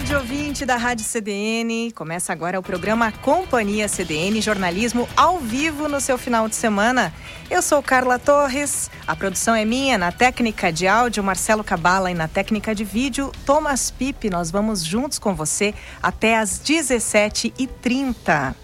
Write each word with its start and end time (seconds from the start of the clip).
Tarde, 0.00 0.14
ouvinte 0.14 0.64
da 0.64 0.76
Rádio 0.76 1.04
CDN. 1.04 1.92
Começa 1.92 2.32
agora 2.32 2.58
o 2.58 2.62
programa 2.62 3.12
Companhia 3.12 3.86
CDN, 3.86 4.40
jornalismo 4.40 5.06
ao 5.14 5.38
vivo 5.38 5.88
no 5.88 6.00
seu 6.00 6.16
final 6.16 6.48
de 6.48 6.54
semana. 6.54 7.12
Eu 7.50 7.60
sou 7.60 7.82
Carla 7.82 8.18
Torres, 8.18 8.90
a 9.06 9.14
produção 9.14 9.54
é 9.54 9.64
minha, 9.64 9.98
na 9.98 10.10
técnica 10.10 10.72
de 10.72 10.86
áudio, 10.86 11.22
Marcelo 11.22 11.62
Cabala 11.62 12.10
e 12.10 12.14
na 12.14 12.28
técnica 12.28 12.74
de 12.74 12.82
vídeo, 12.82 13.30
Thomas 13.44 13.90
Pipe. 13.90 14.30
Nós 14.30 14.50
vamos 14.50 14.82
juntos 14.84 15.18
com 15.18 15.34
você 15.34 15.74
até 16.02 16.38
às 16.38 16.58
17h30. 16.58 18.54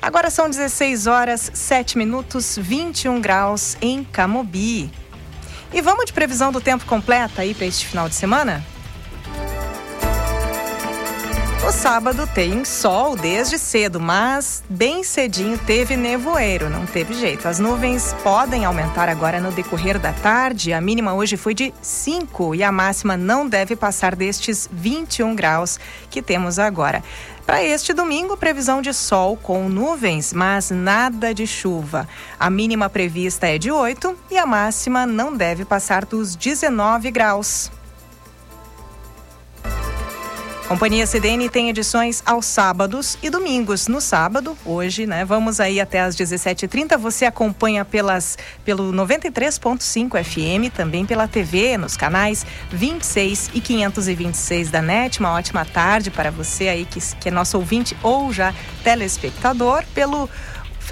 Agora 0.00 0.30
são 0.30 0.48
16 0.48 1.06
horas, 1.08 1.50
7 1.52 1.98
minutos, 1.98 2.56
21 2.60 3.20
graus 3.20 3.76
em 3.80 4.04
Camobi. 4.04 4.90
E 5.72 5.80
vamos 5.80 6.04
de 6.04 6.12
previsão 6.12 6.52
do 6.52 6.60
tempo 6.60 6.84
completa 6.84 7.42
aí 7.42 7.54
para 7.54 7.66
este 7.66 7.86
final 7.86 8.08
de 8.08 8.14
semana? 8.14 8.71
O 11.64 11.70
sábado 11.70 12.28
tem 12.34 12.64
sol 12.64 13.14
desde 13.14 13.56
cedo, 13.56 14.00
mas 14.00 14.64
bem 14.68 15.04
cedinho 15.04 15.56
teve 15.56 15.96
nevoeiro, 15.96 16.68
não 16.68 16.84
teve 16.84 17.14
jeito. 17.14 17.46
As 17.46 17.60
nuvens 17.60 18.16
podem 18.24 18.64
aumentar 18.64 19.08
agora 19.08 19.40
no 19.40 19.52
decorrer 19.52 19.96
da 19.96 20.12
tarde. 20.12 20.72
A 20.72 20.80
mínima 20.80 21.14
hoje 21.14 21.36
foi 21.36 21.54
de 21.54 21.72
5 21.80 22.56
e 22.56 22.64
a 22.64 22.72
máxima 22.72 23.16
não 23.16 23.48
deve 23.48 23.76
passar 23.76 24.16
destes 24.16 24.68
21 24.72 25.36
graus 25.36 25.78
que 26.10 26.20
temos 26.20 26.58
agora. 26.58 27.00
Para 27.46 27.62
este 27.62 27.94
domingo, 27.94 28.36
previsão 28.36 28.82
de 28.82 28.92
sol 28.92 29.36
com 29.36 29.68
nuvens, 29.68 30.32
mas 30.32 30.72
nada 30.72 31.32
de 31.32 31.46
chuva. 31.46 32.08
A 32.40 32.50
mínima 32.50 32.90
prevista 32.90 33.46
é 33.46 33.56
de 33.56 33.70
8 33.70 34.16
e 34.32 34.36
a 34.36 34.44
máxima 34.44 35.06
não 35.06 35.32
deve 35.32 35.64
passar 35.64 36.04
dos 36.04 36.34
19 36.34 37.12
graus. 37.12 37.70
Companhia 40.72 41.06
CDN 41.06 41.50
tem 41.50 41.68
edições 41.68 42.22
aos 42.24 42.46
sábados 42.46 43.18
e 43.22 43.28
domingos. 43.28 43.88
No 43.88 44.00
sábado, 44.00 44.56
hoje, 44.64 45.06
né? 45.06 45.22
Vamos 45.22 45.60
aí 45.60 45.78
até 45.78 46.00
às 46.00 46.16
17h30. 46.16 46.96
Você 46.96 47.26
acompanha 47.26 47.84
pelas, 47.84 48.38
pelo 48.64 48.90
93.5 48.90 50.24
FM, 50.24 50.74
também 50.74 51.04
pela 51.04 51.28
TV, 51.28 51.76
nos 51.76 51.94
canais 51.94 52.46
26 52.70 53.50
e 53.52 53.60
526 53.60 54.70
da 54.70 54.80
NET. 54.80 55.20
Uma 55.20 55.34
ótima 55.34 55.62
tarde 55.66 56.10
para 56.10 56.30
você 56.30 56.68
aí 56.68 56.86
que, 56.86 57.00
que 57.16 57.28
é 57.28 57.30
nosso 57.30 57.58
ouvinte 57.58 57.94
ou 58.02 58.32
já 58.32 58.54
telespectador. 58.82 59.84
Pelo 59.94 60.26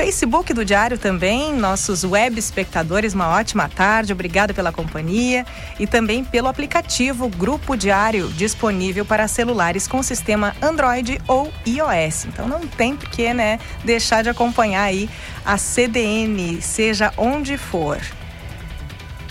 Facebook 0.01 0.55
do 0.55 0.65
Diário 0.65 0.97
também, 0.97 1.53
nossos 1.53 2.05
web 2.05 2.39
espectadores, 2.39 3.13
uma 3.13 3.29
ótima 3.29 3.69
tarde, 3.69 4.15
obrigado 4.15 4.55
pela 4.55 4.73
companhia 4.73 5.45
e 5.79 5.87
também 5.87 6.25
pelo 6.25 6.49
aplicativo 6.49 7.29
Grupo 7.29 7.77
Diário, 7.77 8.29
disponível 8.29 9.05
para 9.05 9.29
celulares 9.29 9.87
com 9.87 10.03
sistema 10.03 10.57
Android 10.63 11.21
ou 11.29 11.53
iOS. 11.67 12.25
Então 12.25 12.49
não 12.49 12.61
tem 12.61 12.97
por 12.97 13.11
que, 13.11 13.35
né, 13.35 13.61
deixar 13.85 14.23
de 14.23 14.31
acompanhar 14.31 14.85
aí 14.85 15.07
a 15.45 15.59
CDN, 15.59 16.63
seja 16.63 17.13
onde 17.19 17.59
for. 17.59 18.01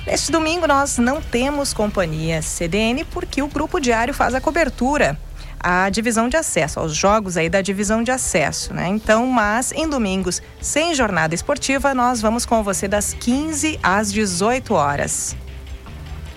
Neste 0.05 0.31
domingo 0.31 0.67
nós 0.67 0.99
não 0.99 1.19
temos 1.19 1.73
companhia 1.73 2.43
CDN 2.43 3.05
porque 3.05 3.41
o 3.41 3.47
Grupo 3.47 3.79
Diário 3.79 4.13
faz 4.13 4.35
a 4.35 4.41
cobertura 4.41 5.17
a 5.59 5.89
divisão 5.89 6.29
de 6.29 6.37
acesso, 6.37 6.79
aos 6.79 6.95
jogos 6.95 7.37
aí 7.37 7.49
da 7.49 7.61
divisão 7.61 8.01
de 8.01 8.11
acesso, 8.11 8.73
né? 8.73 8.87
Então, 8.87 9.27
mas 9.27 9.71
em 9.71 9.87
domingos, 9.87 10.41
sem 10.61 10.95
jornada 10.95 11.35
esportiva, 11.35 11.93
nós 11.93 12.21
vamos 12.21 12.45
com 12.45 12.63
você 12.63 12.87
das 12.87 13.13
15 13.13 13.79
às 13.83 14.11
18 14.11 14.73
horas. 14.73 15.35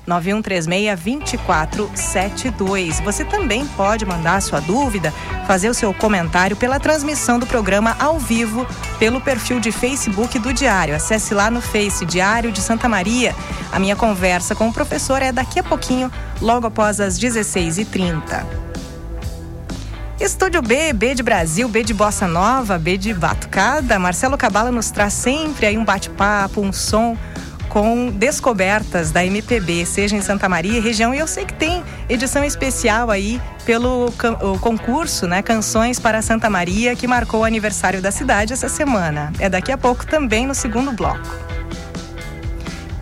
991362472. 0.08 3.03
Você 3.03 3.24
também 3.24 3.64
pode 3.68 4.08
mandar 4.08 4.42
sua 4.42 4.59
dúvida, 4.59 5.14
fazer 5.46 5.69
o 5.69 5.74
seu 5.74 5.94
comentário 5.94 6.58
pela 6.58 6.80
transmissão 6.80 7.38
do 7.38 7.46
programa 7.46 7.96
ao 8.00 8.18
vivo 8.18 8.66
pelo 8.98 9.22
perfil 9.22 9.59
de 9.59 9.72
Facebook 9.72 10.40
do 10.40 10.52
Diário. 10.52 10.96
Acesse 10.96 11.36
lá 11.36 11.52
no 11.52 11.62
Face 11.62 12.03
Diário 12.08 12.52
de 12.52 12.59
Santa 12.59 12.90
Maria. 12.90 13.36
A 13.72 13.78
minha 13.78 13.96
conversa 13.96 14.56
com 14.56 14.68
o 14.68 14.74
professor 14.74 15.22
é 15.22 15.31
daqui 15.31 15.59
a 15.59 15.63
pouquinho, 15.63 16.12
logo 16.42 16.66
após 16.66 17.00
as 17.00 17.19
16h30. 17.19 18.72
Estúdio 20.21 20.61
B, 20.61 20.93
B 20.93 21.15
de 21.15 21.23
Brasil, 21.23 21.67
B 21.67 21.83
de 21.83 21.95
Bossa 21.95 22.27
Nova, 22.27 22.77
B 22.77 22.95
de 22.95 23.11
Batucada. 23.11 23.97
Marcelo 23.97 24.37
Cabala 24.37 24.71
nos 24.71 24.91
traz 24.91 25.13
sempre 25.13 25.65
aí 25.65 25.75
um 25.75 25.83
bate-papo, 25.83 26.61
um 26.61 26.71
som 26.71 27.17
com 27.67 28.11
descobertas 28.11 29.09
da 29.09 29.25
MPB, 29.25 29.83
seja 29.83 30.15
em 30.15 30.21
Santa 30.21 30.47
Maria 30.47 30.77
e 30.77 30.79
região. 30.79 31.11
E 31.11 31.17
eu 31.17 31.25
sei 31.25 31.43
que 31.43 31.55
tem 31.55 31.83
edição 32.07 32.43
especial 32.43 33.09
aí 33.09 33.41
pelo 33.65 34.13
concurso, 34.61 35.25
né? 35.25 35.41
Canções 35.41 35.99
para 35.99 36.21
Santa 36.21 36.51
Maria, 36.51 36.95
que 36.95 37.07
marcou 37.07 37.39
o 37.39 37.43
aniversário 37.43 37.99
da 37.99 38.11
cidade 38.11 38.53
essa 38.53 38.69
semana. 38.69 39.33
É 39.39 39.49
daqui 39.49 39.71
a 39.71 39.77
pouco 39.77 40.05
também 40.05 40.45
no 40.45 40.53
segundo 40.53 40.91
bloco. 40.91 41.50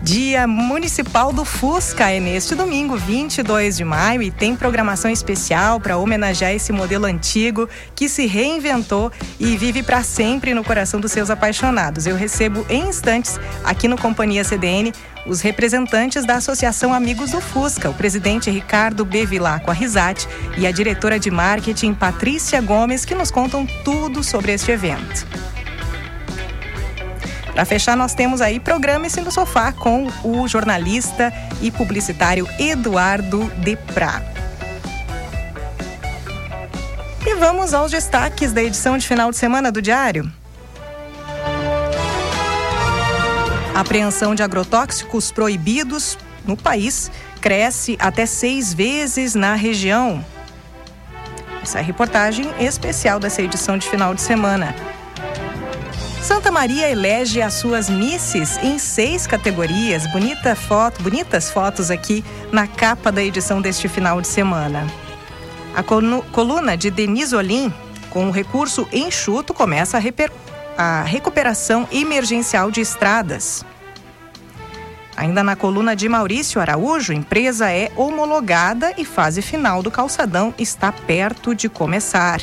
Dia 0.02 0.46
Municipal 0.46 1.30
do 1.30 1.44
Fusca 1.44 2.10
é 2.10 2.18
neste 2.18 2.54
domingo, 2.54 2.96
22 2.96 3.76
de 3.76 3.84
maio, 3.84 4.22
e 4.22 4.30
tem 4.30 4.56
programação 4.56 5.10
especial 5.10 5.78
para 5.78 5.98
homenagear 5.98 6.52
esse 6.52 6.72
modelo 6.72 7.04
antigo 7.04 7.68
que 7.94 8.08
se 8.08 8.24
reinventou 8.24 9.12
e 9.38 9.58
vive 9.58 9.82
para 9.82 10.02
sempre 10.02 10.54
no 10.54 10.64
coração 10.64 11.00
dos 11.00 11.12
seus 11.12 11.28
apaixonados. 11.28 12.06
Eu 12.06 12.16
recebo 12.16 12.64
em 12.70 12.88
instantes, 12.88 13.38
aqui 13.62 13.86
no 13.86 13.98
Companhia 13.98 14.42
CDN, 14.42 14.90
os 15.26 15.42
representantes 15.42 16.24
da 16.24 16.36
Associação 16.36 16.94
Amigos 16.94 17.32
do 17.32 17.40
Fusca, 17.42 17.90
o 17.90 17.94
presidente 17.94 18.50
Ricardo 18.50 19.04
Bevilacqua 19.04 19.74
Risati 19.74 20.26
e 20.56 20.66
a 20.66 20.72
diretora 20.72 21.18
de 21.18 21.30
marketing 21.30 21.92
Patrícia 21.92 22.58
Gomes, 22.62 23.04
que 23.04 23.14
nos 23.14 23.30
contam 23.30 23.66
tudo 23.84 24.24
sobre 24.24 24.52
este 24.52 24.70
evento. 24.70 25.49
Para 27.52 27.64
fechar, 27.64 27.96
nós 27.96 28.14
temos 28.14 28.40
aí 28.40 28.58
Programa-se 28.58 29.20
no 29.20 29.30
Sofá 29.30 29.72
com 29.72 30.08
o 30.24 30.46
jornalista 30.46 31.32
e 31.60 31.70
publicitário 31.70 32.48
Eduardo 32.58 33.44
Deprá. 33.58 34.22
E 37.26 37.34
vamos 37.34 37.74
aos 37.74 37.90
destaques 37.90 38.52
da 38.52 38.62
edição 38.62 38.96
de 38.96 39.06
final 39.06 39.30
de 39.30 39.36
semana 39.36 39.70
do 39.70 39.82
Diário. 39.82 40.30
Apreensão 43.74 44.34
de 44.34 44.42
agrotóxicos 44.42 45.30
proibidos 45.30 46.18
no 46.46 46.56
país 46.56 47.10
cresce 47.40 47.96
até 48.00 48.26
seis 48.26 48.72
vezes 48.72 49.34
na 49.34 49.54
região. 49.54 50.24
Essa 51.62 51.78
é 51.78 51.80
a 51.80 51.84
reportagem 51.84 52.48
especial 52.58 53.20
dessa 53.20 53.42
edição 53.42 53.76
de 53.76 53.88
final 53.88 54.14
de 54.14 54.22
semana. 54.22 54.74
Santa 56.22 56.50
Maria 56.50 56.88
elege 56.90 57.40
as 57.40 57.54
suas 57.54 57.88
misses 57.88 58.58
em 58.58 58.78
seis 58.78 59.26
categorias. 59.26 60.06
Bonita 60.06 60.54
foto, 60.54 61.02
bonitas 61.02 61.50
fotos 61.50 61.90
aqui 61.90 62.22
na 62.52 62.66
capa 62.66 63.10
da 63.10 63.22
edição 63.22 63.60
deste 63.60 63.88
final 63.88 64.20
de 64.20 64.28
semana. 64.28 64.86
A 65.74 65.82
coluna 65.82 66.76
de 66.76 66.90
Denise 66.90 67.34
Olim, 67.34 67.72
com 68.10 68.28
o 68.28 68.30
recurso 68.30 68.86
enxuto, 68.92 69.54
começa 69.54 69.98
a, 69.98 70.02
a 70.76 71.02
recuperação 71.02 71.88
emergencial 71.90 72.70
de 72.70 72.82
estradas. 72.82 73.64
Ainda 75.16 75.42
na 75.42 75.56
coluna 75.56 75.96
de 75.96 76.08
Maurício 76.08 76.60
Araújo, 76.60 77.12
empresa 77.12 77.70
é 77.70 77.90
homologada 77.96 78.92
e 78.96 79.04
fase 79.04 79.40
final 79.40 79.82
do 79.82 79.90
calçadão 79.90 80.54
está 80.58 80.92
perto 80.92 81.54
de 81.54 81.68
começar. 81.68 82.40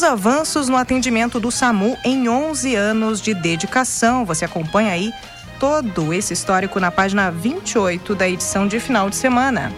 Os 0.00 0.04
avanços 0.04 0.66
no 0.66 0.78
atendimento 0.78 1.38
do 1.38 1.50
SAMU 1.50 1.94
em 2.02 2.26
11 2.26 2.74
anos 2.74 3.20
de 3.20 3.34
dedicação. 3.34 4.24
Você 4.24 4.46
acompanha 4.46 4.92
aí 4.92 5.12
todo 5.58 6.14
esse 6.14 6.32
histórico 6.32 6.80
na 6.80 6.90
página 6.90 7.30
28 7.30 8.14
da 8.14 8.26
edição 8.26 8.66
de 8.66 8.80
final 8.80 9.10
de 9.10 9.16
semana. 9.16 9.70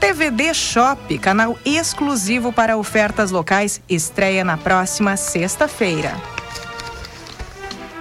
TVD 0.00 0.54
Shop, 0.54 1.18
canal 1.18 1.58
exclusivo 1.66 2.50
para 2.50 2.78
ofertas 2.78 3.30
locais, 3.30 3.82
estreia 3.90 4.42
na 4.42 4.56
próxima 4.56 5.18
sexta-feira. 5.18 6.16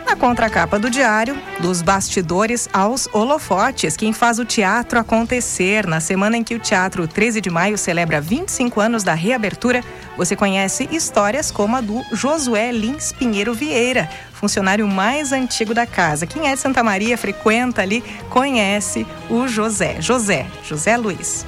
Na 0.06 0.16
contracapa 0.18 0.78
do 0.78 0.90
diário, 0.90 1.36
dos 1.60 1.82
bastidores 1.82 2.68
aos 2.74 3.08
holofotes, 3.14 3.96
quem 3.96 4.12
faz 4.12 4.38
o 4.38 4.46
teatro 4.46 5.00
acontecer. 5.00 5.88
Na 5.88 6.00
semana 6.00 6.38
em 6.38 6.44
que 6.44 6.56
o 6.56 6.60
Teatro 6.60 7.08
13 7.08 7.40
de 7.40 7.50
Maio 7.50 7.78
celebra 7.78 8.20
25 8.20 8.80
anos 8.80 9.04
da 9.04 9.14
reabertura, 9.14 9.84
você 10.18 10.36
conhece 10.36 10.88
histórias 10.92 11.52
como 11.52 11.76
a 11.76 11.82
do 11.82 12.04
Josué 12.12 12.72
Lins 12.72 13.12
Pinheiro 13.14 13.54
Vieira, 13.54 14.10
funcionário 14.34 14.88
mais 14.88 15.32
antigo 15.32 15.74
da 15.74 15.86
casa. 15.86 16.28
Quem 16.28 16.48
é 16.48 16.54
de 16.54 16.60
Santa 16.60 16.84
Maria, 16.84 17.18
frequenta 17.18 17.82
ali, 17.82 18.04
conhece 18.30 19.08
o 19.30 19.48
José. 19.48 20.02
José, 20.02 20.46
José 20.64 20.98
Luiz. 20.98 21.46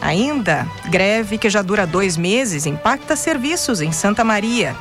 Ainda, 0.00 0.66
greve 0.90 1.38
que 1.38 1.48
já 1.48 1.62
dura 1.62 1.86
dois 1.86 2.16
meses 2.16 2.66
impacta 2.66 3.16
serviços 3.16 3.80
em 3.80 3.90
Santa 3.90 4.22
Maria. 4.22 4.76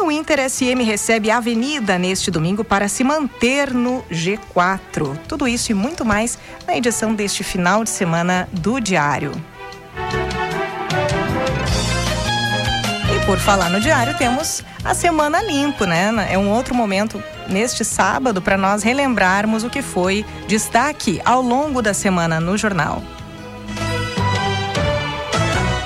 E 0.00 0.02
o 0.02 0.10
Inter 0.10 0.48
SM 0.48 0.82
recebe 0.82 1.30
a 1.30 1.36
Avenida 1.36 1.98
neste 1.98 2.30
domingo 2.30 2.64
para 2.64 2.88
se 2.88 3.04
manter 3.04 3.74
no 3.74 4.02
G4. 4.10 5.14
Tudo 5.28 5.46
isso 5.46 5.72
e 5.72 5.74
muito 5.74 6.06
mais 6.06 6.38
na 6.66 6.74
edição 6.74 7.14
deste 7.14 7.44
final 7.44 7.84
de 7.84 7.90
semana 7.90 8.48
do 8.50 8.80
Diário. 8.80 9.30
E 13.14 13.26
por 13.26 13.38
falar 13.38 13.68
no 13.68 13.78
Diário, 13.78 14.16
temos 14.16 14.64
a 14.82 14.94
Semana 14.94 15.42
Limpo, 15.42 15.84
né? 15.84 16.28
É 16.30 16.38
um 16.38 16.48
outro 16.48 16.74
momento 16.74 17.22
neste 17.46 17.84
sábado 17.84 18.40
para 18.40 18.56
nós 18.56 18.82
relembrarmos 18.82 19.64
o 19.64 19.68
que 19.68 19.82
foi 19.82 20.24
destaque 20.48 21.20
ao 21.26 21.42
longo 21.42 21.82
da 21.82 21.92
semana 21.92 22.40
no 22.40 22.56
jornal. 22.56 23.02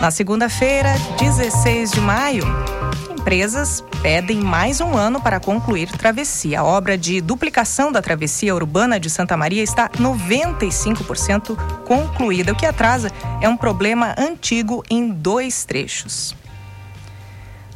Na 0.00 0.12
segunda-feira, 0.12 0.94
16 1.19 1.90
de 1.90 2.00
maio, 2.00 2.44
empresas 3.25 3.82
pedem 4.03 4.37
mais 4.37 4.82
um 4.82 4.94
ano 4.94 5.19
para 5.19 5.41
concluir 5.41 5.91
travessia. 5.91 6.61
A 6.61 6.65
obra 6.65 6.99
de 6.99 7.23
duplicação 7.23 7.91
da 7.91 8.03
travessia 8.03 8.55
urbana 8.55 9.00
de 9.00 9.09
Santa 9.09 9.35
Maria 9.35 9.62
está 9.62 9.88
95% 9.88 11.56
concluída. 11.87 12.53
O 12.53 12.55
que 12.55 12.67
atrasa 12.67 13.11
é 13.41 13.49
um 13.49 13.56
problema 13.56 14.15
antigo 14.19 14.85
em 14.91 15.09
dois 15.09 15.65
trechos. 15.65 16.37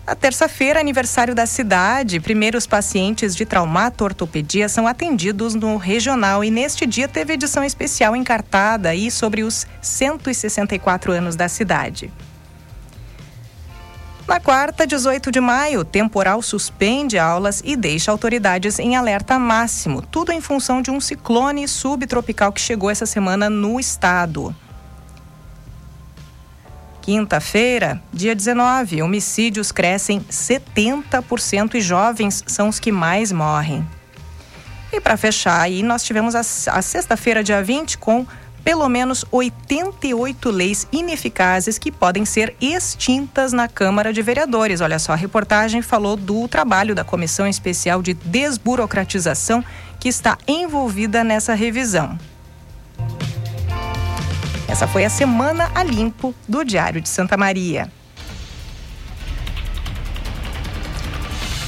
Na 0.06 0.14
terça-feira, 0.14 0.80
aniversário 0.80 1.34
da 1.34 1.46
cidade, 1.46 2.20
primeiros 2.20 2.66
pacientes 2.66 3.34
de 3.34 3.46
traumato-ortopedia 3.46 4.68
são 4.68 4.86
atendidos 4.86 5.54
no 5.54 5.78
regional 5.78 6.44
e 6.44 6.50
neste 6.50 6.84
dia 6.84 7.08
teve 7.08 7.32
edição 7.32 7.64
especial 7.64 8.14
encartada 8.14 8.90
aí 8.90 9.10
sobre 9.10 9.42
os 9.42 9.66
164 9.80 11.10
anos 11.10 11.36
da 11.36 11.48
cidade. 11.48 12.12
Na 14.28 14.38
quarta, 14.38 14.86
18 14.86 15.32
de 15.32 15.40
maio, 15.40 15.82
temporal 15.86 16.42
suspende 16.42 17.18
aulas 17.18 17.62
e 17.64 17.74
deixa 17.74 18.10
autoridades 18.10 18.78
em 18.78 18.94
alerta 18.94 19.38
máximo, 19.38 20.02
tudo 20.02 20.32
em 20.32 20.40
função 20.42 20.82
de 20.82 20.90
um 20.90 21.00
ciclone 21.00 21.66
subtropical 21.66 22.52
que 22.52 22.60
chegou 22.60 22.90
essa 22.90 23.06
semana 23.06 23.48
no 23.48 23.80
estado. 23.80 24.54
Quinta-feira, 27.00 28.02
dia 28.12 28.34
19, 28.34 29.00
homicídios 29.00 29.72
crescem 29.72 30.20
70% 30.20 31.76
e 31.76 31.80
jovens 31.80 32.44
são 32.46 32.68
os 32.68 32.78
que 32.78 32.92
mais 32.92 33.32
morrem. 33.32 33.88
E 34.92 35.00
para 35.00 35.16
fechar 35.16 35.58
aí, 35.58 35.82
nós 35.82 36.02
tivemos 36.02 36.34
a, 36.34 36.40
a 36.40 36.82
sexta-feira, 36.82 37.42
dia 37.42 37.62
20, 37.62 37.96
com 37.96 38.26
pelo 38.64 38.88
menos 38.88 39.24
88 39.30 40.50
leis 40.50 40.86
ineficazes 40.92 41.78
que 41.78 41.90
podem 41.90 42.24
ser 42.24 42.54
extintas 42.60 43.52
na 43.52 43.68
Câmara 43.68 44.12
de 44.12 44.22
Vereadores. 44.22 44.80
Olha 44.80 44.98
só, 44.98 45.12
a 45.12 45.16
reportagem 45.16 45.82
falou 45.82 46.16
do 46.16 46.46
trabalho 46.48 46.94
da 46.94 47.04
Comissão 47.04 47.46
Especial 47.46 48.02
de 48.02 48.14
Desburocratização 48.14 49.64
que 49.98 50.08
está 50.08 50.36
envolvida 50.46 51.24
nessa 51.24 51.54
revisão. 51.54 52.18
Essa 54.68 54.86
foi 54.86 55.04
a 55.04 55.10
Semana 55.10 55.70
a 55.74 55.82
Limpo 55.82 56.34
do 56.46 56.62
Diário 56.62 57.00
de 57.00 57.08
Santa 57.08 57.36
Maria. 57.36 57.90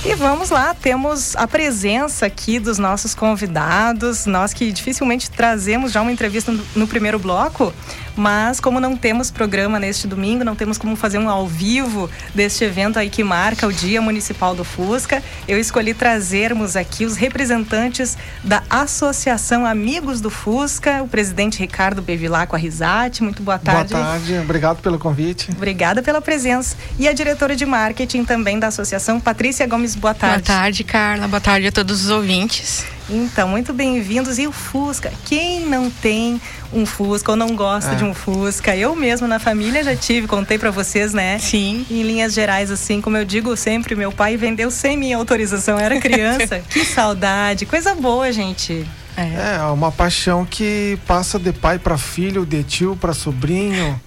E 0.02 0.14
vamos 0.14 0.49
lá, 0.49 0.75
temos 0.75 1.37
a 1.37 1.47
presença 1.47 2.25
aqui 2.25 2.58
dos 2.58 2.79
nossos 2.79 3.14
convidados, 3.14 4.25
nós 4.25 4.55
que 4.55 4.73
dificilmente 4.73 5.31
trazemos 5.31 5.93
já 5.93 6.00
uma 6.00 6.11
entrevista 6.11 6.50
no, 6.75 6.88
primeiro 6.88 7.19
bloco, 7.19 7.70
mas 8.17 8.61
como 8.61 8.81
não 8.81 8.97
temos 8.97 9.31
programa 9.31 9.79
neste 9.79 10.07
domingo, 10.07 10.45
não 10.45 10.55
temos 10.55 10.79
como 10.79 10.97
fazer 10.97 11.19
um 11.19 11.29
ao 11.29 11.47
vivo 11.47 12.11
deste 12.35 12.65
evento 12.65 12.99
aí 12.99 13.09
que 13.09 13.23
marca 13.25 13.67
o 13.67 13.73
Dia 13.73 14.01
Municipal 14.01 14.55
do 14.55 14.65
Fusca, 14.65 15.23
eu 15.47 15.59
escolhi 15.59 15.95
trazermos 15.95 16.77
aqui 16.77 17.05
os 17.05 17.17
representantes 17.17 18.17
da 18.43 18.62
Associação 18.69 19.67
Amigos 19.67 20.21
do 20.21 20.31
Fusca, 20.31 21.03
o 21.03 21.09
presidente 21.09 21.59
Ricardo 21.59 22.03
Bevilacqua 22.03 22.59
Risati. 22.59 23.23
Muito 23.23 23.43
boa 23.43 23.59
tarde. 23.59 23.95
Boa 23.95 24.05
tarde, 24.05 24.39
obrigado 24.39 24.81
pelo 24.81 24.99
convite. 24.99 25.51
Obrigada 25.51 26.03
pela 26.03 26.21
presença. 26.21 26.77
E 26.99 27.09
a 27.09 27.13
diretora 27.13 27.55
de 27.56 27.67
marketing 27.67 28.25
também 28.25 28.58
da 28.58 28.69
associação, 28.69 29.20
Patrícia 29.20 29.67
Gomes, 29.67 29.94
boa 29.94 30.15
tarde. 30.15 30.44
Boa 30.44 30.58
tarde, 30.58 30.84
Carla. 30.84 31.29
Boa 31.29 31.41
tarde 31.41 31.67
a 31.67 31.73
todos 31.73 32.05
os 32.05 32.11
ouvintes. 32.11 32.84
Então, 33.12 33.48
muito 33.48 33.72
bem-vindos. 33.72 34.38
E 34.38 34.46
o 34.46 34.52
Fusca? 34.52 35.12
Quem 35.24 35.67
não 35.67 35.90
tem 35.90 36.40
um 36.72 36.86
Fusca 36.86 37.32
ou 37.32 37.36
não 37.36 37.56
gosta 37.56 37.93
é. 37.93 37.94
de 37.96 38.05
um 38.05 38.14
Fusca? 38.14 38.76
Eu 38.76 38.94
mesmo 38.94 39.26
na 39.26 39.40
família 39.40 39.82
já 39.82 39.96
tive, 39.96 40.29
contei 40.29 40.56
para 40.56 40.70
vocês, 40.70 41.12
né? 41.12 41.36
Sim. 41.40 41.84
Em 41.90 42.02
linhas 42.05 42.32
gerais, 42.32 42.70
assim, 42.70 43.00
como 43.00 43.17
eu 43.17 43.24
digo 43.24 43.56
sempre, 43.56 43.96
meu 43.96 44.12
pai 44.12 44.36
vendeu 44.36 44.70
sem 44.70 44.96
minha 44.96 45.17
autorização, 45.17 45.76
eu 45.76 45.84
era 45.84 45.98
criança. 46.00 46.62
que 46.70 46.84
saudade, 46.84 47.67
coisa 47.67 47.96
boa, 47.96 48.31
gente. 48.31 48.86
É. 49.17 49.56
é 49.56 49.62
uma 49.64 49.90
paixão 49.90 50.46
que 50.46 50.96
passa 51.05 51.36
de 51.36 51.52
pai 51.52 51.81
para 51.81 51.98
filho, 51.98 52.46
de 52.46 52.62
tio 52.62 52.96
para 52.96 53.12
sobrinho. 53.12 54.00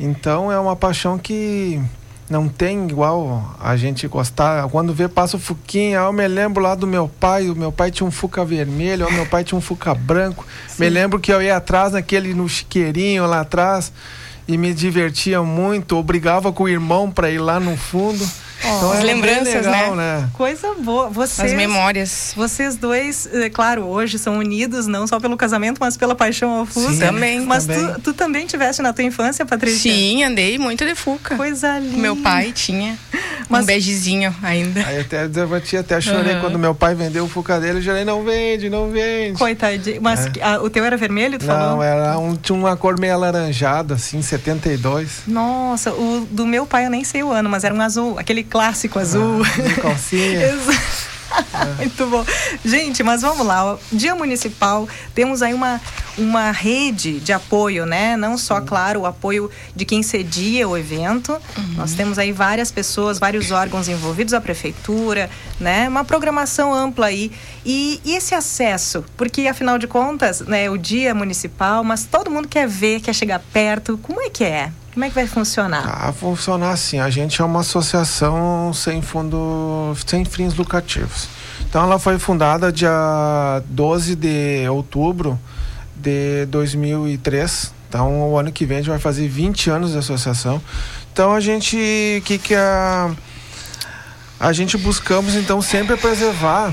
Então 0.00 0.50
é 0.50 0.58
uma 0.58 0.74
paixão 0.74 1.16
que 1.16 1.80
não 2.28 2.48
tem 2.48 2.86
igual 2.88 3.56
a 3.60 3.76
gente 3.76 4.06
gostar. 4.06 4.68
Quando 4.68 4.92
vê, 4.92 5.08
passa 5.08 5.36
o 5.36 5.40
Fuquinha, 5.40 5.98
eu 5.98 6.12
me 6.12 6.26
lembro 6.28 6.62
lá 6.62 6.74
do 6.74 6.86
meu 6.86 7.08
pai, 7.08 7.48
o 7.48 7.56
meu 7.56 7.72
pai 7.72 7.90
tinha 7.90 8.06
um 8.06 8.10
Fuca 8.10 8.44
vermelho, 8.44 9.06
o 9.06 9.12
meu 9.12 9.26
pai 9.26 9.44
tinha 9.44 9.56
um 9.56 9.60
Fuca 9.60 9.94
branco. 9.94 10.46
Sim. 10.66 10.84
Me 10.84 10.90
lembro 10.90 11.18
que 11.18 11.32
eu 11.32 11.40
ia 11.40 11.56
atrás 11.56 11.92
naquele, 11.92 12.34
no 12.34 12.48
chiqueirinho 12.48 13.26
lá 13.26 13.40
atrás, 13.40 13.92
e 14.46 14.56
me 14.56 14.74
divertia 14.74 15.42
muito, 15.42 15.96
obrigava 15.96 16.52
com 16.52 16.64
o 16.64 16.68
irmão 16.68 17.10
para 17.10 17.30
ir 17.30 17.38
lá 17.38 17.58
no 17.58 17.76
fundo. 17.76 18.26
Oh, 18.64 18.76
então 18.76 18.92
as 18.92 19.04
lembranças, 19.04 19.66
legal, 19.66 19.94
né? 19.94 20.20
né? 20.20 20.30
Coisa 20.32 20.74
boa. 20.74 21.08
Vocês, 21.08 21.52
as 21.52 21.56
memórias. 21.56 22.32
Vocês 22.36 22.76
dois, 22.76 23.28
é, 23.32 23.48
claro, 23.48 23.84
hoje 23.84 24.18
são 24.18 24.38
unidos 24.38 24.86
não 24.86 25.06
só 25.06 25.20
pelo 25.20 25.36
casamento, 25.36 25.78
mas 25.80 25.96
pela 25.96 26.14
paixão 26.14 26.50
ao 26.50 26.66
Fusca. 26.66 26.92
Sim, 26.92 26.98
também. 26.98 27.40
Mas 27.40 27.66
também. 27.66 27.94
Tu, 27.94 28.00
tu, 28.00 28.14
também 28.14 28.46
tiveste 28.46 28.82
na 28.82 28.92
tua 28.92 29.04
infância, 29.04 29.46
Patrícia? 29.46 29.92
Sim, 29.92 30.24
andei 30.24 30.58
muito 30.58 30.84
de 30.84 30.94
Fuca. 30.94 31.36
Coisa 31.36 31.78
linda. 31.78 31.98
Meu 31.98 32.16
pai 32.16 32.52
tinha 32.52 32.98
mas... 33.48 33.62
um 33.62 33.66
begezinho 33.66 34.34
ainda. 34.42 34.84
Aí 34.86 35.00
até 35.00 35.24
eu 35.24 35.80
até 35.80 36.00
chorei 36.00 36.34
uhum. 36.34 36.40
quando 36.40 36.58
meu 36.58 36.74
pai 36.74 36.94
vendeu 36.94 37.24
o 37.24 37.28
Fuca 37.28 37.60
dele, 37.60 37.78
eu 37.78 37.82
chorei, 37.82 38.04
não 38.04 38.24
vende, 38.24 38.68
não 38.68 38.90
vende. 38.90 39.38
Coitadinho. 39.38 40.02
Mas 40.02 40.26
é. 40.26 40.42
a, 40.42 40.60
o 40.60 40.68
teu 40.68 40.84
era 40.84 40.96
vermelho, 40.96 41.38
tu 41.38 41.46
não, 41.46 41.54
falou? 41.54 41.76
Não, 41.76 41.82
era 41.82 42.18
um, 42.18 42.34
tinha 42.36 42.58
uma 42.58 42.76
cor 42.76 42.98
meio 42.98 43.14
alaranjada, 43.14 43.94
assim, 43.94 44.20
72. 44.20 45.22
Nossa, 45.26 45.92
o 45.92 46.26
do 46.30 46.44
meu 46.44 46.66
pai 46.66 46.86
eu 46.86 46.90
nem 46.90 47.04
sei 47.04 47.22
o 47.22 47.30
ano, 47.30 47.48
mas 47.48 47.64
era 47.64 47.74
um 47.74 47.80
azul, 47.80 48.18
aquele 48.18 48.47
clássico 48.48 48.98
azul. 48.98 49.42
De 49.44 49.74
calcinha. 49.80 50.48
Muito 51.76 52.06
bom. 52.06 52.24
Gente, 52.64 53.02
mas 53.02 53.22
vamos 53.22 53.46
lá. 53.46 53.78
Dia 53.92 54.14
municipal, 54.14 54.88
temos 55.14 55.42
aí 55.42 55.54
uma, 55.54 55.80
uma 56.16 56.50
rede 56.50 57.20
de 57.20 57.32
apoio, 57.32 57.86
né? 57.86 58.16
Não 58.16 58.38
só, 58.38 58.60
claro, 58.60 59.00
o 59.00 59.06
apoio 59.06 59.50
de 59.74 59.84
quem 59.84 60.02
cedia 60.02 60.68
o 60.68 60.76
evento. 60.76 61.32
Uhum. 61.32 61.74
Nós 61.76 61.92
temos 61.94 62.18
aí 62.18 62.32
várias 62.32 62.70
pessoas, 62.70 63.18
vários 63.18 63.50
órgãos 63.50 63.88
envolvidos, 63.88 64.34
a 64.34 64.40
prefeitura, 64.40 65.30
né? 65.60 65.88
Uma 65.88 66.04
programação 66.04 66.74
ampla 66.74 67.06
aí. 67.06 67.30
E, 67.70 68.00
e 68.02 68.14
esse 68.14 68.34
acesso, 68.34 69.04
porque 69.14 69.46
afinal 69.46 69.76
de 69.76 69.86
contas, 69.86 70.40
né, 70.40 70.70
o 70.70 70.78
dia 70.78 71.14
municipal, 71.14 71.84
mas 71.84 72.06
todo 72.06 72.30
mundo 72.30 72.48
quer 72.48 72.66
ver, 72.66 72.98
quer 73.02 73.12
chegar 73.12 73.42
perto. 73.52 73.98
Como 73.98 74.22
é 74.22 74.30
que 74.30 74.42
é? 74.42 74.72
Como 74.94 75.04
é 75.04 75.10
que 75.10 75.14
vai 75.14 75.26
funcionar? 75.26 75.84
Ah, 75.86 76.10
funcionar 76.10 76.70
assim. 76.70 76.98
A 76.98 77.10
gente 77.10 77.42
é 77.42 77.44
uma 77.44 77.60
associação 77.60 78.72
sem 78.72 79.02
fundo, 79.02 79.94
sem 80.06 80.24
fins 80.24 80.54
lucrativos. 80.54 81.28
Então 81.60 81.82
ela 81.82 81.98
foi 81.98 82.18
fundada 82.18 82.72
dia 82.72 83.62
12 83.66 84.16
de 84.16 84.66
outubro 84.70 85.38
de 85.94 86.46
2003. 86.46 87.74
Então, 87.86 88.30
o 88.30 88.38
ano 88.38 88.50
que 88.50 88.64
vem 88.64 88.78
a 88.78 88.80
gente 88.80 88.88
vai 88.88 88.98
fazer 88.98 89.28
20 89.28 89.68
anos 89.68 89.92
de 89.92 89.98
associação. 89.98 90.58
Então, 91.12 91.34
a 91.34 91.40
gente 91.40 92.22
que 92.24 92.38
que 92.38 92.54
a 92.54 93.10
a 94.40 94.54
gente 94.54 94.78
buscamos 94.78 95.34
então 95.34 95.60
sempre 95.60 95.98
preservar 95.98 96.72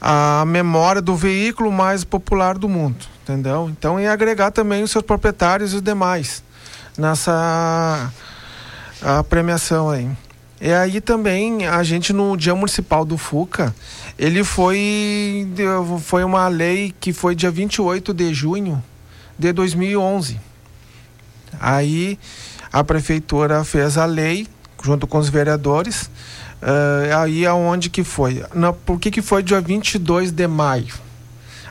a 0.00 0.44
memória 0.46 1.00
do 1.00 1.16
veículo 1.16 1.72
mais 1.72 2.04
popular 2.04 2.58
do 2.58 2.68
mundo, 2.68 3.06
entendeu? 3.22 3.68
Então, 3.70 3.98
e 3.98 4.06
agregar 4.06 4.50
também 4.50 4.82
os 4.82 4.90
seus 4.90 5.04
proprietários 5.04 5.72
e 5.72 5.76
os 5.76 5.82
demais 5.82 6.42
nessa 6.98 8.12
a 9.02 9.22
premiação 9.22 9.90
aí. 9.90 10.08
E 10.60 10.72
aí 10.72 11.00
também 11.00 11.66
a 11.66 11.82
gente 11.82 12.12
no 12.12 12.36
dia 12.36 12.54
municipal 12.54 13.04
do 13.04 13.18
Fuca, 13.18 13.74
ele 14.18 14.42
foi 14.42 15.46
foi 16.02 16.24
uma 16.24 16.48
lei 16.48 16.94
que 16.98 17.12
foi 17.12 17.34
dia 17.34 17.50
28 17.50 18.14
de 18.14 18.32
junho 18.32 18.82
de 19.38 19.52
2011. 19.52 20.40
Aí 21.60 22.18
a 22.72 22.82
prefeitura 22.82 23.64
fez 23.64 23.98
a 23.98 24.06
lei 24.06 24.46
junto 24.82 25.06
com 25.06 25.18
os 25.18 25.28
vereadores. 25.28 26.10
Uh, 26.62 27.16
aí 27.18 27.46
aonde 27.46 27.90
que 27.90 28.02
foi? 28.02 28.44
Na, 28.54 28.72
por 28.72 28.98
que 28.98 29.10
que 29.10 29.22
foi 29.22 29.42
dia 29.42 29.60
22 29.60 30.30
de 30.30 30.46
maio? 30.46 30.94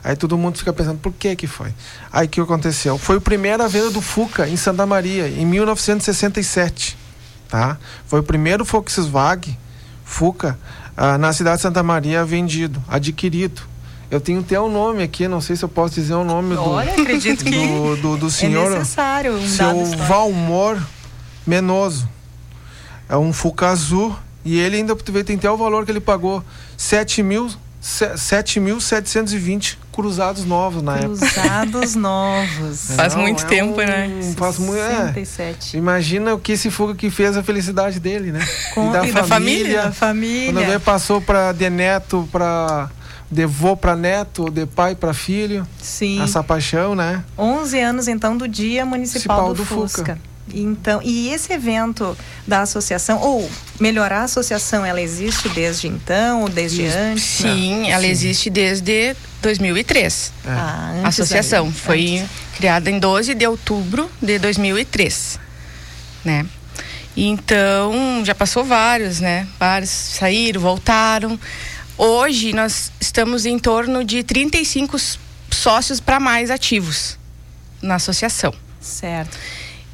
Aí 0.03 0.15
todo 0.15 0.37
mundo 0.37 0.57
fica 0.57 0.71
pensando, 0.71 0.99
por 0.99 1.11
que 1.13 1.35
que 1.35 1.47
foi? 1.47 1.73
Aí 2.11 2.27
que 2.27 2.39
aconteceu? 2.39 2.97
Foi 2.97 3.17
a 3.17 3.21
primeira 3.21 3.67
venda 3.67 3.89
do 3.89 4.01
Fuca 4.01 4.47
em 4.47 4.55
Santa 4.55 4.85
Maria, 4.85 5.27
em 5.27 5.45
1967 5.45 7.05
tá? 7.47 7.77
Foi 8.07 8.19
o 8.19 8.23
primeiro 8.23 8.65
Volkswagen 8.65 9.57
Fuca 10.03 10.57
ah, 10.95 11.17
na 11.17 11.33
cidade 11.33 11.57
de 11.57 11.61
Santa 11.63 11.81
Maria 11.81 12.25
vendido, 12.25 12.83
adquirido. 12.87 13.61
Eu 14.11 14.21
tenho 14.21 14.41
até 14.41 14.59
o 14.59 14.65
um 14.65 14.71
nome 14.71 15.01
aqui, 15.01 15.27
não 15.27 15.41
sei 15.41 15.55
se 15.55 15.63
eu 15.63 15.69
posso 15.69 15.95
dizer 15.95 16.13
o 16.13 16.23
nome 16.23 16.55
Olha, 16.55 16.93
do, 16.93 17.01
acredito 17.01 17.43
que 17.43 17.67
do, 17.67 17.95
do, 17.95 18.17
do 18.17 18.29
senhor. 18.29 18.67
É 18.71 18.79
necessário 18.79 19.33
um 19.33 19.47
seu 19.47 19.85
Valmor 20.07 20.79
Menoso. 21.45 22.07
É 23.09 23.17
um 23.17 23.33
Fuca 23.33 23.69
azul 23.69 24.15
e 24.45 24.59
ele 24.59 24.77
ainda 24.77 24.95
tem 24.95 25.35
até 25.35 25.49
o 25.49 25.57
valor 25.57 25.83
que 25.83 25.91
ele 25.91 25.99
pagou, 25.99 26.43
7 26.77 27.21
mil 27.23 27.49
7.720 27.85 29.77
cruzados 29.91 30.43
novos 30.43 30.81
na 30.81 30.97
cruzados 30.97 31.21
época. 31.21 31.41
Cruzados 31.41 31.93
novos. 31.95 32.91
faz 32.95 33.13
Não, 33.13 33.21
muito 33.21 33.45
é 33.45 33.47
tempo, 33.47 33.73
um, 33.73 33.85
né? 33.85 34.33
Faz 34.35 34.57
muito. 34.57 34.81
É, 34.81 35.13
imagina 35.75 36.33
o 36.33 36.39
que 36.39 36.53
esse 36.53 36.71
fuga 36.71 36.95
que 36.95 37.11
fez 37.11 37.37
a 37.37 37.43
felicidade 37.43 37.99
dele, 37.99 38.31
né? 38.31 38.39
Com, 38.73 38.89
e 38.89 38.91
da, 38.91 39.05
e 39.05 39.11
família, 39.11 39.21
da 39.21 39.23
família. 39.23 39.81
Da 39.83 39.91
família. 39.91 40.53
Quando 40.53 40.69
ele 40.69 40.79
passou 40.79 41.21
para 41.21 41.51
de 41.51 41.69
neto 41.69 42.27
para 42.31 42.89
de 43.31 43.45
vô 43.45 43.77
para 43.77 43.95
neto, 43.95 44.49
de 44.49 44.65
pai 44.65 44.95
para 44.95 45.13
filho. 45.13 45.67
Sim. 45.79 46.21
Essa 46.23 46.43
paixão, 46.43 46.95
né? 46.95 47.23
11 47.37 47.79
anos 47.79 48.07
então 48.07 48.35
do 48.35 48.47
Dia 48.47 48.83
Municipal, 48.83 49.43
Municipal 49.43 49.53
do, 49.53 49.57
do 49.57 49.65
Fusca. 49.65 50.15
Fuca. 50.15 50.34
Então, 50.53 51.01
e 51.03 51.29
esse 51.29 51.51
evento 51.51 52.15
da 52.45 52.61
associação, 52.61 53.19
ou 53.19 53.49
melhor, 53.79 54.11
a 54.11 54.23
associação, 54.23 54.85
ela 54.85 55.01
existe 55.01 55.49
desde 55.49 55.87
então, 55.87 56.41
ou 56.43 56.49
desde 56.49 56.85
antes? 56.85 57.23
Sim, 57.23 57.81
Não. 57.81 57.89
ela 57.89 58.03
Sim. 58.03 58.09
existe 58.09 58.49
desde 58.49 59.15
2003. 59.41 60.31
É. 60.45 60.49
Ah, 60.51 61.01
a 61.03 61.07
associação 61.07 61.71
foi 61.73 62.19
antes. 62.19 62.29
criada 62.57 62.91
em 62.91 62.99
12 62.99 63.33
de 63.33 63.47
outubro 63.47 64.09
de 64.21 64.37
2003, 64.37 65.39
né? 66.23 66.45
Então, 67.17 68.21
já 68.25 68.35
passou 68.35 68.63
vários, 68.63 69.19
né? 69.19 69.47
Vários 69.59 69.89
saíram, 69.89 70.61
voltaram. 70.61 71.39
Hoje 71.97 72.53
nós 72.53 72.91
estamos 72.99 73.45
em 73.45 73.57
torno 73.57 74.03
de 74.03 74.21
35 74.21 74.97
sócios 75.49 75.99
para 75.99 76.19
mais 76.19 76.51
ativos 76.51 77.17
na 77.81 77.95
associação. 77.95 78.53
Certo. 78.81 79.37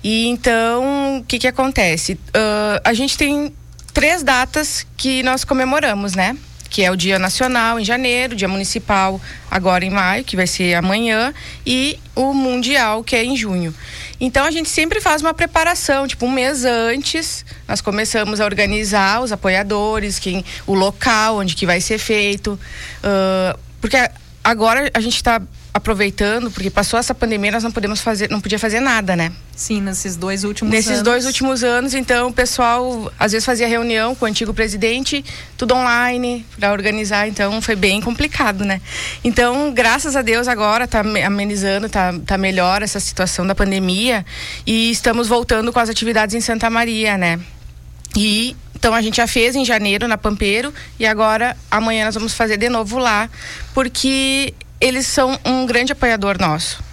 E 0.03 0.27
então, 0.27 1.19
o 1.19 1.23
que 1.23 1.39
que 1.39 1.47
acontece? 1.47 2.13
Uh, 2.13 2.81
a 2.83 2.93
gente 2.93 3.17
tem 3.17 3.53
três 3.93 4.23
datas 4.23 4.85
que 4.97 5.21
nós 5.23 5.43
comemoramos, 5.43 6.15
né? 6.15 6.35
Que 6.69 6.83
é 6.83 6.89
o 6.89 6.95
Dia 6.95 7.19
Nacional 7.19 7.79
em 7.79 7.83
janeiro, 7.83 8.35
Dia 8.35 8.47
Municipal 8.47 9.19
agora 9.49 9.85
em 9.85 9.89
maio, 9.89 10.23
que 10.23 10.35
vai 10.35 10.47
ser 10.47 10.73
amanhã, 10.73 11.33
e 11.65 11.99
o 12.15 12.33
Mundial, 12.33 13.03
que 13.03 13.15
é 13.15 13.23
em 13.23 13.35
junho. 13.35 13.75
Então 14.19 14.45
a 14.45 14.51
gente 14.51 14.69
sempre 14.69 15.01
faz 15.01 15.21
uma 15.21 15.33
preparação, 15.33 16.07
tipo 16.07 16.25
um 16.25 16.31
mês 16.31 16.63
antes, 16.63 17.43
nós 17.67 17.81
começamos 17.81 18.39
a 18.39 18.45
organizar 18.45 19.21
os 19.21 19.31
apoiadores, 19.31 20.17
quem, 20.17 20.45
o 20.65 20.73
local 20.73 21.37
onde 21.39 21.55
que 21.55 21.65
vai 21.65 21.81
ser 21.81 21.97
feito, 21.97 22.57
uh, 23.03 23.59
porque 23.81 23.97
agora 24.43 24.89
a 24.93 24.99
gente 24.99 25.15
está 25.15 25.41
aproveitando, 25.73 26.51
porque 26.51 26.69
passou 26.69 26.99
essa 26.99 27.15
pandemia, 27.15 27.51
nós 27.51 27.63
não 27.63 27.71
podemos 27.71 28.01
fazer, 28.01 28.29
não 28.29 28.41
podia 28.41 28.59
fazer 28.59 28.81
nada, 28.81 29.15
né? 29.15 29.31
Sim, 29.55 29.81
nesses 29.81 30.17
dois 30.17 30.43
últimos 30.43 30.71
nesses 30.71 30.87
anos. 30.87 30.99
Nesses 30.99 31.03
dois 31.03 31.25
últimos 31.25 31.63
anos, 31.63 31.93
então 31.93 32.27
o 32.27 32.33
pessoal 32.33 33.11
às 33.17 33.31
vezes 33.31 33.45
fazia 33.45 33.67
reunião 33.67 34.13
com 34.13 34.25
o 34.25 34.27
antigo 34.27 34.53
presidente, 34.53 35.23
tudo 35.57 35.73
online 35.73 36.45
para 36.59 36.73
organizar, 36.73 37.27
então 37.27 37.61
foi 37.61 37.75
bem 37.75 38.01
complicado, 38.01 38.65
né? 38.65 38.81
Então, 39.23 39.73
graças 39.73 40.15
a 40.15 40.21
Deus 40.21 40.47
agora 40.47 40.87
tá 40.87 40.99
amenizando, 40.99 41.87
tá, 41.87 42.13
tá 42.25 42.37
melhor 42.37 42.81
essa 42.81 42.99
situação 42.99 43.47
da 43.47 43.55
pandemia 43.55 44.25
e 44.65 44.91
estamos 44.91 45.27
voltando 45.27 45.71
com 45.71 45.79
as 45.79 45.89
atividades 45.89 46.35
em 46.35 46.41
Santa 46.41 46.69
Maria, 46.69 47.17
né? 47.17 47.39
E 48.17 48.57
então 48.75 48.93
a 48.95 49.01
gente 49.01 49.17
já 49.17 49.27
fez 49.27 49.55
em 49.55 49.63
janeiro 49.63 50.07
na 50.07 50.17
Pampeiro 50.17 50.73
e 50.99 51.05
agora 51.05 51.55
amanhã 51.69 52.05
nós 52.05 52.15
vamos 52.15 52.33
fazer 52.33 52.57
de 52.57 52.67
novo 52.67 52.97
lá, 52.97 53.29
porque 53.75 54.53
eles 54.81 55.05
são 55.07 55.39
um 55.45 55.65
grande 55.65 55.93
apoiador 55.93 56.37
nosso. 56.39 56.83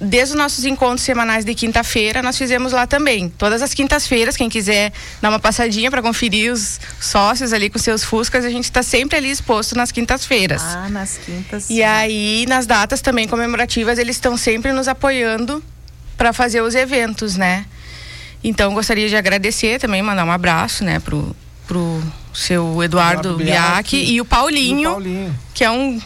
Desde 0.00 0.34
os 0.34 0.38
nossos 0.38 0.64
encontros 0.64 1.02
semanais 1.02 1.44
de 1.44 1.54
quinta-feira, 1.54 2.22
nós 2.22 2.36
fizemos 2.36 2.72
lá 2.72 2.86
também. 2.86 3.28
Todas 3.28 3.62
as 3.62 3.74
quintas-feiras, 3.74 4.36
quem 4.36 4.48
quiser 4.48 4.92
dar 5.20 5.28
uma 5.28 5.38
passadinha 5.38 5.90
para 5.90 6.02
conferir 6.02 6.52
os 6.52 6.80
sócios 7.00 7.52
ali 7.52 7.70
com 7.70 7.78
seus 7.78 8.02
Fuscas, 8.02 8.44
a 8.44 8.50
gente 8.50 8.64
está 8.64 8.82
sempre 8.82 9.18
ali 9.18 9.30
exposto 9.30 9.76
nas 9.76 9.92
quintas-feiras. 9.92 10.62
Ah, 10.62 10.88
nas 10.88 11.18
quintas. 11.18 11.70
E 11.70 11.82
aí, 11.82 12.46
nas 12.48 12.66
datas 12.66 13.00
também 13.00 13.28
comemorativas, 13.28 13.98
eles 13.98 14.16
estão 14.16 14.36
sempre 14.36 14.72
nos 14.72 14.88
apoiando 14.88 15.62
para 16.16 16.32
fazer 16.32 16.62
os 16.62 16.74
eventos, 16.74 17.36
né? 17.36 17.66
Então, 18.42 18.72
gostaria 18.74 19.08
de 19.08 19.16
agradecer 19.16 19.78
também, 19.78 20.02
mandar 20.02 20.24
um 20.24 20.32
abraço, 20.32 20.84
né, 20.84 21.00
pro, 21.00 21.34
pro 21.66 22.02
seu 22.32 22.82
Eduardo, 22.82 23.30
Eduardo 23.30 23.44
Biac 23.44 23.96
e 23.96 24.20
o 24.20 24.24
Paulinho, 24.24 24.80
e 24.80 24.86
o 24.86 24.90
Paulinho, 24.90 25.38
que 25.54 25.64
é 25.64 25.70
um 25.70 26.00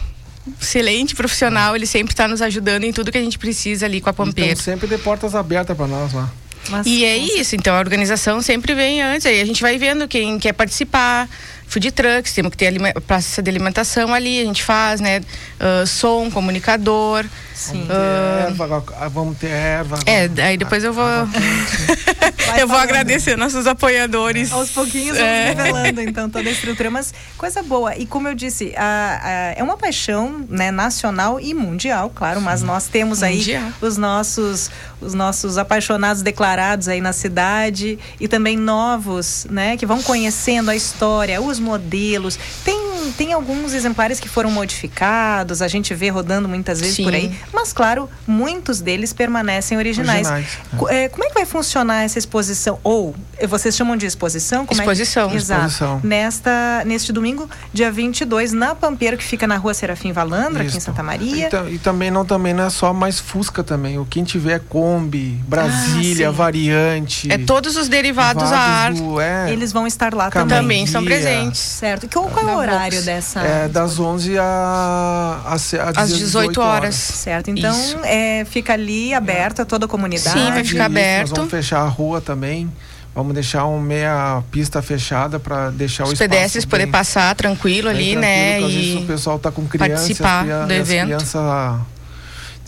excelente 0.59 1.15
profissional, 1.15 1.75
ele 1.75 1.85
sempre 1.85 2.13
está 2.13 2.27
nos 2.27 2.41
ajudando 2.41 2.83
em 2.83 2.91
tudo 2.91 3.11
que 3.11 3.17
a 3.17 3.23
gente 3.23 3.37
precisa 3.37 3.85
ali 3.85 4.01
com 4.01 4.09
a 4.09 4.13
Pompeira. 4.13 4.51
Então, 4.51 4.63
sempre 4.63 4.87
de 4.87 4.97
portas 4.97 5.35
abertas 5.35 5.75
para 5.75 5.87
nós 5.87 6.13
lá. 6.13 6.31
Mas, 6.69 6.85
e 6.85 7.03
é 7.03 7.17
isso, 7.17 7.55
então 7.55 7.75
a 7.75 7.79
organização 7.79 8.41
sempre 8.41 8.75
vem 8.75 9.01
antes, 9.01 9.25
aí 9.25 9.41
a 9.41 9.45
gente 9.45 9.61
vai 9.61 9.77
vendo 9.77 10.07
quem 10.07 10.37
quer 10.37 10.53
participar, 10.53 11.27
food 11.71 11.89
trucks, 11.91 12.33
temos 12.33 12.51
que 12.51 12.57
ter 12.57 12.73
praça 13.07 13.41
de 13.41 13.49
alimentação 13.49 14.13
ali, 14.13 14.41
a 14.41 14.43
gente 14.43 14.61
faz, 14.61 14.99
né? 14.99 15.21
Uh, 15.21 15.87
som, 15.87 16.29
comunicador. 16.29 17.25
Sim. 17.55 17.83
Uh, 17.83 18.49
erva, 18.49 18.83
vamos 19.09 19.37
ter 19.37 19.51
erva. 19.51 19.99
É, 20.05 20.29
aí 20.43 20.57
depois 20.57 20.83
eu 20.83 20.91
vou. 20.91 21.05
eu 22.59 22.67
vou 22.67 22.77
agradecer 22.77 23.37
nossos 23.37 23.67
apoiadores. 23.67 24.51
Aos 24.51 24.71
pouquinhos 24.71 25.15
vamos 25.15 25.31
é. 25.31 25.53
revelando, 25.53 26.01
então, 26.01 26.29
toda 26.29 26.49
a 26.49 26.51
estrutura. 26.51 26.89
Mas 26.91 27.13
coisa 27.37 27.63
boa. 27.63 27.95
E 27.95 28.05
como 28.05 28.27
eu 28.27 28.35
disse, 28.35 28.73
a, 28.75 29.21
a, 29.23 29.31
é 29.59 29.63
uma 29.63 29.77
paixão 29.77 30.45
né, 30.49 30.71
nacional 30.71 31.39
e 31.39 31.53
mundial, 31.53 32.11
claro, 32.13 32.41
mas 32.41 32.61
nós 32.61 32.87
temos 32.87 33.23
aí 33.23 33.37
mundial. 33.37 33.71
os 33.79 33.95
nossos, 33.95 34.69
os 34.99 35.13
nossos 35.13 35.57
apaixonados 35.57 36.21
declarados 36.21 36.89
aí 36.89 36.99
na 36.99 37.13
cidade 37.13 37.97
e 38.19 38.27
também 38.27 38.57
novos, 38.57 39.45
né, 39.49 39.77
que 39.77 39.85
vão 39.85 40.01
conhecendo 40.01 40.69
a 40.69 40.75
história, 40.75 41.39
os 41.41 41.60
modelos. 41.61 42.37
Tem 42.65 42.81
tem 43.17 43.33
alguns 43.33 43.73
exemplares 43.73 44.19
que 44.19 44.29
foram 44.29 44.51
modificados, 44.51 45.61
a 45.61 45.67
gente 45.67 45.91
vê 45.93 46.09
rodando 46.09 46.47
muitas 46.47 46.79
vezes 46.79 46.95
Sim. 46.97 47.03
por 47.03 47.13
aí, 47.15 47.35
mas 47.51 47.73
claro, 47.73 48.07
muitos 48.27 48.79
deles 48.79 49.11
permanecem 49.11 49.75
originais. 49.77 50.27
Originais, 50.27 50.57
Co- 50.77 50.87
é, 50.87 51.09
como 51.09 51.23
é 51.23 51.27
que 51.29 51.33
vai 51.33 51.45
funcionar 51.45 52.03
essa 52.03 52.19
exposição? 52.19 52.79
Ou 52.83 53.15
eh, 53.39 53.47
vocês 53.47 53.75
chamam 53.75 53.97
de 53.97 54.05
exposição? 54.05 54.65
Como 54.67 54.79
é 54.79 54.83
que- 54.85 54.91
Exposição. 54.91 55.33
Exato. 55.33 55.61
Exposição. 55.67 56.01
Nesta, 56.03 56.83
neste 56.85 57.11
domingo, 57.11 57.49
dia 57.73 57.91
22, 57.91 58.53
na 58.53 58.75
Pampeiro, 58.75 59.17
que 59.17 59.23
fica 59.23 59.47
na 59.47 59.57
rua 59.57 59.73
Serafim 59.73 60.11
Valandra, 60.11 60.61
aqui 60.63 60.73
em 60.75 60.77
Isso. 60.77 60.85
Santa 60.85 61.01
Maria. 61.01 61.49
E, 61.69 61.75
e 61.75 61.79
também 61.79 62.11
não 62.11 62.23
também 62.23 62.53
não 62.53 62.65
é 62.65 62.69
só 62.69 62.93
mais 62.93 63.19
Fusca 63.19 63.63
também. 63.63 63.97
O 63.97 64.05
quem 64.05 64.23
tiver 64.23 64.59
Kombi, 64.69 65.39
Brasília, 65.47 66.29
sim. 66.29 66.35
variante. 66.35 67.31
É 67.31 67.37
todos 67.39 67.75
os 67.77 67.87
derivados 67.89 68.43
a 68.51 68.57
ar. 68.59 68.93
do- 68.93 69.19
é, 69.19 69.51
Eles 69.51 69.71
vão 69.71 69.87
estar 69.87 70.13
lá 70.13 70.29
também. 70.29 70.57
Também 70.57 70.83
estão 70.83 71.01
Guia. 71.03 71.17
Certo. 71.57 72.07
Que, 72.07 72.13
qual 72.15 72.29
é 72.39 72.43
Na 72.43 72.53
o 72.53 72.57
horário 72.57 72.93
Vox. 72.93 73.05
dessa? 73.05 73.39
é 73.41 73.67
das 73.67 73.99
11 73.99 74.37
a, 74.37 75.41
a, 75.45 75.57
se- 75.57 75.79
a 75.79 75.89
Às 75.95 76.09
18 76.17 76.59
horas. 76.61 76.95
Certo. 76.95 77.49
Então, 77.49 77.75
é, 78.03 78.45
fica 78.45 78.73
ali 78.73 79.13
aberto 79.13 79.61
a 79.61 79.65
toda 79.65 79.85
a 79.85 79.89
comunidade. 79.89 80.37
Sim, 80.39 80.51
vai 80.51 80.63
ficar 80.63 80.75
Isso, 80.89 80.97
aberto. 80.99 81.29
Nós 81.29 81.37
vamos 81.37 81.51
fechar 81.51 81.81
a 81.81 81.87
rua 81.87 82.21
também. 82.21 82.71
Vamos 83.13 83.33
deixar 83.33 83.65
uma 83.65 83.81
meia 83.81 84.41
pista 84.51 84.81
fechada 84.81 85.37
para 85.37 85.69
deixar 85.69 86.03
Os 86.05 86.11
o 86.11 86.13
espaço 86.13 86.29
pedestres 86.29 86.63
poder 86.63 86.87
passar 86.87 87.35
tranquilo 87.35 87.89
ali, 87.89 88.11
tranquilo, 88.13 88.21
né? 88.21 88.55
às 88.57 88.63
vezes 88.73 88.93
E 88.93 88.97
o 88.99 89.05
pessoal 89.05 89.37
tá 89.37 89.51
com 89.51 89.67
criança, 89.67 89.95
participar 89.95 90.45
e 90.45 90.47
do 90.67 90.73
e 90.73 90.79
as 90.79 90.89
evento. 90.89 91.05
crianças, 91.07 91.35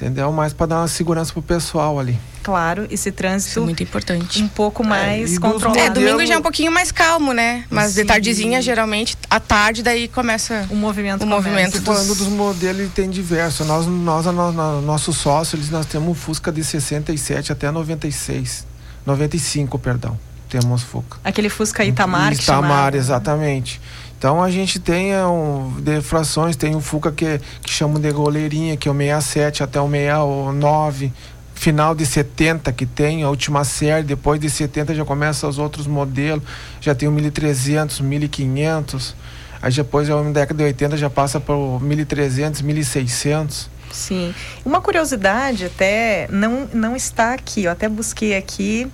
entendeu? 0.03 0.31
Mais 0.31 0.51
para 0.53 0.65
dar 0.67 0.79
uma 0.81 0.87
segurança 0.87 1.31
pro 1.31 1.41
pessoal 1.41 1.97
ali. 1.99 2.19
Claro, 2.43 2.83
esse 2.85 2.93
isso 2.95 3.09
é 3.09 3.11
trânsito 3.13 3.61
muito 3.61 3.81
importante. 3.81 4.43
um 4.43 4.47
pouco 4.49 4.83
mais 4.83 5.29
e 5.31 5.39
dos 5.39 5.39
controlado. 5.39 5.79
É, 5.79 5.89
domingo 5.89 6.25
já 6.25 6.33
é 6.33 6.37
um 6.37 6.41
pouquinho 6.41 6.71
mais 6.73 6.91
calmo, 6.91 7.31
né? 7.31 7.63
Mas 7.69 7.93
de 7.93 8.01
Sim. 8.01 8.05
tardezinha, 8.07 8.61
geralmente, 8.61 9.17
à 9.29 9.39
tarde, 9.39 9.81
daí 9.81 10.09
começa. 10.09 10.67
O 10.69 10.75
movimento 10.75 11.21
O 11.23 11.27
começa. 11.27 11.35
movimento 11.49 11.79
Tô 11.81 11.93
falando 11.93 12.13
dos 12.15 12.27
modelos, 12.27 12.81
ele 12.81 12.89
tem 12.93 13.09
diversos. 13.09 13.65
Nós, 13.65 13.85
nós, 13.87 14.27
a 14.27 14.31
no- 14.33 14.51
no- 14.51 14.81
nosso 14.81 15.13
sócio, 15.13 15.55
eles, 15.55 15.69
nós 15.69 15.85
temos 15.85 16.09
um 16.09 16.13
Fusca 16.13 16.51
de 16.51 16.63
67 16.63 17.51
até 17.53 17.71
96. 17.71 18.65
95, 19.05 19.79
perdão. 19.79 20.17
Temos 20.49 20.83
Fusca. 20.83 21.17
Aquele 21.23 21.49
Fusca 21.49 21.83
Itamar. 21.83 22.35
que 22.35 22.43
Itamar, 22.43 22.93
exatamente. 22.93 23.81
Então 24.23 24.41
a 24.41 24.49
gente 24.49 24.79
tem 24.79 25.11
é, 25.11 25.25
um, 25.25 25.81
defrações, 25.81 26.55
tem 26.55 26.77
o 26.77 26.79
Fuca 26.79 27.11
que, 27.11 27.41
que 27.61 27.69
chamam 27.69 27.99
de 27.99 28.09
goleirinha, 28.09 28.77
que 28.77 28.87
é 28.87 28.91
o 28.91 28.95
67 28.95 29.63
até 29.63 29.81
o 29.81 29.89
69, 29.89 31.11
final 31.53 31.93
de 31.93 32.05
70 32.05 32.71
que 32.71 32.85
tem, 32.85 33.23
a 33.23 33.29
última 33.29 33.65
série, 33.65 34.03
depois 34.03 34.39
de 34.39 34.49
70 34.49 34.95
já 34.95 35.03
começa 35.03 35.45
os 35.45 35.59
outros 35.59 35.87
modelos, 35.87 36.41
já 36.79 36.95
tem 36.95 37.09
o 37.09 37.11
1300, 37.11 37.99
1500, 37.99 39.13
aí 39.61 39.73
depois 39.73 40.07
já 40.07 40.15
na 40.15 40.31
década 40.31 40.57
de 40.57 40.63
80 40.63 40.95
já 40.95 41.09
passa 41.09 41.37
para 41.41 41.55
o 41.55 41.77
1300, 41.81 42.61
1600. 42.61 43.69
Sim. 43.91 44.33
Uma 44.63 44.79
curiosidade 44.79 45.65
até 45.65 46.29
não, 46.31 46.69
não 46.73 46.95
está 46.95 47.33
aqui. 47.33 47.65
Eu 47.65 47.73
até 47.73 47.89
busquei 47.89 48.37
aqui 48.37 48.89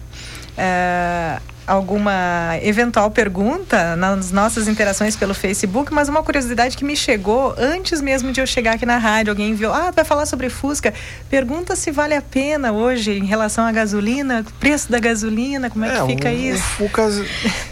eh, 0.60 1.40
alguma 1.70 2.58
eventual 2.64 3.12
pergunta 3.12 3.96
nas 3.96 4.32
nossas 4.32 4.68
interações 4.68 5.16
pelo 5.16 5.34
Facebook, 5.34 5.94
mas 5.94 6.10
uma 6.10 6.24
curiosidade 6.24 6.76
que 6.76 6.84
me 6.84 6.96
chegou 6.96 7.54
antes 7.58 8.02
mesmo 8.02 8.32
de 8.32 8.42
eu 8.42 8.48
chegar 8.48 8.74
aqui 8.74 8.86
na 8.86 8.98
rádio. 8.98 9.32
Alguém 9.32 9.54
viu, 9.54 9.72
ah, 9.72 9.92
vai 9.92 10.04
falar 10.04 10.26
sobre 10.26 10.50
Fusca. 10.50 10.94
Pergunta 11.30 11.76
se 11.76 11.92
vale 11.92 12.16
a 12.16 12.22
pena 12.22 12.72
hoje 12.72 13.12
em 13.12 13.26
relação 13.26 13.66
à 13.66 13.72
gasolina, 13.72 14.44
preço 14.60 14.92
da 14.92 15.00
gasolina, 15.00 15.70
como 15.70 15.86
é, 15.86 15.92
que 15.92 16.08
fica 16.08 16.30
o, 16.30 16.34
isso? 16.34 16.64
O 16.64 16.90
Fuca, 16.90 17.04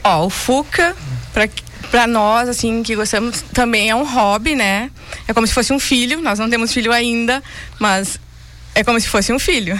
Ó, 0.04 0.26
o 0.26 0.30
Fuca, 0.30 0.96
pra, 1.34 1.50
pra 1.90 2.06
nós, 2.06 2.48
assim, 2.48 2.84
que 2.84 2.96
gostamos, 2.96 3.42
também 3.54 3.90
é 3.90 3.96
um 3.96 4.06
hobby, 4.06 4.56
né? 4.56 4.92
É 5.28 5.34
como 5.34 5.48
se 5.48 5.54
fosse 5.54 5.74
um 5.74 5.80
filho. 5.80 6.22
Nós 6.22 6.38
não 6.38 6.50
temos 6.50 6.72
filho 6.72 6.92
ainda, 6.92 7.42
mas 7.80 8.20
é 8.76 8.84
como 8.84 9.00
se 9.00 9.08
fosse 9.08 9.34
um 9.34 9.40
filho. 9.40 9.80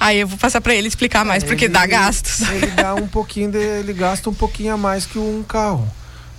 Aí 0.00 0.20
eu 0.20 0.26
vou 0.26 0.38
passar 0.38 0.62
pra 0.62 0.74
ele 0.74 0.88
explicar 0.88 1.24
mais, 1.26 1.44
porque 1.44 1.66
ele- 1.66 1.74
dá 1.74 1.84
gastos. 1.86 2.40
Ele 2.48 2.66
dá 2.68 2.94
um 2.94 3.06
pouquinho 3.06 3.50
de, 3.52 3.58
ele 3.58 3.92
gasta 3.92 4.30
um 4.30 4.34
pouquinho 4.34 4.72
a 4.72 4.76
mais 4.78 5.04
que 5.04 5.18
um 5.18 5.42
carro. 5.46 5.86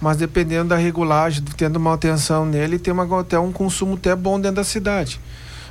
Mas 0.01 0.18
dependendo 0.18 0.70
da 0.70 0.75
regulagem, 0.77 1.44
tendo 1.56 1.80
manutenção 1.80 2.44
nele, 2.44 2.80
tem 2.80 2.91
uma, 2.91 3.20
até 3.22 3.38
um 3.38 3.51
consumo 3.51 3.94
até 3.94 4.15
bom 4.15 4.39
dentro 4.39 4.56
da 4.56 4.63
cidade. 4.63 5.20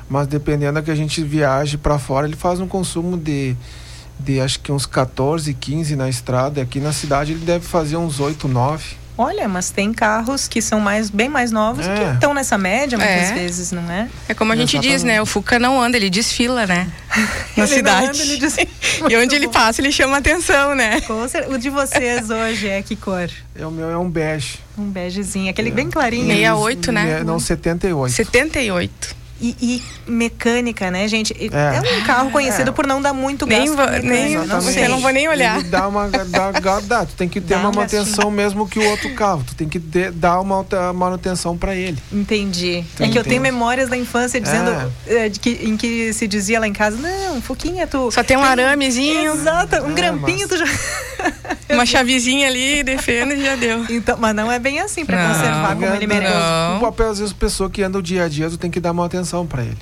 Mas 0.09 0.28
dependendo 0.28 0.75
da 0.75 0.82
que 0.82 0.90
a 0.90 0.94
gente 0.94 1.20
viaje 1.25 1.76
para 1.76 1.99
fora, 1.99 2.28
ele 2.28 2.37
faz 2.37 2.61
um 2.61 2.68
consumo 2.68 3.16
de, 3.16 3.56
de 4.20 4.40
acho 4.40 4.61
que 4.61 4.70
uns 4.70 4.87
14, 4.87 5.52
15 5.52 5.97
na 5.97 6.09
estrada. 6.09 6.62
Aqui 6.62 6.78
na 6.78 6.92
cidade 6.92 7.32
ele 7.32 7.44
deve 7.44 7.66
fazer 7.66 7.97
uns 7.97 8.20
8, 8.20 8.47
9. 8.47 9.00
Olha, 9.20 9.46
mas 9.48 9.70
tem 9.70 9.92
carros 9.92 10.48
que 10.48 10.62
são 10.62 10.80
mais, 10.80 11.10
bem 11.10 11.28
mais 11.28 11.50
novos 11.52 11.86
É. 11.86 11.95
que 11.95 12.14
estão 12.14 12.32
nessa 12.32 12.56
média 12.56 12.97
muitas 12.97 13.30
É. 13.30 13.34
vezes, 13.34 13.71
não 13.71 13.82
é? 13.90 14.08
É 14.28 14.32
como 14.34 14.50
a 14.52 14.56
gente 14.56 14.78
diz, 14.78 15.02
né? 15.02 15.21
O 15.21 15.26
Fuca 15.26 15.58
não 15.58 15.80
anda, 15.80 15.97
ele 15.99 16.08
desfila, 16.08 16.66
né? 16.66 16.88
Na 17.56 17.64
Ele 17.64 17.66
cidade. 17.75 18.06
não 18.06 18.12
anda, 18.14 18.23
ele 18.23 18.36
diz- 18.38 18.56
e 19.10 19.16
onde 19.16 19.34
ele 19.34 19.49
passa, 19.49 19.80
ele 19.82 19.92
chama 19.92 20.16
atenção, 20.16 20.75
né? 20.75 21.02
O 21.50 21.58
de 21.58 21.68
vocês 21.68 22.30
hoje 22.30 22.66
é 22.68 22.80
que 22.80 22.97
cor? 22.97 23.28
É, 23.54 23.66
o 23.66 23.71
meu 23.71 23.90
é 23.90 23.99
um 23.99 24.08
bege. 24.08 24.58
Um 24.78 24.84
begezinho, 24.90 25.50
aquele 25.50 25.71
bem 25.71 25.90
clarinho. 25.90 26.25
Meia- 26.26 26.54
68, 26.54 26.92
né? 26.92 27.18
É, 27.21 27.25
Não, 27.25 27.38
78. 27.38 28.12
78. 28.14 29.14
E, 29.40 29.56
e 29.60 29.82
mecânica, 30.10 30.90
né, 30.90 31.08
gente? 31.08 31.32
É. 31.34 31.76
É, 31.76 31.98
um 31.98 32.04
carro 32.04 32.30
conhecido 32.30 32.70
É. 32.70 32.72
por 32.72 32.86
não 32.86 33.00
dar 33.00 33.12
muito 33.14 33.46
Nem 33.46 33.60
gasto. 33.66 33.76
com 33.76 33.82
mecânica, 33.82 34.08
nem- 34.08 34.34
não. 34.46 34.70
Eu 34.70 34.88
não 34.90 35.00
vou 35.00 35.10
nem 35.12 35.28
olhar. 35.28 35.58
Ele 35.60 35.68
dá 35.68 35.88
uma 35.88 36.08
dá, 36.08 36.50
dá, 36.52 36.80
dá. 36.80 37.06
Tu 37.06 37.14
tem 37.14 37.28
que 37.28 37.40
ter 37.40 37.54
Dá 37.54 37.60
uma 37.60 37.70
um 37.70 37.74
manutenção 37.74 38.30
mesmo 38.30 38.68
que 38.68 38.78
o 38.78 38.84
outro 38.90 39.12
carro. 39.14 39.42
Tu 39.46 39.54
tem 39.54 39.68
que 39.68 39.78
ter- 39.80 40.10
dar 40.12 40.40
uma 40.40 40.64
manutenção 40.94 41.56
para 41.56 41.74
ele. 41.74 41.98
Entendi. 42.12 42.84
Tu 42.96 43.02
é 43.02 43.08
que 43.08 43.18
eu 43.18 43.22
tenho 43.24 43.36
entende? 43.36 43.52
memórias 43.52 43.88
da 43.88 43.96
infância 43.96 44.40
dizendo 44.40 44.70
eh, 45.06 45.28
de 45.28 45.40
que, 45.40 45.50
em 45.62 45.76
que 45.76 46.12
se 46.12 46.26
dizia 46.28 46.60
lá 46.60 46.66
em 46.68 46.72
casa, 46.72 46.96
não, 46.98 47.40
Fuquinha, 47.40 47.86
tu. 47.86 48.10
Só 48.10 48.22
tem 48.22 48.36
um 48.36 48.44
aramezinho, 48.44 49.32
Exato, 49.32 49.76
um 49.84 49.90
É, 49.90 49.94
grampinho 49.94 50.40
mas- 50.40 50.48
tu 50.48 50.56
já. 50.58 50.64
uma 51.74 51.86
chavezinha 51.86 52.46
ali, 52.48 52.82
defende 52.82 53.34
e 53.34 53.44
já 53.44 53.56
deu. 53.56 53.84
Então, 53.90 54.16
mas 54.18 54.34
não 54.34 54.50
é 54.50 54.58
bem 54.58 54.80
assim 54.80 55.04
pra 55.04 55.16
Não. 55.28 55.34
conservar 55.34 55.74
como 55.74 55.86
ele 55.94 56.06
Não, 56.06 56.14
merece. 56.14 56.34
Não. 56.34 56.76
O 56.78 56.80
papel, 56.80 57.10
às 57.10 57.18
vezes, 57.18 57.32
pessoa 57.32 57.70
que 57.70 57.82
anda 57.82 57.98
o 57.98 58.02
dia 58.02 58.24
a 58.24 58.28
dia, 58.28 58.48
tu 58.50 58.58
tem 58.58 58.70
que 58.70 58.80
dar 58.80 58.90
uma 58.92 59.04
atenção 59.30 59.47
para 59.47 59.62
ele. 59.62 59.78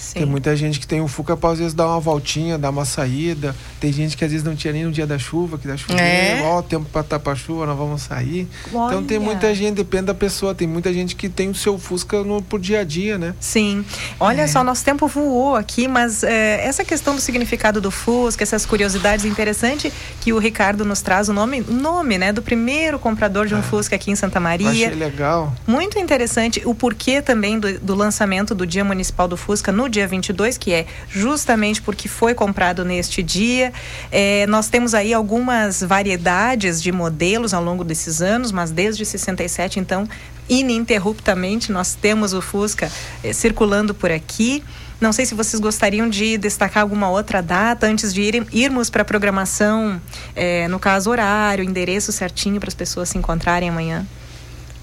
Sim. 0.00 0.20
Tem 0.20 0.24
muita 0.26 0.56
gente 0.56 0.80
que 0.80 0.86
tem 0.86 1.00
um 1.00 1.06
Fuca 1.06 1.36
pra 1.36 1.50
às 1.50 1.58
vezes 1.58 1.74
dar 1.74 1.86
uma 1.86 2.00
voltinha, 2.00 2.56
dar 2.56 2.70
uma 2.70 2.84
saída. 2.86 3.54
Tem 3.78 3.92
gente 3.92 4.16
que 4.16 4.24
às 4.24 4.30
vezes 4.30 4.44
não 4.44 4.56
tinha 4.56 4.72
nem 4.72 4.84
no 4.84 4.90
dia 4.90 5.06
da 5.06 5.18
chuva, 5.18 5.58
que 5.58 5.68
dá 5.68 5.76
chuva, 5.76 6.00
É. 6.00 6.40
ó, 6.42 6.58
o 6.58 6.62
tempo 6.62 6.86
pra 6.90 7.02
tapar 7.02 7.36
chuva, 7.36 7.66
nós 7.66 7.76
vamos 7.76 8.00
sair. 8.02 8.48
Então 8.68 9.04
tem 9.04 9.18
Olha. 9.18 9.26
muita 9.26 9.54
gente, 9.54 9.74
depende 9.76 10.04
da 10.06 10.14
pessoa, 10.14 10.54
tem 10.54 10.66
muita 10.66 10.92
gente 10.92 11.14
que 11.14 11.28
tem 11.28 11.50
o 11.50 11.54
seu 11.54 11.78
Fusca 11.78 12.24
no, 12.24 12.40
pro 12.40 12.58
dia 12.58 12.80
a 12.80 12.84
dia, 12.84 13.18
né? 13.18 13.34
Sim. 13.38 13.84
Olha 14.18 14.42
É. 14.42 14.46
só, 14.46 14.64
nosso 14.64 14.82
tempo 14.84 15.06
voou 15.06 15.54
aqui, 15.54 15.86
mas 15.86 16.22
eh, 16.22 16.60
essa 16.64 16.82
questão 16.82 17.14
do 17.14 17.20
significado 17.20 17.78
do 17.80 17.90
Fusca, 17.90 18.42
essas 18.42 18.64
curiosidades 18.64 19.26
interessante 19.26 19.92
que 20.22 20.32
o 20.32 20.38
Ricardo 20.38 20.82
nos 20.84 21.02
traz 21.02 21.28
o 21.28 21.32
nome, 21.34 21.60
nome, 21.60 22.16
né, 22.16 22.32
do 22.32 22.40
primeiro 22.40 22.98
comprador 22.98 23.46
de 23.46 23.54
um 23.54 23.62
Fusca 23.62 23.96
aqui 23.96 24.10
em 24.10 24.16
Santa 24.16 24.40
Maria. 24.40 24.70
Achei 24.70 24.88
legal. 24.94 25.52
Muito 25.66 25.98
interessante 25.98 26.62
o 26.64 26.74
porquê 26.74 27.20
também 27.20 27.58
do, 27.58 27.78
do 27.80 27.94
lançamento 27.94 28.54
do 28.54 28.66
Dia 28.66 28.84
Municipal 28.84 29.28
do 29.28 29.36
Fusca 29.36 29.70
no 29.70 29.89
dia 29.90 30.06
22, 30.06 30.56
que 30.56 30.72
é 30.72 30.86
justamente 31.10 31.82
porque 31.82 32.08
foi 32.08 32.32
comprado 32.34 32.84
neste 32.84 33.22
dia. 33.22 33.72
É, 34.10 34.46
nós 34.46 34.68
temos 34.68 34.94
aí 34.94 35.12
algumas 35.12 35.82
variedades 35.82 36.80
de 36.82 36.90
modelos 36.92 37.52
ao 37.52 37.62
longo 37.62 37.84
desses 37.84 38.22
anos, 38.22 38.50
mas 38.52 38.70
desde 38.70 39.04
67, 39.04 39.78
então, 39.78 40.08
ininterruptamente, 40.48 41.72
nós 41.72 41.94
temos 41.94 42.32
o 42.32 42.40
Fusca 42.40 42.90
eh, 43.22 43.32
circulando 43.32 43.94
por 43.94 44.10
aqui. 44.10 44.62
Não 45.00 45.12
sei 45.12 45.24
se 45.24 45.34
vocês 45.34 45.60
gostariam 45.60 46.08
de 46.08 46.36
destacar 46.36 46.82
alguma 46.82 47.08
outra 47.08 47.40
data 47.42 47.86
antes 47.86 48.12
de 48.12 48.20
irem- 48.20 48.46
irmos 48.52 48.90
para 48.90 49.02
a 49.02 49.04
programação, 49.04 50.00
eh, 50.36 50.68
no 50.68 50.78
caso, 50.78 51.10
horário, 51.10 51.64
endereço 51.64 52.12
certinho 52.12 52.60
para 52.60 52.68
as 52.68 52.74
pessoas 52.74 53.08
se 53.08 53.16
encontrarem 53.18 53.68
amanhã. 53.68 54.06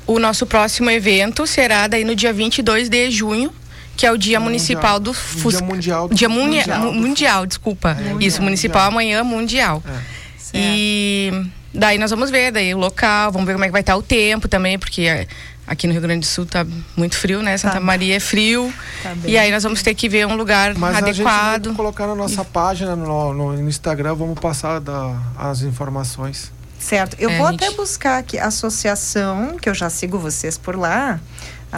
O 0.07 0.19
nosso 0.19 0.45
próximo 0.45 0.89
evento 0.89 1.45
será 1.45 1.85
daí 1.87 2.03
no 2.03 2.15
dia 2.15 2.33
22 2.33 2.89
de 2.89 3.11
junho, 3.11 3.51
que 3.97 4.05
é 4.05 4.11
o 4.11 4.17
Dia 4.17 4.39
Municipal 4.39 4.99
do 4.99 5.13
Fusca. 5.13 5.59
Dia 5.61 5.67
Mundial 5.67 6.07
do 6.07 6.15
Dia 6.15 6.29
Mundial 6.29 6.93
mundial, 6.93 7.45
desculpa. 7.45 7.97
É, 7.99 8.23
Isso, 8.23 8.41
municipal 8.41 8.91
mundial. 8.91 9.21
amanhã, 9.21 9.23
mundial. 9.23 9.83
É. 9.85 10.17
E 10.53 11.31
daí 11.73 11.97
nós 11.97 12.11
vamos 12.11 12.29
ver 12.29 12.51
daí 12.51 12.73
o 12.73 12.77
local, 12.77 13.31
vamos 13.31 13.45
ver 13.47 13.53
como 13.53 13.65
é 13.65 13.67
que 13.67 13.71
vai 13.71 13.81
estar 13.81 13.95
o 13.97 14.01
tempo 14.01 14.47
também, 14.47 14.79
porque 14.79 15.01
é, 15.01 15.27
aqui 15.65 15.85
no 15.87 15.93
Rio 15.93 16.01
Grande 16.01 16.21
do 16.21 16.25
Sul 16.25 16.45
tá 16.45 16.65
muito 16.95 17.17
frio, 17.17 17.41
né? 17.41 17.57
Santa 17.57 17.75
Tá. 17.75 17.79
Maria 17.79 18.15
é 18.15 18.19
frio. 18.19 18.71
Tá 19.03 19.13
e 19.25 19.37
aí 19.37 19.51
nós 19.51 19.63
vamos 19.63 19.81
ter 19.81 19.93
que 19.93 20.07
ver 20.07 20.25
um 20.25 20.35
lugar 20.35 20.73
Mas 20.75 20.95
a 20.95 20.99
gente 20.99 21.21
adequado. 21.21 21.65
vai 21.67 21.75
colocar 21.75 22.07
na 22.07 22.15
nossa 22.15 22.43
página, 22.45 22.95
no, 22.95 23.33
no- 23.33 23.53
no 23.57 23.69
Instagram, 23.69 24.15
vamos 24.15 24.39
passar 24.39 24.79
da- 24.79 25.19
as 25.37 25.61
informações. 25.61 26.51
Certo. 26.79 27.15
Eu 27.19 27.29
É, 27.31 27.37
vou 27.39 27.49
gente. 27.51 27.63
até 27.65 27.75
buscar 27.75 28.19
aqui 28.19 28.37
a 28.37 28.45
associação, 28.47 29.57
que 29.59 29.67
eu 29.67 29.73
já 29.73 29.89
sigo 29.89 30.17
vocês 30.19 30.57
por 30.57 30.75
lá. 30.77 31.19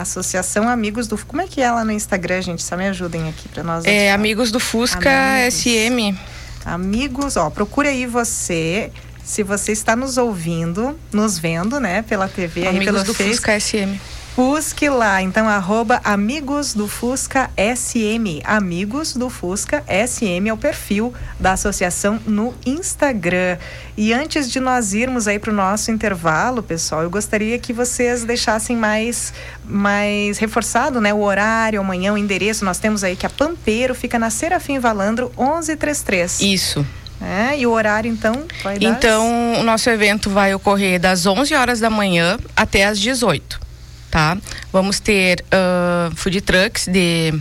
Associação 0.00 0.68
Amigos 0.68 1.06
do. 1.06 1.16
Como 1.26 1.42
é 1.42 1.46
que 1.46 1.60
é 1.60 1.70
lá 1.70 1.84
no 1.84 1.92
Instagram, 1.92 2.42
gente? 2.42 2.62
Só 2.62 2.76
me 2.76 2.86
ajudem 2.88 3.28
aqui 3.28 3.48
para 3.48 3.62
nós. 3.62 3.84
É, 3.84 4.08
achar. 4.08 4.14
amigos 4.14 4.50
do 4.50 4.60
Fusca 4.60 5.10
Amigos. 5.10 5.54
SM. 5.54 6.18
Amigos, 6.64 7.36
ó, 7.36 7.50
procure 7.50 7.88
aí 7.88 8.06
você. 8.06 8.90
Se 9.24 9.42
você 9.42 9.72
está 9.72 9.94
nos 9.94 10.18
ouvindo, 10.18 10.98
nos 11.12 11.38
vendo, 11.38 11.78
né, 11.78 12.02
pela 12.02 12.26
TV, 12.26 12.66
Amigos 12.66 12.78
aí 12.78 12.92
pelo 12.92 13.04
do 13.04 13.14
Face, 13.14 13.30
Fusca 13.30 13.60
SM. 13.60 13.98
Busque 14.36 14.88
lá, 14.88 15.20
então, 15.20 15.48
arroba 15.48 16.00
Amigos 16.04 16.72
do 16.72 16.86
Fusca 16.86 17.50
SM. 17.56 18.40
Amigos 18.44 19.12
do 19.12 19.28
Fusca 19.28 19.82
SM 19.88 20.48
é 20.48 20.52
o 20.52 20.56
perfil 20.56 21.12
da 21.38 21.52
associação 21.52 22.18
no 22.26 22.54
Instagram. 22.64 23.58
E 23.96 24.12
antes 24.12 24.50
de 24.50 24.60
nós 24.60 24.94
irmos 24.94 25.26
aí 25.26 25.38
para 25.38 25.50
o 25.50 25.54
nosso 25.54 25.90
intervalo, 25.90 26.62
pessoal, 26.62 27.02
eu 27.02 27.10
gostaria 27.10 27.58
que 27.58 27.72
vocês 27.72 28.24
deixassem 28.24 28.76
mais, 28.76 29.34
mais 29.64 30.38
reforçado 30.38 31.00
né, 31.00 31.12
o 31.12 31.20
horário, 31.20 31.80
amanhã, 31.80 32.12
o 32.12 32.18
endereço. 32.18 32.64
Nós 32.64 32.78
temos 32.78 33.02
aí 33.02 33.16
que 33.16 33.26
a 33.26 33.30
Pampeiro 33.30 33.94
fica 33.94 34.18
na 34.18 34.30
Serafim 34.30 34.78
Valandro 34.78 35.30
1133. 35.36 36.40
Isso. 36.40 36.86
É, 37.20 37.58
e 37.58 37.66
o 37.66 37.72
horário, 37.72 38.10
então, 38.10 38.44
vai 38.62 38.78
dar... 38.78 38.88
Então, 38.88 39.60
o 39.60 39.62
nosso 39.62 39.90
evento 39.90 40.30
vai 40.30 40.54
ocorrer 40.54 40.98
das 40.98 41.26
11 41.26 41.52
horas 41.54 41.80
da 41.80 41.90
manhã 41.90 42.38
até 42.56 42.86
as 42.86 42.98
18 42.98 43.69
tá? 44.10 44.36
Vamos 44.72 45.00
ter 45.00 45.44
uh, 45.46 46.14
food 46.16 46.40
trucks 46.40 46.86
de 46.86 47.32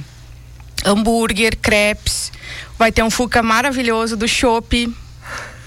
hambúrguer, 0.85 1.57
crepes, 1.57 2.31
vai 2.77 2.91
ter 2.91 3.03
um 3.03 3.09
fuca 3.09 3.41
maravilhoso 3.43 4.15
do 4.15 4.27
chopp. 4.27 4.93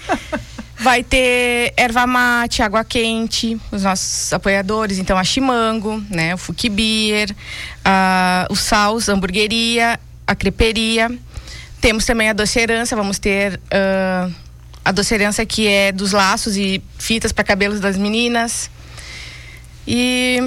Vai 0.82 1.04
ter 1.04 1.72
erva 1.76 2.08
mate, 2.08 2.60
água 2.60 2.82
quente, 2.82 3.56
os 3.70 3.84
nossos 3.84 4.32
apoiadores, 4.32 4.98
então 4.98 5.16
a 5.16 5.22
Chimango, 5.22 6.02
né, 6.10 6.34
o 6.34 6.38
Fuki 6.38 6.68
Beer, 6.68 7.30
uh, 7.30 8.52
o 8.52 8.56
Saus, 8.56 9.08
a 9.08 9.12
hamburgueria, 9.12 10.00
a 10.26 10.34
creperia. 10.34 11.08
Temos 11.80 12.04
também 12.04 12.30
a 12.30 12.32
docerança, 12.32 12.96
vamos 12.96 13.20
ter 13.20 13.60
uh, 13.66 14.34
a 14.84 14.90
docerança 14.90 15.46
que 15.46 15.68
é 15.68 15.92
dos 15.92 16.10
laços 16.10 16.56
e 16.56 16.82
fitas 16.98 17.30
para 17.30 17.44
cabelos 17.44 17.78
das 17.78 17.96
meninas. 17.96 18.68
E 19.86 20.38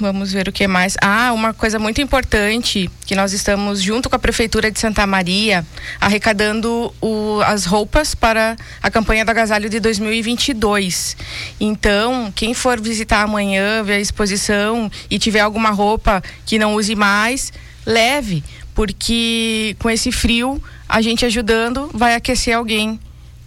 Vamos 0.00 0.32
ver 0.32 0.48
o 0.48 0.52
que 0.52 0.66
mais. 0.66 0.96
Ah, 1.00 1.32
uma 1.32 1.54
coisa 1.54 1.78
muito 1.78 2.00
importante 2.00 2.90
que 3.06 3.14
nós 3.14 3.32
estamos 3.32 3.80
junto 3.80 4.10
com 4.10 4.16
a 4.16 4.18
prefeitura 4.18 4.68
de 4.68 4.80
Santa 4.80 5.06
Maria 5.06 5.64
arrecadando 6.00 6.92
o, 7.00 7.40
as 7.46 7.64
roupas 7.64 8.12
para 8.12 8.56
a 8.82 8.90
campanha 8.90 9.24
do 9.24 9.30
agasalho 9.30 9.70
de 9.70 9.78
2022. 9.78 11.16
Então, 11.60 12.32
quem 12.34 12.54
for 12.54 12.80
visitar 12.80 13.22
amanhã, 13.22 13.84
ver 13.84 13.94
a 13.94 14.00
exposição 14.00 14.90
e 15.08 15.16
tiver 15.16 15.40
alguma 15.40 15.70
roupa 15.70 16.22
que 16.44 16.58
não 16.58 16.74
use 16.74 16.96
mais, 16.96 17.52
leve, 17.86 18.42
porque 18.74 19.76
com 19.78 19.88
esse 19.88 20.10
frio 20.10 20.60
a 20.88 21.00
gente 21.00 21.24
ajudando 21.24 21.88
vai 21.94 22.16
aquecer 22.16 22.56
alguém, 22.56 22.98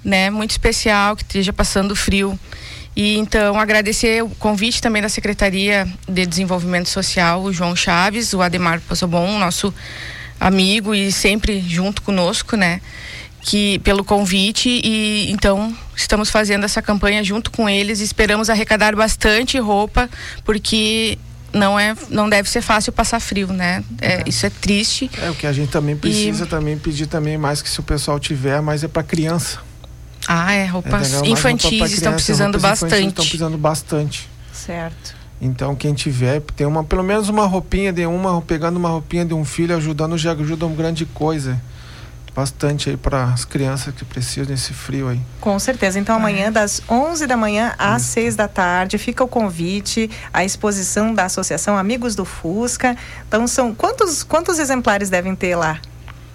né? 0.03 0.29
Muito 0.29 0.51
especial 0.51 1.17
que 1.17 1.23
esteja 1.23 1.51
passando 1.51 1.93
frio. 1.93 2.39
E 2.97 3.15
então 3.15 3.59
agradecer 3.59 4.23
o 4.23 4.29
convite 4.29 4.81
também 4.81 5.03
da 5.03 5.07
Secretaria 5.07 5.87
de 6.09 6.25
Desenvolvimento 6.25 6.89
Social, 6.89 7.43
o 7.43 7.53
João 7.53 7.75
Chaves, 7.75 8.33
o 8.33 8.41
Ademar 8.41 8.81
Possobon, 8.81 9.37
nosso 9.37 9.71
amigo 10.39 10.95
e 10.95 11.11
sempre 11.11 11.61
junto 11.61 12.01
conosco, 12.01 12.57
né? 12.57 12.81
Que 13.39 13.77
pelo 13.79 14.03
convite 14.03 14.81
e 14.83 15.29
então 15.31 15.77
estamos 15.95 16.31
fazendo 16.31 16.63
essa 16.63 16.81
campanha 16.81 17.23
junto 17.23 17.51
com 17.51 17.69
eles. 17.69 17.99
Esperamos 17.99 18.49
arrecadar 18.49 18.95
bastante 18.95 19.59
roupa 19.59 20.09
porque 20.43 21.19
não 21.53 21.79
é 21.79 21.95
não 22.09 22.27
deve 22.27 22.49
ser 22.49 22.63
fácil 22.63 22.91
passar 22.91 23.19
frio 23.19 23.53
né 23.53 23.83
é, 24.01 24.13
é. 24.15 24.23
isso 24.25 24.45
é 24.45 24.49
triste 24.49 25.09
é 25.21 25.29
o 25.29 25.33
que 25.33 25.47
a 25.47 25.53
gente 25.53 25.71
também 25.71 25.95
precisa 25.95 26.43
e... 26.43 26.47
também 26.47 26.77
pedir 26.77 27.07
também 27.07 27.37
mais 27.37 27.61
que 27.61 27.69
se 27.69 27.79
o 27.79 27.83
pessoal 27.83 28.19
tiver 28.19 28.61
mas 28.61 28.83
é 28.83 28.87
para 28.87 29.01
criança 29.01 29.59
ah, 30.27 30.53
é, 30.53 30.65
roupas 30.65 31.13
é, 31.13 31.27
infantis 31.27 31.71
roupa 31.71 31.85
estão 31.87 32.13
precisando 32.13 32.59
bastante. 32.59 33.07
Estão 33.07 33.23
precisando 33.23 33.57
bastante. 33.57 34.29
Certo. 34.51 35.15
Então 35.39 35.75
quem 35.75 35.93
tiver, 35.93 36.41
tem 36.55 36.65
uma, 36.65 36.83
pelo 36.83 37.03
menos 37.03 37.29
uma 37.29 37.45
roupinha 37.45 37.93
de 37.93 38.05
uma, 38.05 38.41
pegando 38.41 38.77
uma 38.77 38.89
roupinha 38.89 39.23
de 39.23 39.33
um 39.33 39.45
filho, 39.45 39.75
ajudando 39.75 40.17
já 40.17 40.33
ajuda 40.33 40.65
uma 40.65 40.75
grande 40.75 41.05
coisa. 41.05 41.61
Bastante 42.35 42.91
aí 42.91 42.97
para 42.97 43.23
as 43.23 43.45
crianças 43.45 43.95
que 43.95 44.05
precisam 44.05 44.45
desse 44.45 44.71
frio 44.71 45.09
aí. 45.09 45.19
Com 45.41 45.57
certeza. 45.57 45.99
Então 45.99 46.15
amanhã, 46.15 46.47
é. 46.47 46.51
das 46.51 46.83
11 46.87 47.25
da 47.25 47.35
manhã 47.35 47.73
às 47.79 48.03
Isso. 48.03 48.11
6 48.11 48.35
da 48.35 48.47
tarde, 48.47 48.97
fica 48.99 49.23
o 49.23 49.27
convite, 49.27 50.09
a 50.31 50.45
exposição 50.45 51.15
da 51.15 51.25
Associação 51.25 51.75
Amigos 51.75 52.15
do 52.15 52.25
Fusca. 52.25 52.95
Então 53.27 53.47
são 53.47 53.73
quantos, 53.73 54.21
quantos 54.21 54.59
exemplares 54.59 55.09
devem 55.09 55.35
ter 55.35 55.55
lá? 55.55 55.79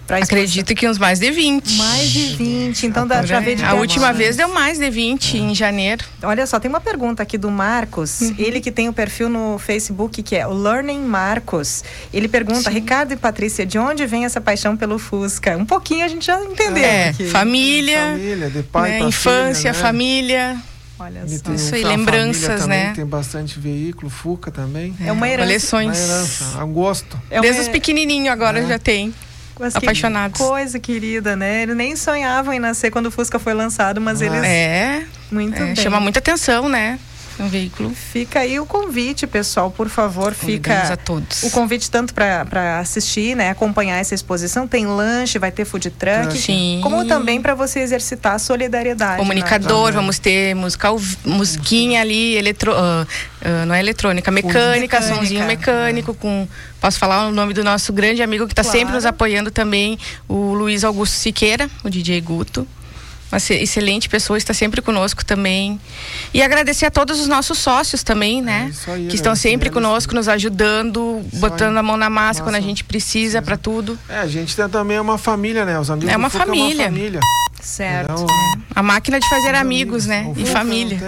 Acredito 0.09 0.75
que 0.75 0.87
uns 0.87 0.97
mais 0.97 1.19
de 1.19 1.31
20. 1.31 1.75
Mais 1.77 2.09
de 2.09 2.35
20, 2.35 2.85
então 2.85 3.07
dá 3.07 3.23
pra 3.23 3.39
ver 3.39 3.55
de 3.55 3.63
A 3.63 3.73
última 3.73 4.11
vez 4.11 4.35
deu 4.35 4.49
mais 4.49 4.77
de 4.77 4.89
20 4.89 5.37
é. 5.37 5.39
em 5.39 5.55
janeiro. 5.55 6.03
Olha 6.21 6.45
só, 6.45 6.59
tem 6.59 6.69
uma 6.69 6.81
pergunta 6.81 7.23
aqui 7.23 7.37
do 7.37 7.49
Marcos, 7.49 8.21
uhum. 8.21 8.35
ele 8.37 8.59
que 8.59 8.71
tem 8.71 8.89
o 8.89 8.93
perfil 8.93 9.29
no 9.29 9.57
Facebook 9.57 10.21
que 10.21 10.35
é 10.35 10.45
o 10.45 10.53
Learning 10.53 10.99
Marcos. 10.99 11.83
Ele 12.13 12.27
pergunta, 12.27 12.69
Sim. 12.69 12.71
Ricardo 12.71 13.13
e 13.13 13.17
Patrícia, 13.17 13.65
de 13.65 13.77
onde 13.77 14.05
vem 14.05 14.25
essa 14.25 14.41
paixão 14.41 14.75
pelo 14.75 14.99
Fusca? 14.99 15.57
Um 15.57 15.65
pouquinho 15.65 16.05
a 16.05 16.07
gente 16.07 16.25
já 16.25 16.41
entendeu. 16.43 16.83
É, 16.83 17.09
aqui. 17.09 17.27
família, 17.27 18.11
família 18.11 18.49
de 18.49 18.63
pai 18.63 18.89
né, 18.91 18.99
infância, 19.01 19.55
filha, 19.55 19.73
né? 19.73 19.79
família. 19.79 20.57
Olha 20.99 21.27
só. 21.27 21.43
Tem, 21.43 21.55
Isso 21.55 21.75
aí, 21.75 21.83
lembranças, 21.83 22.61
também, 22.61 22.85
né? 22.85 22.93
Tem 22.95 23.05
bastante 23.05 23.59
veículo, 23.59 24.09
Fuca 24.09 24.51
também. 24.51 24.95
É 25.03 25.11
uma 25.11 25.27
herança. 25.27 25.47
Coleções. 25.47 25.97
Uma 25.97 26.15
herança, 26.15 26.59
é 26.59 26.63
um 26.63 26.73
gosto. 26.73 27.21
É 27.29 27.41
Desde 27.41 27.61
os 27.61 27.67
pequenininhos 27.67 28.29
agora 28.29 28.59
é. 28.59 28.67
já 28.67 28.79
tem. 28.79 29.13
Mas 29.59 29.75
apaixonados. 29.75 30.39
coisa 30.39 30.79
querida, 30.79 31.35
né? 31.35 31.63
Eles 31.63 31.75
nem 31.75 31.95
sonhavam 31.95 32.53
em 32.53 32.59
nascer 32.59 32.91
quando 32.91 33.07
o 33.07 33.11
Fusca 33.11 33.37
foi 33.37 33.53
lançado, 33.53 34.01
mas 34.01 34.21
ah. 34.21 34.25
eles. 34.25 34.43
É. 34.43 35.05
Muito 35.31 35.61
é. 35.61 35.75
Chama 35.75 35.99
muita 35.99 36.19
atenção, 36.19 36.67
né? 36.67 36.99
Um 37.39 37.47
veículo. 37.47 37.91
Fica 37.93 38.39
aí 38.39 38.59
o 38.59 38.65
convite, 38.65 39.25
pessoal, 39.25 39.71
por 39.71 39.89
favor, 39.89 40.33
fica 40.33 40.93
a 40.93 40.97
todos. 40.97 41.43
o 41.43 41.51
convite 41.51 41.89
tanto 41.89 42.13
para 42.13 42.79
assistir, 42.79 43.35
né, 43.35 43.49
acompanhar 43.49 43.97
essa 43.97 44.13
exposição, 44.13 44.67
tem 44.67 44.85
lanche, 44.85 45.39
vai 45.39 45.51
ter 45.51 45.65
food 45.65 45.89
truck, 45.91 46.37
Sim. 46.37 46.79
como 46.83 47.05
também 47.05 47.41
para 47.41 47.55
você 47.55 47.79
exercitar 47.79 48.33
a 48.35 48.39
solidariedade. 48.39 49.17
Comunicador, 49.17 49.87
né? 49.87 49.91
vamos 49.93 50.19
ter 50.19 50.55
musical, 50.55 50.99
musiquinha 51.25 52.01
ali, 52.01 52.35
eletro, 52.35 52.71
uh, 52.71 52.75
uh, 52.75 53.65
não 53.65 53.75
é 53.75 53.79
eletrônica, 53.79 54.31
mecânica, 54.31 54.99
mecânica. 54.99 55.01
somzinho 55.01 55.45
mecânico 55.45 56.11
é. 56.11 56.15
com 56.15 56.47
Posso 56.83 56.99
falar 56.99 57.27
o 57.27 57.31
nome 57.31 57.53
do 57.53 57.63
nosso 57.63 57.93
grande 57.93 58.21
amigo 58.21 58.45
que 58.45 58.51
está 58.51 58.61
claro. 58.61 58.77
sempre 58.77 58.93
nos 58.93 59.05
apoiando 59.05 59.49
também, 59.49 59.97
o 60.27 60.53
Luiz 60.53 60.83
Augusto 60.83 61.13
Siqueira, 61.13 61.69
o 61.81 61.89
DJ 61.89 62.19
Guto 62.19 62.67
uma 63.33 63.37
excelente 63.37 64.07
pessoa, 64.07 64.37
está 64.37 64.53
sempre 64.53 64.81
conosco 64.81 65.25
também. 65.25 65.79
E 66.33 66.41
agradecer 66.41 66.85
a 66.85 66.91
todos 66.91 67.19
os 67.19 67.27
nossos 67.27 67.57
sócios 67.57 68.03
também, 68.03 68.41
né? 68.41 68.71
É 68.87 68.91
aí, 68.91 69.07
que 69.07 69.15
estão 69.15 69.35
sempre 69.35 69.69
conosco, 69.69 70.13
nos 70.13 70.27
ajudando, 70.27 71.23
isso 71.31 71.41
botando 71.41 71.73
aí. 71.73 71.79
a 71.79 71.83
mão 71.83 71.97
na 71.97 72.09
massa 72.09 72.39
Nossa. 72.39 72.43
quando 72.43 72.55
a 72.55 72.61
gente 72.61 72.83
precisa 72.83 73.41
para 73.41 73.57
tudo. 73.57 73.97
É, 74.07 74.19
a 74.19 74.27
gente 74.27 74.55
tem 74.55 74.69
também 74.69 74.99
uma 74.99 75.17
família, 75.17 75.65
né? 75.65 75.79
Os 75.79 75.89
amigos 75.89 76.13
é 76.13 76.17
uma 76.17 76.29
família. 76.29 76.83
É 76.83 76.89
uma 76.89 76.95
família. 76.95 77.19
Certo. 77.63 78.11
Então, 78.11 78.27
a 78.75 78.83
máquina 78.83 79.19
de 79.19 79.29
fazer 79.29 79.55
amigos, 79.55 80.05
amigos, 80.05 80.05
né? 80.05 80.33
E 80.35 80.45
família. 80.45 80.99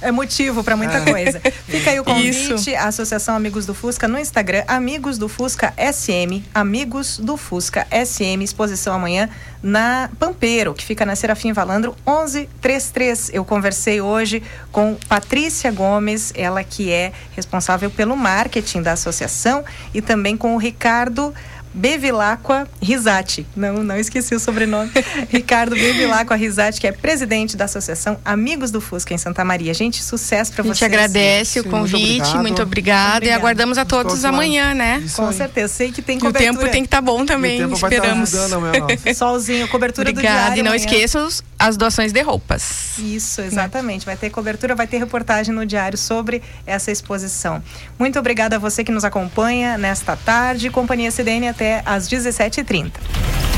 É 0.00 0.12
motivo 0.12 0.62
para 0.62 0.76
muita 0.76 0.98
é. 0.98 1.10
coisa. 1.10 1.40
Fica 1.66 1.90
aí 1.90 1.98
o 1.98 2.04
convite, 2.04 2.54
Isso. 2.54 2.76
a 2.76 2.84
Associação 2.84 3.34
Amigos 3.34 3.66
do 3.66 3.74
Fusca 3.74 4.06
no 4.06 4.16
Instagram, 4.16 4.62
Amigos 4.68 5.18
do 5.18 5.28
Fusca 5.28 5.74
SM, 5.76 6.44
Amigos 6.54 7.18
do 7.18 7.36
Fusca 7.36 7.86
SM, 7.90 8.40
exposição 8.42 8.94
amanhã 8.94 9.28
na 9.60 10.08
Pampeiro, 10.16 10.74
que 10.74 10.84
fica 10.84 11.04
na 11.04 11.16
Serafim 11.16 11.52
Valandro 11.52 11.96
1133. 12.06 13.30
Eu 13.32 13.44
conversei 13.44 14.00
hoje 14.00 14.42
com 14.70 14.96
Patrícia 15.08 15.72
Gomes, 15.72 16.32
ela 16.36 16.62
que 16.62 16.92
é 16.92 17.12
responsável 17.34 17.90
pelo 17.90 18.16
marketing 18.16 18.82
da 18.82 18.92
associação, 18.92 19.64
e 19.92 20.00
também 20.00 20.36
com 20.36 20.54
o 20.54 20.58
Ricardo 20.58 21.34
Bevilacqua 21.76 22.66
Risati. 22.80 23.46
Não, 23.54 23.82
não 23.82 23.96
esqueci 23.98 24.34
o 24.34 24.40
sobrenome. 24.40 24.90
Ricardo 25.28 25.76
Bevilacqua 25.76 26.34
Risati, 26.34 26.80
que 26.80 26.86
é 26.86 26.92
presidente 26.92 27.56
da 27.56 27.66
Associação 27.66 28.18
Amigos 28.24 28.70
do 28.70 28.80
Fusca 28.80 29.12
em 29.12 29.18
Santa 29.18 29.44
Maria. 29.44 29.74
Gente, 29.74 30.02
sucesso 30.02 30.52
para 30.52 30.62
vocês. 30.62 30.70
A 30.70 30.74
gente 30.74 30.84
agradece 30.86 31.52
Sim, 31.52 31.60
o 31.60 31.64
convite, 31.70 32.36
muito, 32.38 32.62
obrigada. 32.62 33.26
E 33.26 33.30
aguardamos 33.30 33.76
a 33.76 33.84
todos, 33.84 34.14
todos 34.14 34.24
amanhã, 34.24 34.72
né? 34.72 35.02
Isso 35.04 35.16
Com 35.16 35.28
aí. 35.28 35.34
certeza. 35.34 35.72
Sei 35.72 35.92
que 35.92 36.00
tem 36.00 36.18
cobertura. 36.18 36.44
E 36.44 36.48
o 36.48 36.58
tempo 36.58 36.72
tem 36.72 36.82
que 36.82 36.86
estar 36.86 36.96
tá 36.98 37.02
bom 37.02 37.26
também, 37.26 37.70
esperamos. 37.70 38.32
Tá 38.32 39.12
Solzinho, 39.14 39.68
cobertura 39.68 40.10
Obrigada. 40.10 40.36
do 40.36 40.54
diário. 40.54 40.60
E 40.60 40.62
não 40.62 40.74
esqueçam 40.74 41.28
as 41.58 41.76
doações 41.76 42.12
de 42.12 42.20
roupas. 42.22 42.98
Isso, 42.98 43.40
exatamente. 43.40 44.04
Vai 44.04 44.16
ter 44.16 44.30
cobertura, 44.30 44.74
vai 44.74 44.86
ter 44.86 44.98
reportagem 44.98 45.54
no 45.54 45.64
diário 45.64 45.96
sobre 45.96 46.42
essa 46.66 46.90
exposição. 46.90 47.62
Muito 47.98 48.18
obrigada 48.18 48.56
a 48.56 48.58
você 48.58 48.84
que 48.84 48.92
nos 48.92 49.04
acompanha 49.04 49.78
nesta 49.78 50.16
tarde. 50.16 50.70
Companhia 50.70 51.10
CDN 51.10 51.48
até 51.48 51.82
às 51.86 52.08
17h30. 52.08 53.55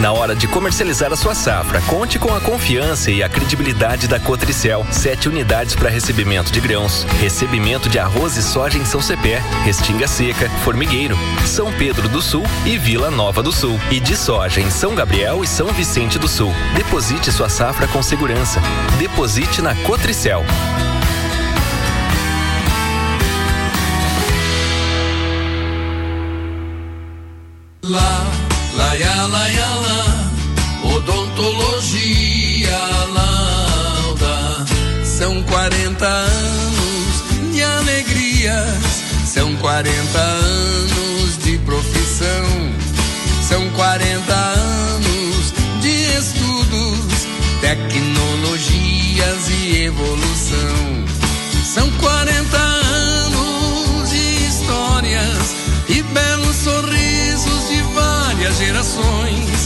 Na 0.00 0.12
hora 0.12 0.36
de 0.36 0.46
comercializar 0.46 1.12
a 1.12 1.16
sua 1.16 1.34
safra, 1.34 1.80
conte 1.82 2.20
com 2.20 2.32
a 2.32 2.40
confiança 2.40 3.10
e 3.10 3.20
a 3.20 3.28
credibilidade 3.28 4.06
da 4.06 4.20
Cotricel. 4.20 4.86
Sete 4.92 5.28
unidades 5.28 5.74
para 5.74 5.90
recebimento 5.90 6.52
de 6.52 6.60
grãos, 6.60 7.02
recebimento 7.20 7.88
de 7.88 7.98
arroz 7.98 8.36
e 8.36 8.42
soja 8.42 8.78
em 8.78 8.84
São 8.84 9.02
Cepé, 9.02 9.42
Restinga 9.64 10.06
Seca, 10.06 10.48
Formigueiro, 10.62 11.18
São 11.44 11.72
Pedro 11.72 12.08
do 12.08 12.22
Sul 12.22 12.44
e 12.64 12.78
Vila 12.78 13.10
Nova 13.10 13.42
do 13.42 13.50
Sul. 13.50 13.78
E 13.90 13.98
de 13.98 14.16
soja 14.16 14.60
em 14.60 14.70
São 14.70 14.94
Gabriel 14.94 15.42
e 15.42 15.48
São 15.48 15.66
Vicente 15.72 16.16
do 16.16 16.28
Sul. 16.28 16.54
Deposite 16.76 17.32
sua 17.32 17.48
safra 17.48 17.88
com 17.88 18.00
segurança. 18.00 18.60
Deposite 18.98 19.60
na 19.60 19.74
Cotricel. 19.74 20.44
Lá, 27.82 28.26
lá, 28.76 28.92
lá, 29.26 29.26
lá, 29.26 29.87
odontologia 31.08 32.78
lauda. 33.14 34.66
São 35.04 35.42
40 35.42 36.06
anos 36.06 37.52
de 37.52 37.62
alegrias, 37.62 39.02
são 39.24 39.54
40 39.56 40.18
anos 40.18 41.38
de 41.42 41.58
profissão, 41.58 42.72
são 43.42 43.68
40 43.70 44.34
anos 44.34 45.52
de 45.80 46.18
estudos, 46.18 47.26
tecnologias 47.60 49.48
e 49.48 49.84
evolução. 49.84 51.08
São 51.64 51.90
40 51.92 52.56
anos 52.56 54.10
de 54.10 54.46
histórias 54.46 55.54
e 55.88 56.02
belos 56.02 56.56
sorrisos 56.56 57.68
de 57.68 57.82
várias 57.94 58.58
gerações. 58.58 59.57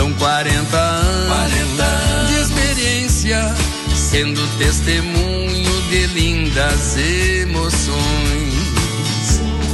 São 0.00 0.14
40 0.14 0.78
anos 0.78 2.28
de 2.28 2.34
experiência, 2.40 3.54
sendo 3.94 4.40
testemunho 4.56 5.82
de 5.90 6.06
lindas 6.06 6.96
emoções. 6.96 7.98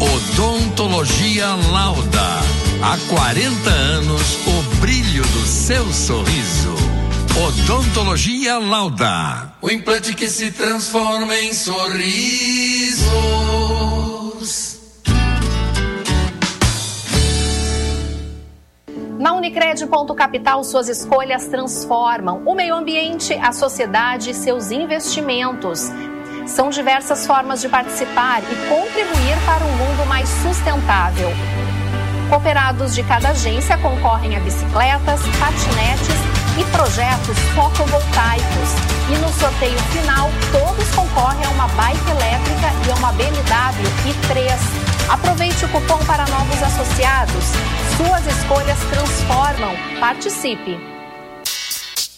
Odontologia 0.01 1.55
Lauda. 1.71 2.41
Há 2.83 2.99
40 3.09 3.71
anos, 3.71 4.39
o 4.49 4.63
brilho 4.81 5.23
do 5.23 5.47
seu 5.47 5.93
sorriso. 5.93 6.75
Odontologia 7.47 8.59
Lauda. 8.59 9.53
O 9.63 9.71
implante 9.71 10.13
que 10.13 10.29
se 10.29 10.51
transforma 10.51 11.37
em 11.39 11.55
sorrisos. 11.55 13.07
Na 19.19 19.33
Unicred 19.33 19.87
Ponto 19.87 20.15
Capital, 20.15 20.63
suas 20.63 20.91
escolhas 20.91 21.47
transformam 21.47 22.43
o 22.45 22.55
meio 22.55 22.75
ambiente, 22.75 23.33
a 23.33 23.51
sociedade 23.51 24.31
e 24.31 24.35
seus 24.35 24.71
investimentos. 24.71 25.91
São 26.47 26.69
diversas 26.69 27.27
formas 27.27 27.63
de 27.63 27.69
participar 27.69 28.43
e 28.43 28.69
contribuir 28.69 29.37
para 29.47 29.65
um 29.65 29.73
mundo 29.73 30.07
mais 30.07 30.29
sustentável. 30.29 31.31
Cooperados 32.29 32.95
de 32.95 33.03
cada 33.05 33.31
agência 33.31 33.79
concorrem 33.79 34.37
a 34.37 34.41
bicicletas, 34.41 35.23
patinetes 35.39 36.21
e 36.61 36.65
projetos 36.77 37.39
fotovoltaicos. 37.55 38.71
E 39.09 39.17
no 39.17 39.33
sorteio 39.33 39.79
final, 39.95 40.29
todos 40.53 40.91
concorrem 40.95 41.43
a 41.47 41.51
uma 41.51 41.69
bike 41.69 42.11
elétrica 42.11 42.71
e 42.87 42.91
a 42.91 42.95
uma 42.97 43.13
BMW 43.13 43.37
i3. 44.11 44.86
Aproveite 45.09 45.65
o 45.65 45.69
cupom 45.69 45.99
para 46.05 46.27
novos 46.27 46.61
associados. 46.63 47.45
Suas 47.97 48.27
escolhas 48.27 48.79
transformam. 48.91 49.75
Participe. 50.01 50.79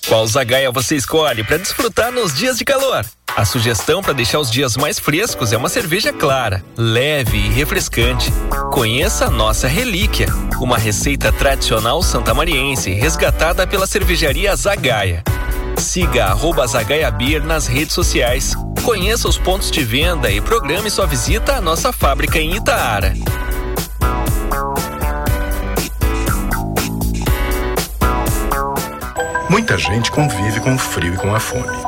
Qual 0.09 0.27
zagaia 0.27 0.73
você 0.73 0.97
escolhe 0.97 1.45
para 1.45 1.59
desfrutar 1.59 2.11
nos 2.11 2.35
dias 2.35 2.57
de 2.57 2.65
calor? 2.65 3.05
A 3.37 3.45
sugestão 3.45 4.03
para 4.03 4.15
deixar 4.15 4.41
os 4.41 4.51
dias 4.51 4.75
mais 4.75 4.99
frescos 4.99 5.53
é 5.53 5.57
uma 5.59 5.69
cerveja 5.69 6.15
clara, 6.15 6.65
leve 6.79 7.37
e 7.37 7.49
refrescante. 7.51 8.33
Conheça 8.73 9.27
a 9.27 9.31
nossa 9.31 9.69
relíquia, 9.69 10.27
uma 10.59 10.79
receita 10.79 11.31
tradicional 11.31 12.03
santamariense 12.03 12.91
resgatada 12.91 13.67
pela 13.67 13.87
cervejaria 13.87 14.57
Zagaia. 14.57 15.23
Siga 15.77 16.25
arroba 16.25 16.67
Zagaia 16.67 17.11
Beer 17.11 17.45
nas 17.45 17.67
redes 17.67 17.95
sociais. 17.95 18.55
Conheça 18.89 19.29
os 19.29 19.37
pontos 19.37 19.71
de 19.71 19.85
venda 19.85 20.31
e 20.31 20.41
programe 20.41 20.89
sua 20.89 21.07
visita 21.07 21.57
à 21.57 21.61
nossa 21.61 21.93
fábrica 21.93 22.39
em 22.39 22.57
Itaara. 22.57 23.13
Muita 29.51 29.77
gente 29.77 30.11
convive 30.11 30.61
com 30.61 30.75
o 30.75 30.79
frio 30.79 31.13
e 31.13 31.17
com 31.19 31.35
a 31.35 31.39
fome. 31.39 31.88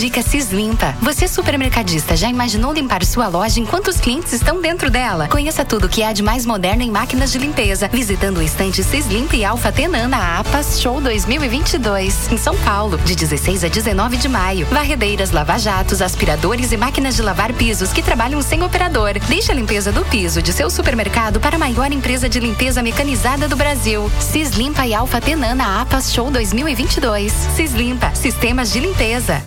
Dica 0.00 0.22
Cis 0.22 0.50
Limpa. 0.50 0.96
Você 1.02 1.28
supermercadista 1.28 2.16
já 2.16 2.26
imaginou 2.26 2.72
limpar 2.72 3.04
sua 3.04 3.28
loja 3.28 3.60
enquanto 3.60 3.88
os 3.88 4.00
clientes 4.00 4.32
estão 4.32 4.58
dentro 4.58 4.88
dela? 4.88 5.28
Conheça 5.28 5.62
tudo 5.62 5.84
o 5.84 5.88
que 5.90 6.02
há 6.02 6.10
de 6.10 6.22
mais 6.22 6.46
moderno 6.46 6.82
em 6.82 6.90
máquinas 6.90 7.30
de 7.30 7.36
limpeza, 7.36 7.86
visitando 7.86 8.38
o 8.38 8.42
estande 8.42 8.82
Cis 8.82 9.06
Limpa 9.08 9.36
e 9.36 9.44
Alfa 9.44 9.70
Tenan 9.70 10.08
na 10.08 10.38
APAS 10.38 10.80
Show 10.80 11.02
2022, 11.02 12.32
em 12.32 12.38
São 12.38 12.56
Paulo, 12.56 12.96
de 12.96 13.14
16 13.14 13.62
a 13.62 13.68
19 13.68 14.16
de 14.16 14.26
maio. 14.26 14.66
Varredeiras, 14.68 15.32
lava-jatos, 15.32 16.00
aspiradores 16.00 16.72
e 16.72 16.78
máquinas 16.78 17.14
de 17.14 17.20
lavar 17.20 17.52
pisos 17.52 17.92
que 17.92 18.02
trabalham 18.02 18.40
sem 18.40 18.62
operador. 18.62 19.18
Deixe 19.28 19.52
a 19.52 19.54
limpeza 19.54 19.92
do 19.92 20.02
piso 20.06 20.40
de 20.40 20.54
seu 20.54 20.70
supermercado 20.70 21.38
para 21.38 21.56
a 21.56 21.58
maior 21.58 21.92
empresa 21.92 22.26
de 22.26 22.40
limpeza 22.40 22.82
mecanizada 22.82 23.46
do 23.46 23.54
Brasil. 23.54 24.10
Cis 24.18 24.52
Limpa 24.52 24.86
e 24.86 24.94
Alfa 24.94 25.20
Tenan 25.20 25.56
na 25.56 25.82
APAS 25.82 26.10
Show 26.10 26.30
2022. 26.30 27.30
Cis 27.54 27.74
Limpa, 27.74 28.14
sistemas 28.14 28.72
de 28.72 28.80
limpeza. 28.80 29.44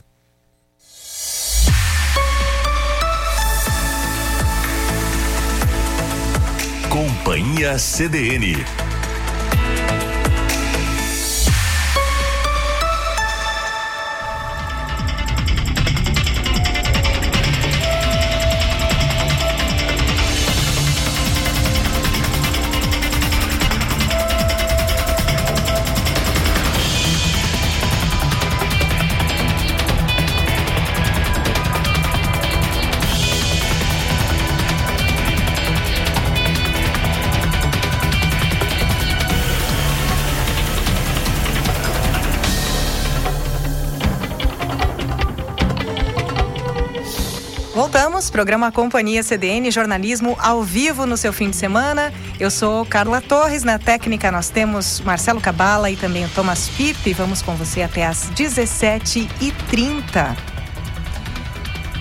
Companhia 7.23 7.79
CDN. 7.79 8.82
Programa 48.33 48.69
Companhia 48.71 49.21
CDN, 49.21 49.69
jornalismo 49.69 50.35
ao 50.39 50.63
vivo 50.63 51.05
no 51.05 51.15
seu 51.15 51.31
fim 51.31 51.51
de 51.51 51.55
semana. 51.55 52.11
Eu 52.39 52.49
sou 52.49 52.83
Carla 52.83 53.21
Torres, 53.21 53.63
na 53.63 53.77
técnica 53.77 54.31
nós 54.31 54.49
temos 54.49 54.99
Marcelo 55.01 55.39
Cabala 55.39 55.91
e 55.91 55.95
também 55.95 56.25
o 56.25 56.29
Thomas 56.29 56.67
Pipe. 56.67 57.13
Vamos 57.13 57.43
com 57.43 57.55
você 57.55 57.83
até 57.83 58.07
às 58.07 58.31
17h30. 58.31 60.35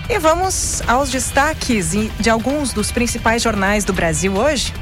E 0.09 0.17
vamos 0.17 0.81
aos 0.87 1.11
destaques 1.11 1.91
de 1.91 2.29
alguns 2.31 2.73
dos 2.73 2.91
principais 2.91 3.43
jornais 3.43 3.85
do 3.85 3.93
Brasil 3.93 4.35
hoje. 4.35 4.73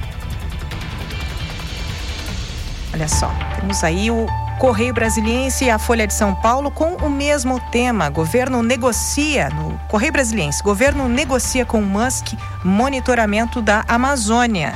Olha 2.93 3.09
só, 3.09 3.29
temos 3.59 3.83
aí 3.83 4.09
o 4.09 4.25
Correio 4.61 4.93
Brasiliense 4.93 5.65
e 5.65 5.71
a 5.71 5.79
Folha 5.79 6.05
de 6.05 6.13
São 6.13 6.35
Paulo 6.35 6.69
com 6.69 6.93
o 6.97 7.09
mesmo 7.09 7.59
tema. 7.71 8.09
Governo 8.09 8.61
negocia, 8.61 9.49
no 9.49 9.75
Correio 9.87 10.13
Brasiliense, 10.13 10.61
governo 10.61 11.09
negocia 11.09 11.65
com 11.65 11.81
Musk 11.81 12.33
monitoramento 12.63 13.59
da 13.59 13.83
Amazônia. 13.87 14.75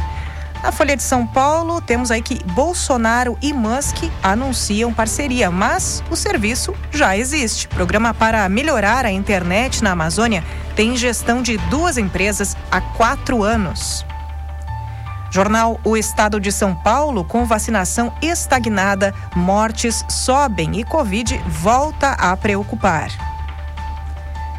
Na 0.64 0.72
Folha 0.72 0.98
de 0.98 1.04
São 1.04 1.28
Paulo, 1.28 1.80
temos 1.82 2.10
aí 2.10 2.24
que 2.24 2.44
Bolsonaro 2.46 3.38
e 3.44 3.54
Musk 3.54 4.06
anunciam 4.24 4.92
parceria, 4.92 5.52
mas 5.52 6.04
o 6.10 6.16
serviço 6.16 6.74
já 6.92 7.16
existe. 7.16 7.68
Programa 7.68 8.12
para 8.12 8.50
melhorar 8.50 9.06
a 9.06 9.12
internet 9.12 9.84
na 9.84 9.92
Amazônia 9.92 10.44
tem 10.76 10.98
gestão 10.98 11.44
de 11.44 11.58
duas 11.70 12.00
empresas 12.00 12.58
há 12.72 12.82
quatro 12.82 13.44
anos. 13.44 14.04
Jornal 15.36 15.82
O 15.84 15.98
Estado 15.98 16.40
de 16.40 16.50
São 16.50 16.74
Paulo, 16.74 17.26
com 17.26 17.44
vacinação 17.44 18.14
estagnada, 18.22 19.14
mortes 19.36 20.06
sobem 20.08 20.80
e 20.80 20.86
Covid 20.86 21.38
volta 21.46 22.12
a 22.12 22.38
preocupar. 22.38 23.10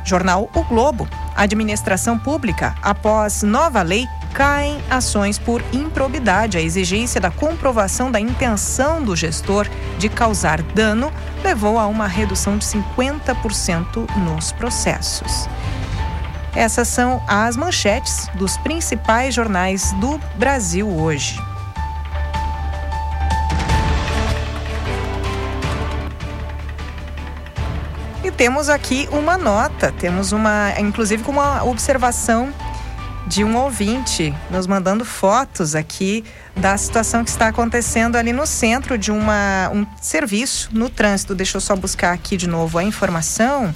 Jornal 0.05 0.51
O 0.55 0.63
Globo, 0.65 1.09
administração 1.35 2.19
pública, 2.19 2.75
após 2.83 3.43
nova 3.43 3.81
lei, 3.81 4.07
caem 4.35 4.79
ações 4.91 5.39
por 5.39 5.65
improbidade. 5.73 6.59
A 6.59 6.61
exigência 6.61 7.19
da 7.19 7.31
comprovação 7.31 8.11
da 8.11 8.21
intenção 8.21 9.03
do 9.03 9.17
gestor 9.17 9.67
de 9.97 10.11
causar 10.11 10.61
dano 10.61 11.11
levou 11.43 11.79
a 11.79 11.87
uma 11.87 12.07
redução 12.07 12.59
de 12.59 12.67
50% 12.67 14.07
nos 14.19 14.53
processos. 14.53 15.49
Essas 16.57 16.89
são 16.89 17.23
as 17.29 17.55
manchetes 17.55 18.29
dos 18.35 18.57
principais 18.57 19.35
jornais 19.35 19.93
do 20.01 20.19
Brasil 20.39 20.89
hoje. 20.89 21.39
E 28.25 28.31
temos 28.31 28.71
aqui 28.71 29.07
uma 29.13 29.37
nota, 29.37 29.93
temos 29.93 30.33
uma, 30.33 30.73
inclusive 30.81 31.23
com 31.23 31.31
uma 31.31 31.63
observação 31.63 32.53
de 33.27 33.45
um 33.45 33.55
ouvinte 33.57 34.35
nos 34.51 34.67
mandando 34.67 35.05
fotos 35.05 35.75
aqui 35.75 36.25
da 36.57 36.79
situação 36.79 37.23
que 37.23 37.29
está 37.29 37.49
acontecendo 37.49 38.17
ali 38.17 38.33
no 38.33 38.47
centro 38.47 38.97
de 38.97 39.13
uma, 39.13 39.71
um 39.75 39.87
serviço 40.01 40.71
no 40.73 40.89
trânsito. 40.89 41.35
Deixa 41.35 41.59
eu 41.59 41.61
só 41.61 41.77
buscar 41.77 42.13
aqui 42.13 42.35
de 42.35 42.49
novo 42.49 42.79
a 42.79 42.83
informação. 42.83 43.75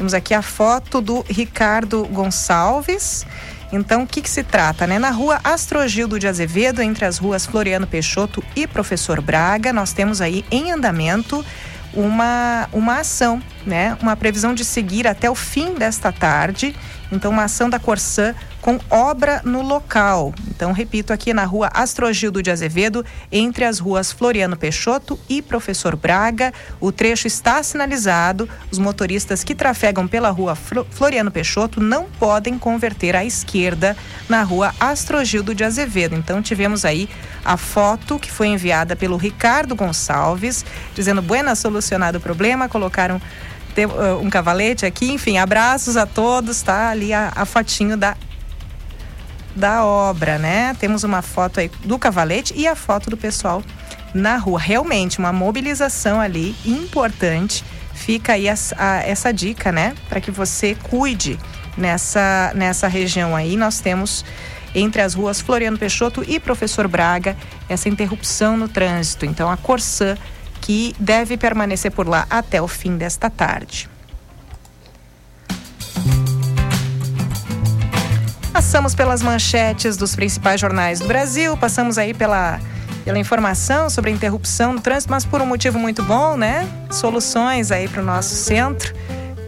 Temos 0.00 0.14
aqui 0.14 0.32
a 0.32 0.40
foto 0.40 0.98
do 0.98 1.22
Ricardo 1.28 2.06
Gonçalves. 2.06 3.26
Então, 3.70 4.04
o 4.04 4.06
que, 4.06 4.22
que, 4.22 4.30
se 4.30 4.42
trata? 4.42 4.86
Né? 4.86 4.98
Na 4.98 5.10
rua 5.10 5.38
Astrogildo 5.44 6.18
de 6.18 6.26
Azevedo, 6.26 6.80
entre 6.80 7.04
as 7.04 7.18
ruas 7.18 7.44
Floriano 7.44 7.86
Peixoto 7.86 8.42
e 8.56 8.66
Professor 8.66 9.20
Braga, 9.20 9.74
nós 9.74 9.92
temos 9.92 10.22
aí 10.22 10.42
em 10.50 10.72
andamento 10.72 11.44
uma, 11.92 12.66
uma 12.72 13.00
ação, 13.00 13.42
né? 13.66 13.94
uma 14.00 14.16
previsão 14.16 14.54
de 14.54 14.64
seguir 14.64 15.06
até 15.06 15.28
o 15.28 15.34
fim 15.34 15.74
desta 15.74 16.10
tarde. 16.10 16.74
Então, 17.12 17.30
uma 17.30 17.44
ação 17.44 17.68
da 17.68 17.78
Corsã 17.78 18.34
com 18.60 18.78
obra 18.90 19.40
no 19.44 19.62
local. 19.62 20.34
Então, 20.48 20.72
repito, 20.72 21.12
aqui 21.12 21.32
na 21.32 21.44
rua 21.44 21.70
Astrogildo 21.72 22.42
de 22.42 22.50
Azevedo, 22.50 23.04
entre 23.32 23.64
as 23.64 23.78
ruas 23.78 24.12
Floriano 24.12 24.56
Peixoto 24.56 25.18
e 25.28 25.40
Professor 25.40 25.96
Braga. 25.96 26.52
O 26.78 26.92
trecho 26.92 27.26
está 27.26 27.62
sinalizado. 27.62 28.48
Os 28.70 28.78
motoristas 28.78 29.42
que 29.42 29.54
trafegam 29.54 30.06
pela 30.06 30.30
rua 30.30 30.54
Floriano 30.54 31.30
Peixoto 31.30 31.80
não 31.80 32.04
podem 32.18 32.58
converter 32.58 33.16
à 33.16 33.24
esquerda 33.24 33.96
na 34.28 34.42
rua 34.42 34.74
Astrogildo 34.78 35.54
de 35.54 35.64
Azevedo. 35.64 36.14
Então, 36.14 36.42
tivemos 36.42 36.84
aí 36.84 37.08
a 37.44 37.56
foto 37.56 38.18
que 38.18 38.30
foi 38.30 38.48
enviada 38.48 38.94
pelo 38.94 39.16
Ricardo 39.16 39.74
Gonçalves, 39.74 40.64
dizendo: 40.94 41.22
Buena, 41.22 41.54
solucionado 41.54 42.18
o 42.18 42.20
problema. 42.20 42.68
Colocaram 42.68 43.20
um 44.20 44.28
cavalete 44.28 44.84
aqui, 44.84 45.10
enfim, 45.10 45.38
abraços 45.38 45.96
a 45.96 46.04
todos, 46.04 46.60
tá? 46.60 46.90
Ali 46.90 47.14
a, 47.14 47.32
a 47.34 47.46
fotinho 47.46 47.96
da 47.96 48.14
da 49.54 49.84
obra, 49.84 50.38
né? 50.38 50.74
Temos 50.78 51.04
uma 51.04 51.22
foto 51.22 51.60
aí 51.60 51.70
do 51.84 51.98
cavalete 51.98 52.54
e 52.56 52.66
a 52.66 52.76
foto 52.76 53.10
do 53.10 53.16
pessoal 53.16 53.62
na 54.14 54.36
rua. 54.36 54.58
Realmente, 54.58 55.18
uma 55.18 55.32
mobilização 55.32 56.20
ali 56.20 56.54
importante. 56.64 57.64
Fica 57.92 58.32
aí 58.34 58.48
a, 58.48 58.54
a, 58.76 58.96
essa 59.02 59.32
dica, 59.32 59.70
né? 59.70 59.94
Para 60.08 60.20
que 60.20 60.30
você 60.30 60.74
cuide 60.74 61.38
nessa, 61.76 62.52
nessa 62.54 62.88
região 62.88 63.36
aí. 63.36 63.56
Nós 63.56 63.80
temos 63.80 64.24
entre 64.74 65.02
as 65.02 65.14
ruas 65.14 65.40
Floriano 65.40 65.76
Peixoto 65.76 66.24
e 66.26 66.38
Professor 66.38 66.86
Braga 66.86 67.36
essa 67.68 67.88
interrupção 67.88 68.56
no 68.56 68.68
trânsito. 68.68 69.26
Então, 69.26 69.50
a 69.50 69.56
Corsã 69.56 70.16
que 70.60 70.94
deve 70.98 71.36
permanecer 71.36 71.90
por 71.90 72.06
lá 72.06 72.26
até 72.30 72.60
o 72.62 72.68
fim 72.68 72.96
desta 72.96 73.28
tarde. 73.28 73.89
Passamos 78.60 78.94
pelas 78.94 79.22
manchetes 79.22 79.96
dos 79.96 80.14
principais 80.14 80.60
jornais 80.60 81.00
do 81.00 81.08
Brasil, 81.08 81.56
passamos 81.56 81.96
aí 81.96 82.12
pela, 82.12 82.60
pela 83.06 83.18
informação 83.18 83.88
sobre 83.88 84.10
a 84.10 84.12
interrupção 84.12 84.74
do 84.74 84.82
trânsito, 84.82 85.10
mas 85.10 85.24
por 85.24 85.40
um 85.40 85.46
motivo 85.46 85.78
muito 85.78 86.02
bom, 86.02 86.36
né? 86.36 86.68
Soluções 86.90 87.72
aí 87.72 87.88
para 87.88 88.02
o 88.02 88.04
nosso 88.04 88.34
centro. 88.34 88.94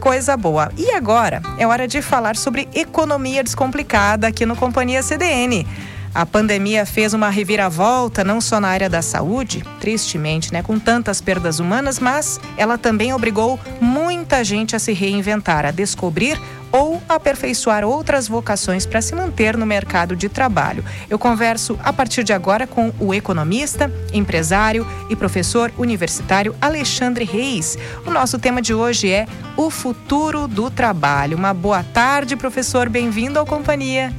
Coisa 0.01 0.35
boa. 0.35 0.73
E 0.79 0.93
agora 0.93 1.43
é 1.59 1.67
hora 1.67 1.87
de 1.87 2.01
falar 2.01 2.37
sobre 2.37 2.67
economia 2.75 3.45
descomplicada 3.45 4.27
aqui 4.27 4.47
no 4.47 4.57
Companhia 4.57 5.03
CDN. 5.03 5.67
A 6.15 6.27
pandemia 6.27 6.85
fez 6.85 7.15
uma 7.15 7.31
reviravolta 7.31 8.23
não 8.23 8.39
só 8.39 8.61
na 8.61 8.69
área 8.69 8.91
da 8.91 9.01
saúde, 9.01 9.65
tristemente, 9.81 10.53
né, 10.53 10.63
com 10.63 10.79
tantas 10.79 11.23
perdas 11.23 11.59
humanas, 11.59 11.99
mas 11.99 12.39
ela 12.57 12.77
também 12.77 13.15
obrigou 13.15 13.59
muita 13.81 14.45
gente 14.45 14.77
a 14.77 14.79
se 14.79 14.93
reinventar, 14.93 15.65
a 15.65 15.71
descobrir 15.71 16.39
ou 16.71 17.03
aperfeiçoar 17.09 17.85
outras 17.85 18.29
vocações 18.29 18.85
para 18.85 19.01
se 19.01 19.15
manter 19.15 19.57
no 19.57 19.65
mercado 19.65 20.15
de 20.15 20.29
trabalho. 20.29 20.85
Eu 21.09 21.19
converso 21.19 21.79
a 21.83 21.93
partir 21.93 22.25
de 22.25 22.33
agora 22.33 22.67
com 22.67 22.93
o 22.99 23.15
economista, 23.15 23.91
empresário 24.13 24.87
e 25.09 25.17
professor 25.17 25.73
universitário 25.79 26.55
Alexandre 26.61 27.25
Reis. 27.25 27.79
O 28.07 28.11
nosso 28.11 28.39
tema 28.39 28.61
de 28.61 28.75
hoje 28.75 29.11
é 29.11 29.27
o 29.57 29.71
futuro 29.71 30.47
do 30.47 30.71
trabalho. 30.71 31.39
Uma 31.39 31.55
boa 31.55 31.83
tarde, 31.83 32.37
professor. 32.37 32.89
Bem-vindo 32.89 33.39
ao 33.39 33.47
Companhia. 33.47 34.13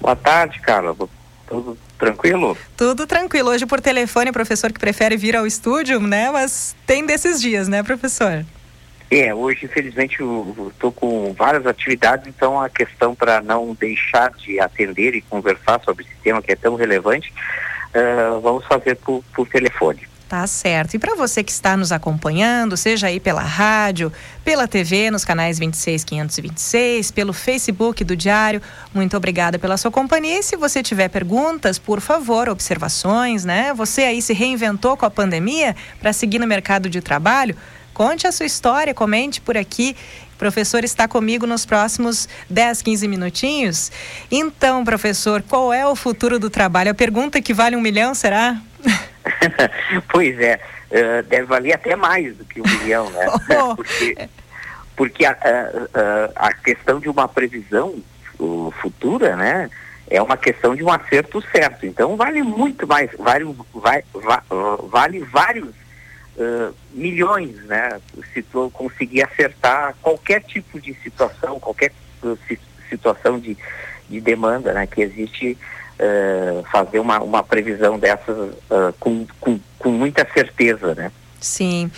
Boa 0.00 0.16
tarde, 0.16 0.58
Carla. 0.60 0.96
Tudo 1.46 1.76
tranquilo? 1.98 2.56
Tudo 2.76 3.06
tranquilo. 3.06 3.50
Hoje 3.50 3.66
por 3.66 3.80
telefone, 3.80 4.32
professor 4.32 4.72
que 4.72 4.80
prefere 4.80 5.16
vir 5.16 5.36
ao 5.36 5.46
estúdio, 5.46 6.00
né? 6.00 6.30
Mas 6.30 6.74
tem 6.86 7.04
desses 7.04 7.40
dias, 7.40 7.68
né, 7.68 7.82
professor? 7.82 8.44
É, 9.10 9.34
hoje 9.34 9.64
infelizmente 9.64 10.20
eu 10.20 10.70
estou 10.72 10.92
com 10.92 11.32
várias 11.32 11.66
atividades, 11.66 12.28
então 12.28 12.60
a 12.60 12.68
questão 12.68 13.12
para 13.12 13.42
não 13.42 13.74
deixar 13.74 14.30
de 14.30 14.60
atender 14.60 15.16
e 15.16 15.20
conversar 15.20 15.80
sobre 15.84 16.04
esse 16.04 16.14
tema 16.22 16.40
que 16.40 16.52
é 16.52 16.56
tão 16.56 16.76
relevante, 16.76 17.32
uh, 17.92 18.40
vamos 18.40 18.64
fazer 18.66 18.94
por, 18.94 19.24
por 19.34 19.48
telefone. 19.48 20.06
Tá 20.30 20.46
certo. 20.46 20.94
E 20.94 20.98
para 21.00 21.16
você 21.16 21.42
que 21.42 21.50
está 21.50 21.76
nos 21.76 21.90
acompanhando, 21.90 22.76
seja 22.76 23.08
aí 23.08 23.18
pela 23.18 23.42
rádio, 23.42 24.12
pela 24.44 24.68
TV, 24.68 25.10
nos 25.10 25.24
canais 25.24 25.58
26 25.58 26.04
526, 26.04 27.10
pelo 27.10 27.32
Facebook 27.32 28.04
do 28.04 28.14
Diário, 28.14 28.62
muito 28.94 29.16
obrigada 29.16 29.58
pela 29.58 29.76
sua 29.76 29.90
companhia. 29.90 30.38
E 30.38 30.42
se 30.44 30.54
você 30.54 30.84
tiver 30.84 31.08
perguntas, 31.08 31.80
por 31.80 32.00
favor, 32.00 32.48
observações, 32.48 33.44
né? 33.44 33.74
Você 33.74 34.02
aí 34.02 34.22
se 34.22 34.32
reinventou 34.32 34.96
com 34.96 35.04
a 35.04 35.10
pandemia 35.10 35.74
para 35.98 36.12
seguir 36.12 36.38
no 36.38 36.46
mercado 36.46 36.88
de 36.88 37.00
trabalho? 37.00 37.56
Conte 37.92 38.28
a 38.28 38.30
sua 38.30 38.46
história, 38.46 38.94
comente 38.94 39.40
por 39.40 39.56
aqui. 39.56 39.96
O 40.34 40.38
professor 40.38 40.84
está 40.84 41.08
comigo 41.08 41.44
nos 41.44 41.66
próximos 41.66 42.28
10, 42.48 42.82
15 42.82 43.08
minutinhos. 43.08 43.90
Então, 44.30 44.84
professor, 44.84 45.42
qual 45.42 45.72
é 45.72 45.84
o 45.84 45.96
futuro 45.96 46.38
do 46.38 46.48
trabalho? 46.48 46.92
A 46.92 46.94
pergunta 46.94 47.42
que 47.42 47.52
vale 47.52 47.74
um 47.74 47.80
milhão, 47.80 48.14
será? 48.14 48.62
pois 50.10 50.38
é, 50.40 50.60
uh, 50.90 51.22
deve 51.24 51.44
valer 51.44 51.74
até 51.74 51.96
mais 51.96 52.36
do 52.36 52.44
que 52.44 52.60
um 52.60 52.78
milhão, 52.82 53.10
né? 53.10 53.26
Porque 53.76 54.28
porque 55.00 55.24
a, 55.24 55.32
a, 55.32 56.48
a, 56.48 56.52
questão 56.52 57.00
de 57.00 57.08
uma 57.08 57.26
previsão 57.26 58.02
futura, 58.82 59.34
né? 59.34 59.70
É 60.10 60.20
uma 60.20 60.36
questão 60.36 60.76
de 60.76 60.84
um 60.84 60.90
acerto 60.90 61.40
certo. 61.50 61.86
Então 61.86 62.18
vale 62.18 62.42
muito 62.42 62.86
mais, 62.86 63.10
vale, 63.18 63.46
vai, 63.72 64.04
va, 64.12 64.42
vale 64.90 65.20
vários 65.20 65.70
uh, 66.36 66.74
milhões, 66.92 67.56
né? 67.64 67.98
Se 68.34 68.42
tu 68.42 68.70
conseguir 68.74 69.22
acertar 69.22 69.94
qualquer 70.02 70.42
tipo 70.42 70.78
de 70.78 70.92
situação, 71.02 71.58
qualquer 71.58 71.92
situação 72.90 73.38
de, 73.38 73.56
de 74.06 74.20
demanda, 74.20 74.74
né? 74.74 74.86
Que 74.86 75.00
existe 75.00 75.56
uh, 76.00 76.64
fazer 76.70 76.98
uma, 76.98 77.20
uma 77.20 77.42
previsão 77.42 77.98
dessas 77.98 78.36
uh, 78.70 78.92
com, 78.98 79.26
com, 79.40 79.60
com 79.78 79.90
muita 79.90 80.26
certeza, 80.32 80.94
né? 80.94 81.12
Sim. 81.40 81.90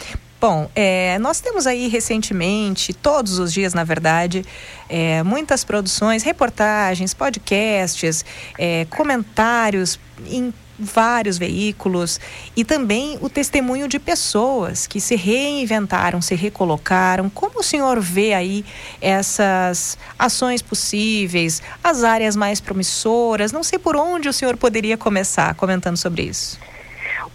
Bom, 0.43 0.68
é, 0.74 1.20
nós 1.20 1.40
temos 1.40 1.68
aí 1.68 1.86
recentemente, 1.86 2.93
todos 2.93 3.38
os 3.38 3.53
dias, 3.53 3.74
na 3.74 3.84
verdade, 3.84 4.45
é, 4.88 5.22
muitas 5.22 5.62
produções, 5.62 6.24
reportagens, 6.24 7.14
podcasts, 7.14 8.24
é, 8.59 8.84
comentários 8.86 10.01
em 10.26 10.53
vários 10.76 11.38
veículos 11.38 12.18
e 12.57 12.64
também 12.64 13.16
o 13.20 13.28
testemunho 13.28 13.86
de 13.86 14.01
pessoas 14.01 14.84
que 14.84 15.01
se 15.01 15.14
reinventaram, 15.14 16.20
se 16.20 16.34
recolocaram. 16.34 17.30
Como 17.30 17.61
o 17.61 17.62
senhor 17.62 18.01
vê 18.01 18.34
aí 18.34 18.64
essas 19.01 19.97
ações 20.18 20.61
possíveis, 20.61 21.62
as 21.84 22.03
áreas 22.03 22.34
mais 22.34 22.61
promissoras? 22.61 23.53
Não 23.53 23.62
sei 23.62 23.78
por 23.78 23.95
onde 23.95 24.28
o 24.28 24.32
senhor 24.32 24.57
poderia 24.57 24.97
começar 24.97 25.55
comentando 25.55 25.97
sobre 25.97 26.24
isso. 26.24 26.59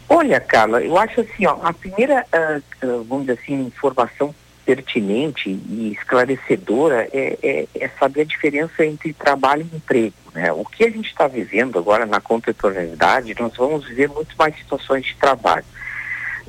Olha, 0.09 0.39
Carla, 0.39 0.81
eu 0.81 0.97
acho 0.97 1.21
assim, 1.21 1.45
ó, 1.45 1.57
a 1.61 1.73
primeira, 1.73 2.25
uh, 2.33 3.03
vamos 3.03 3.25
dizer 3.25 3.39
assim, 3.41 3.65
informação 3.65 4.33
pertinente 4.67 5.49
e 5.49 5.93
esclarecedora 5.93 7.07
é, 7.13 7.37
é, 7.41 7.67
é, 7.73 7.89
saber 7.97 8.21
a 8.21 8.25
diferença 8.25 8.85
entre 8.85 9.13
trabalho 9.13 9.65
e 9.71 9.75
emprego. 9.77 10.13
Né? 10.33 10.51
O 10.51 10.65
que 10.65 10.83
a 10.83 10.89
gente 10.89 11.07
está 11.07 11.25
vivendo 11.25 11.79
agora 11.79 12.05
na 12.05 12.19
contemporaneidade, 12.19 13.33
nós 13.39 13.55
vamos 13.55 13.87
viver 13.87 14.09
muito 14.09 14.35
mais 14.37 14.57
situações 14.57 15.05
de 15.05 15.15
trabalho. 15.15 15.63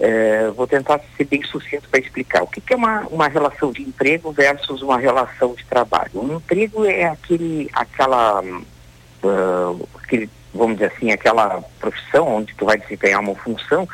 É, 0.00 0.48
vou 0.50 0.66
tentar 0.66 1.00
ser 1.16 1.24
bem 1.24 1.44
sucinto 1.44 1.88
para 1.88 2.00
explicar. 2.00 2.42
O 2.42 2.48
que, 2.48 2.60
que, 2.60 2.72
é 2.72 2.76
uma, 2.76 3.00
uma 3.08 3.28
relação 3.28 3.70
de 3.70 3.82
emprego 3.82 4.32
versus 4.32 4.82
uma 4.82 4.98
relação 4.98 5.54
de 5.54 5.64
trabalho? 5.64 6.10
Um 6.14 6.36
emprego 6.36 6.84
é 6.84 7.04
aquele, 7.04 7.68
aquela, 7.72 8.42
uh, 8.42 9.88
aquele, 10.02 10.28
vamos 10.52 10.78
dizer 10.78 10.92
assim, 10.94 11.10
aquela 11.10 11.62
profissão 11.78 12.36
onde 12.36 12.54
tu 12.54 12.66
vai 12.66 12.78
desempenhar 12.78 13.20
uma 13.20 13.34
função, 13.34 13.88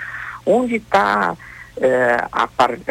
onde 0.47 0.77
está 0.77 1.37
é, 1.77 2.25
a, 2.31 2.49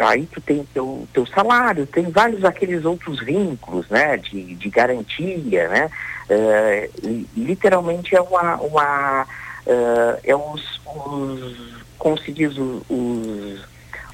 aí 0.08 0.26
tu 0.26 0.40
tem 0.40 0.66
teu, 0.74 1.08
teu 1.12 1.26
salário, 1.26 1.86
tem 1.86 2.10
vários 2.10 2.44
aqueles 2.44 2.84
outros 2.84 3.20
vínculos, 3.20 3.88
né, 3.88 4.16
de, 4.16 4.54
de 4.54 4.68
garantia, 4.68 5.68
né, 5.68 5.90
é, 6.28 6.90
literalmente 7.36 8.14
é 8.14 8.20
uma, 8.20 8.56
uma 8.56 9.26
é, 9.66 10.30
é 10.30 10.36
os, 10.36 10.80
os, 10.84 11.84
como 11.98 12.18
se 12.18 12.32
diz, 12.32 12.56
os, 12.58 12.82
os, 12.88 13.66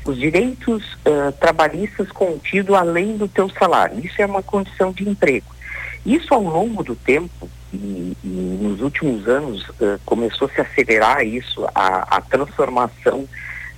os 0.04 0.16
direitos 0.16 0.98
trabalhistas 1.40 2.10
contidos 2.12 2.74
além 2.74 3.16
do 3.16 3.26
teu 3.28 3.50
salário, 3.50 3.98
isso 4.04 4.22
é 4.22 4.26
uma 4.26 4.42
condição 4.42 4.92
de 4.92 5.08
emprego. 5.08 5.46
Isso 6.06 6.32
ao 6.32 6.42
longo 6.42 6.82
do 6.82 6.96
tempo, 6.96 7.48
e, 7.72 8.16
e 8.24 8.28
nos 8.62 8.80
últimos 8.80 9.28
anos 9.28 9.68
uh, 9.68 10.00
começou 10.04 10.48
a 10.48 10.50
se 10.50 10.60
acelerar 10.60 11.24
isso, 11.24 11.66
a, 11.74 12.16
a 12.16 12.20
transformação 12.20 13.28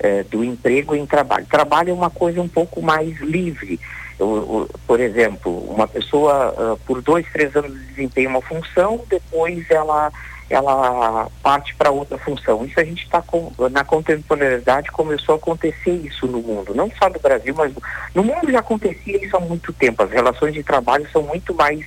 eh, 0.05 0.25
do 0.25 0.43
emprego 0.43 0.97
em 0.97 1.07
trabalho. 1.07 1.47
Trabalho 1.47 1.91
é 1.91 1.93
uma 1.93 2.11
coisa 2.11 2.43
um 2.43 2.49
pouco 2.49 2.83
mais 2.83 3.21
livre. 3.21 3.79
Eu, 4.19 4.29
eu, 4.37 4.71
por 4.85 4.99
exemplo, 4.99 5.59
uma 5.71 5.87
pessoa 5.87 6.53
uh, 6.59 6.77
por 6.79 7.01
dois, 7.01 7.25
três 7.33 7.55
anos 7.55 7.73
desempenha 7.87 8.29
uma 8.29 8.43
função, 8.43 9.05
depois 9.09 9.65
ela 9.71 10.11
ela 10.51 11.29
parte 11.41 11.73
para 11.77 11.93
outra 11.93 12.19
função. 12.19 12.65
Isso 12.65 12.81
a 12.81 12.85
gente 12.85 13.05
está 13.05 13.23
com, 13.23 13.53
na 13.71 13.85
contemporaneidade 13.85 14.91
começou 14.91 15.37
a 15.37 15.39
acontecer 15.39 15.95
isso 16.05 16.27
no 16.27 16.43
mundo, 16.43 16.75
não 16.75 16.91
só 16.99 17.09
no 17.09 17.21
Brasil, 17.21 17.55
mas 17.57 17.73
no 18.13 18.25
mundo 18.25 18.51
já 18.51 18.59
acontecia 18.59 19.25
isso 19.25 19.37
há 19.37 19.41
muito 19.41 19.73
tempo. 19.73 20.03
As 20.03 20.11
relações 20.11 20.53
de 20.53 20.65
trabalho 20.65 21.09
são 21.13 21.23
muito 21.23 21.55
mais 21.55 21.87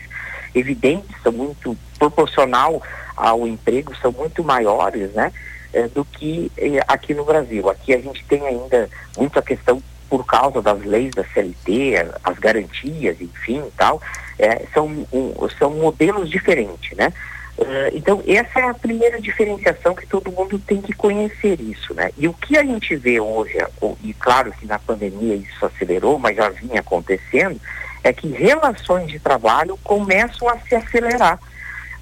evidentes, 0.55 1.15
são 1.21 1.31
muito 1.31 1.77
proporcional 1.99 2.81
ao 3.15 3.45
emprego, 3.47 3.95
são 3.97 4.11
muito 4.11 4.43
maiores, 4.43 5.11
né? 5.13 5.31
é, 5.75 5.89
do 5.89 6.05
que 6.05 6.49
é, 6.57 6.81
aqui 6.87 7.13
no 7.13 7.25
Brasil. 7.25 7.69
Aqui 7.69 7.93
a 7.93 7.99
gente 7.99 8.23
tem 8.25 8.41
ainda 8.47 8.89
muita 9.17 9.41
questão 9.41 9.83
por 10.09 10.25
causa 10.25 10.61
das 10.61 10.83
leis 10.85 11.11
da 11.13 11.25
CLT, 11.25 11.95
as 12.23 12.39
garantias, 12.39 13.19
enfim, 13.19 13.61
tal, 13.75 14.01
é, 14.39 14.65
são, 14.73 14.87
um, 15.11 15.33
são 15.59 15.71
modelos 15.71 16.29
diferentes, 16.29 16.95
né? 16.95 17.11
Uh, 17.57 17.87
então, 17.93 18.21
essa 18.27 18.59
é 18.59 18.69
a 18.69 18.73
primeira 18.73 19.19
diferenciação 19.19 19.95
que 19.95 20.05
todo 20.05 20.31
mundo 20.31 20.59
tem 20.59 20.81
que 20.81 20.91
conhecer 20.91 21.59
isso, 21.61 21.93
né? 21.93 22.11
E 22.17 22.27
o 22.27 22.33
que 22.33 22.57
a 22.57 22.63
gente 22.63 22.95
vê 22.97 23.19
hoje, 23.19 23.57
e 24.03 24.13
claro 24.13 24.51
que 24.51 24.65
na 24.65 24.77
pandemia 24.77 25.35
isso 25.35 25.65
acelerou, 25.65 26.19
mas 26.19 26.35
já 26.35 26.49
vinha 26.49 26.81
acontecendo, 26.81 27.59
é 28.05 28.13
que 28.13 28.27
relações 28.27 29.07
de 29.07 29.17
trabalho 29.17 29.79
começam 29.83 30.47
a 30.47 30.59
se 30.59 30.75
acelerar, 30.75 31.39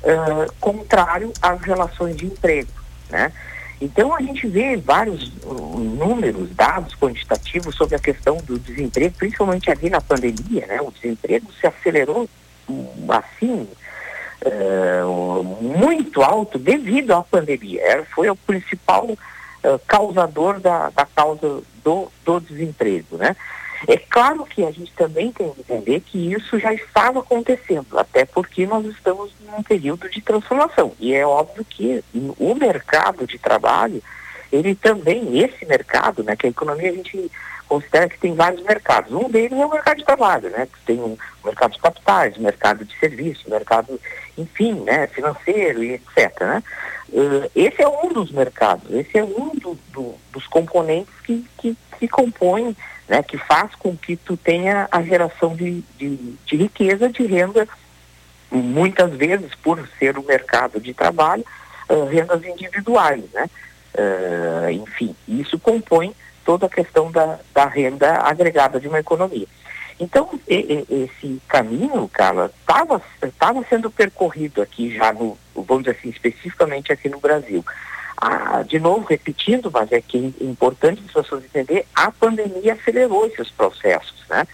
uh, 0.04 0.54
contrário 0.60 1.32
às 1.42 1.62
relações 1.62 2.18
de 2.18 2.26
emprego, 2.26 2.70
né? 3.10 3.32
Então 3.80 4.14
a 4.14 4.22
gente 4.22 4.46
vê 4.48 4.76
vários 4.76 5.32
uh, 5.44 5.80
números, 5.80 6.54
dados 6.56 6.94
quantitativos 6.96 7.76
sobre 7.76 7.96
a 7.96 8.00
questão 8.00 8.36
do 8.36 8.60
desemprego, 8.60 9.16
principalmente 9.18 9.72
ali 9.72 9.90
na 9.90 10.02
pandemia, 10.02 10.68
né? 10.68 10.82
O 10.82 10.92
desemprego 10.92 11.48
se 11.54 11.66
acelerou 11.66 12.30
um, 12.68 13.08
assim 13.10 13.66
uh, 14.46 15.44
muito 15.62 16.22
alto 16.22 16.60
devido 16.60 17.12
à 17.12 17.24
pandemia. 17.24 17.82
Era, 17.82 18.06
foi 18.14 18.30
o 18.30 18.36
principal 18.36 19.06
uh, 19.06 19.80
causador 19.88 20.60
da, 20.60 20.90
da 20.90 21.06
causa 21.06 21.62
do, 21.82 22.12
do 22.26 22.42
desemprego, 22.42 23.16
né? 23.16 23.38
É 23.88 23.98
claro 23.98 24.46
que 24.46 24.64
a 24.64 24.72
gente 24.72 24.92
também 24.94 25.32
tem 25.32 25.52
que 25.52 25.62
entender 25.62 26.00
que 26.00 26.34
isso 26.34 26.58
já 26.58 26.74
estava 26.74 27.20
acontecendo, 27.20 28.00
até 28.00 28.26
porque 28.26 28.66
nós 28.66 28.86
estamos 28.86 29.32
num 29.46 29.62
período 29.62 30.10
de 30.10 30.22
transformação. 30.22 30.94
E 31.00 31.14
é 31.14 31.26
óbvio 31.26 31.66
que 31.66 32.04
o 32.40 32.56
mercado 32.56 33.28
de 33.28 33.38
trabalho, 33.38 34.02
ele 34.52 34.74
também, 34.76 35.40
esse 35.40 35.66
mercado, 35.66 36.24
né, 36.24 36.36
que 36.36 36.48
a 36.48 36.50
economia 36.50 36.92
a 36.92 36.94
gente 36.94 37.30
considera 37.68 38.08
que 38.08 38.20
tem 38.20 38.36
vários 38.36 38.64
mercados. 38.64 39.12
Um 39.12 39.30
deles 39.30 39.58
é 39.58 39.66
o 39.66 39.72
mercado 39.72 39.98
de 39.98 40.06
trabalho, 40.06 40.50
né? 40.50 40.68
Tem 40.86 41.00
um 41.00 41.18
mercado 41.44 41.72
de 41.72 41.80
capitais, 41.80 42.38
mercado 42.38 42.86
de 42.86 42.98
serviços, 43.00 43.46
mercado, 43.46 44.00
enfim, 44.38 44.74
né, 44.82 45.08
financeiro 45.08 45.84
e 45.84 45.94
etc. 45.94 46.40
Né? 46.42 46.64
Uh, 47.10 47.52
esse 47.56 47.82
é 47.82 47.88
um 47.88 48.10
dos 48.10 48.32
mercados, 48.32 48.92
esse 48.92 49.18
é 49.18 49.24
um 49.24 49.56
do, 49.56 49.78
do, 49.92 50.16
dos 50.32 50.46
componentes 50.48 51.14
que, 51.24 51.46
que, 51.58 51.78
que 52.00 52.08
compõem 52.08 52.76
né, 53.08 53.22
que 53.24 53.38
faz 53.38 53.74
com 53.76 53.96
que 53.96 54.16
tu 54.16 54.38
tenha 54.38 54.88
a 54.92 55.02
geração 55.02 55.56
de, 55.56 55.82
de, 55.98 56.16
de 56.46 56.56
riqueza, 56.56 57.10
de 57.10 57.26
renda, 57.26 57.68
muitas 58.52 59.12
vezes 59.12 59.54
por 59.56 59.88
ser 60.00 60.18
o 60.18 60.24
mercado 60.24 60.80
de 60.80 60.94
trabalho, 60.94 61.44
uh, 61.90 62.06
rendas 62.06 62.44
individuais, 62.46 63.24
né? 63.34 63.50
Uh, 63.96 64.72
enfim, 64.72 65.16
isso 65.28 65.60
compõe 65.60 66.16
toda 66.44 66.66
a 66.66 66.70
questão 66.70 67.12
da, 67.12 67.40
da 67.54 67.66
renda 67.66 68.18
agregada 68.22 68.80
de 68.80 68.88
uma 68.88 69.00
economia. 69.00 69.48
Então, 70.00 70.40
e, 70.48 70.86
e, 70.90 71.04
esse 71.04 71.42
caminho, 71.48 72.10
Carla, 72.12 72.52
estava 73.22 73.66
sendo 73.70 73.92
percorrido 73.92 74.62
aqui 74.62 74.96
já 74.96 75.14
no, 75.14 75.38
vamos 75.56 75.84
dizer 75.84 75.98
assim, 75.98 76.10
especificamente 76.10 76.92
aqui 76.92 77.08
no 77.08 77.20
Brasil 77.20 77.64
a, 78.24 78.64
de 78.64 78.80
novo, 78.80 79.06
repetindo, 79.06 79.70
mas 79.72 79.92
é 79.92 80.02
que 80.02 80.34
é 80.40 80.44
importante 80.44 81.02
as 81.06 81.12
pessoas 81.12 81.44
entender, 81.44 81.86
a 81.94 82.12
pandemia 82.12 82.74
acelerou 82.74 83.26
esses 83.28 83.50
processos, 83.52 84.24
né? 84.30 84.48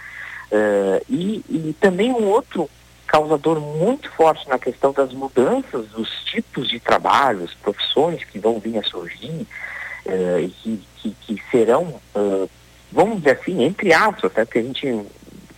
Uh, 0.52 1.06
e, 1.08 1.46
e 1.48 1.76
também 1.80 2.12
um 2.12 2.26
outro 2.26 2.68
causador 3.06 3.60
muito 3.60 4.10
forte 4.12 4.48
na 4.50 4.58
questão 4.58 4.92
das 4.92 5.14
mudanças 5.14 5.88
dos 5.90 6.10
tipos 6.26 6.68
de 6.68 6.80
trabalhos, 6.80 7.54
profissões 7.56 8.24
que 8.24 8.40
vão 8.40 8.60
vir 8.60 8.80
a 8.80 8.84
surgir 8.84 9.48
uh, 10.06 10.40
e 10.40 10.50
que, 10.50 10.84
que, 10.98 11.16
que 11.22 11.44
serão, 11.52 12.00
uh, 12.16 12.50
vamos 12.92 13.18
dizer 13.18 13.40
assim, 13.40 13.64
entre 13.64 13.94
aspas, 13.94 14.32
até 14.32 14.46
porque 14.46 14.60
a 14.60 14.64
gente 14.64 15.06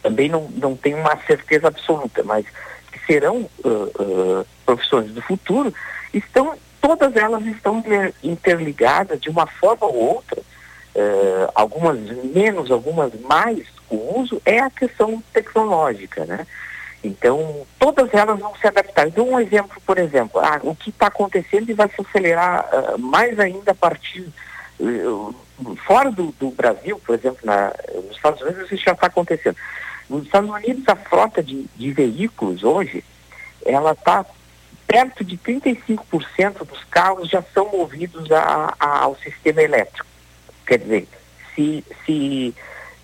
também 0.01 0.27
não, 0.27 0.49
não 0.51 0.75
tem 0.75 0.93
uma 0.93 1.15
certeza 1.25 1.67
absoluta, 1.67 2.23
mas 2.23 2.45
que 2.91 2.99
serão 3.05 3.49
uh, 3.63 4.45
profissões 4.65 5.11
do 5.11 5.21
futuro, 5.21 5.73
estão 6.13 6.53
todas 6.81 7.15
elas 7.15 7.45
estão 7.45 7.83
interligadas 8.23 9.21
de 9.21 9.29
uma 9.29 9.45
forma 9.45 9.85
ou 9.85 9.95
outra, 9.95 10.39
uh, 10.39 11.51
algumas 11.53 11.99
menos, 12.33 12.71
algumas 12.71 13.13
mais, 13.21 13.65
o 13.89 14.19
uso 14.19 14.41
é 14.45 14.59
a 14.59 14.69
questão 14.69 15.21
tecnológica, 15.31 16.25
né? 16.25 16.47
Então, 17.03 17.65
todas 17.79 18.13
elas 18.13 18.39
vão 18.39 18.55
se 18.55 18.67
adaptar. 18.67 19.09
Dou 19.09 19.27
um 19.31 19.39
exemplo, 19.39 19.81
por 19.85 19.97
exemplo, 19.97 20.39
ah, 20.39 20.59
o 20.63 20.75
que 20.75 20.91
está 20.91 21.07
acontecendo 21.07 21.69
e 21.69 21.73
vai 21.73 21.89
se 21.89 21.99
acelerar 21.99 22.67
uh, 22.71 22.99
mais 22.99 23.39
ainda 23.39 23.71
a 23.71 23.75
partir 23.75 24.27
uh, 24.79 25.35
fora 25.85 26.11
do, 26.11 26.31
do, 26.39 26.51
Brasil, 26.51 27.01
por 27.05 27.15
exemplo, 27.15 27.39
na, 27.43 27.73
nos 27.93 28.15
Estados 28.15 28.41
Unidos 28.41 28.71
isso 28.71 28.83
já 28.83 28.91
está 28.91 29.07
acontecendo. 29.07 29.55
Nos 30.09 30.25
Estados 30.25 30.49
Unidos 30.49 30.83
a 30.87 30.95
frota 30.95 31.41
de, 31.41 31.65
de 31.75 31.91
veículos 31.91 32.63
hoje, 32.63 33.03
ela 33.65 33.93
está 33.93 34.25
perto 34.91 35.23
de 35.23 35.37
35% 35.37 36.65
dos 36.65 36.83
carros 36.83 37.29
já 37.29 37.41
são 37.53 37.71
movidos 37.71 38.29
a, 38.29 38.73
a, 38.77 39.03
ao 39.03 39.15
sistema 39.15 39.61
elétrico. 39.61 40.05
Quer 40.67 40.79
dizer, 40.79 41.07
se 41.55 41.83
se 42.05 42.53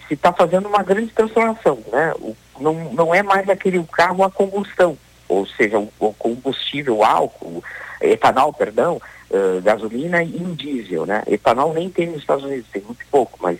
se 0.05 0.13
está 0.13 0.33
fazendo 0.33 0.67
uma 0.67 0.83
grande 0.83 1.13
transformação, 1.13 1.79
né? 1.89 2.13
O, 2.19 2.35
não, 2.59 2.73
não 2.93 3.15
é 3.15 3.23
mais 3.23 3.49
aquele 3.49 3.81
carro 3.85 4.23
a 4.23 4.29
combustão, 4.29 4.97
ou 5.29 5.45
seja, 5.45 5.79
o, 5.79 5.91
o 5.99 6.13
combustível 6.13 7.03
álcool, 7.03 7.63
etanol, 8.01 8.51
perdão, 8.51 9.01
uh, 9.29 9.61
gasolina 9.61 10.21
e 10.23 10.35
o 10.35 10.55
diesel, 10.55 11.05
né? 11.05 11.23
Etanol 11.25 11.73
nem 11.73 11.89
tem 11.89 12.07
nos 12.07 12.19
Estados 12.19 12.43
Unidos, 12.43 12.67
tem 12.71 12.81
muito 12.81 13.05
pouco, 13.09 13.39
mas 13.41 13.59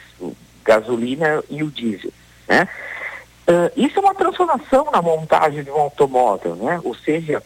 gasolina 0.66 1.42
e 1.50 1.64
o 1.64 1.72
diesel, 1.72 2.12
né? 2.46 2.68
Uh, 3.48 3.72
isso 3.78 4.00
é 4.00 4.02
uma 4.02 4.16
transformação 4.16 4.90
na 4.92 5.02
montagem 5.02 5.64
de 5.64 5.72
um 5.72 5.80
automóvel, 5.80 6.58
né? 6.58 6.82
Ou 6.84 6.94
seja, 6.94 7.42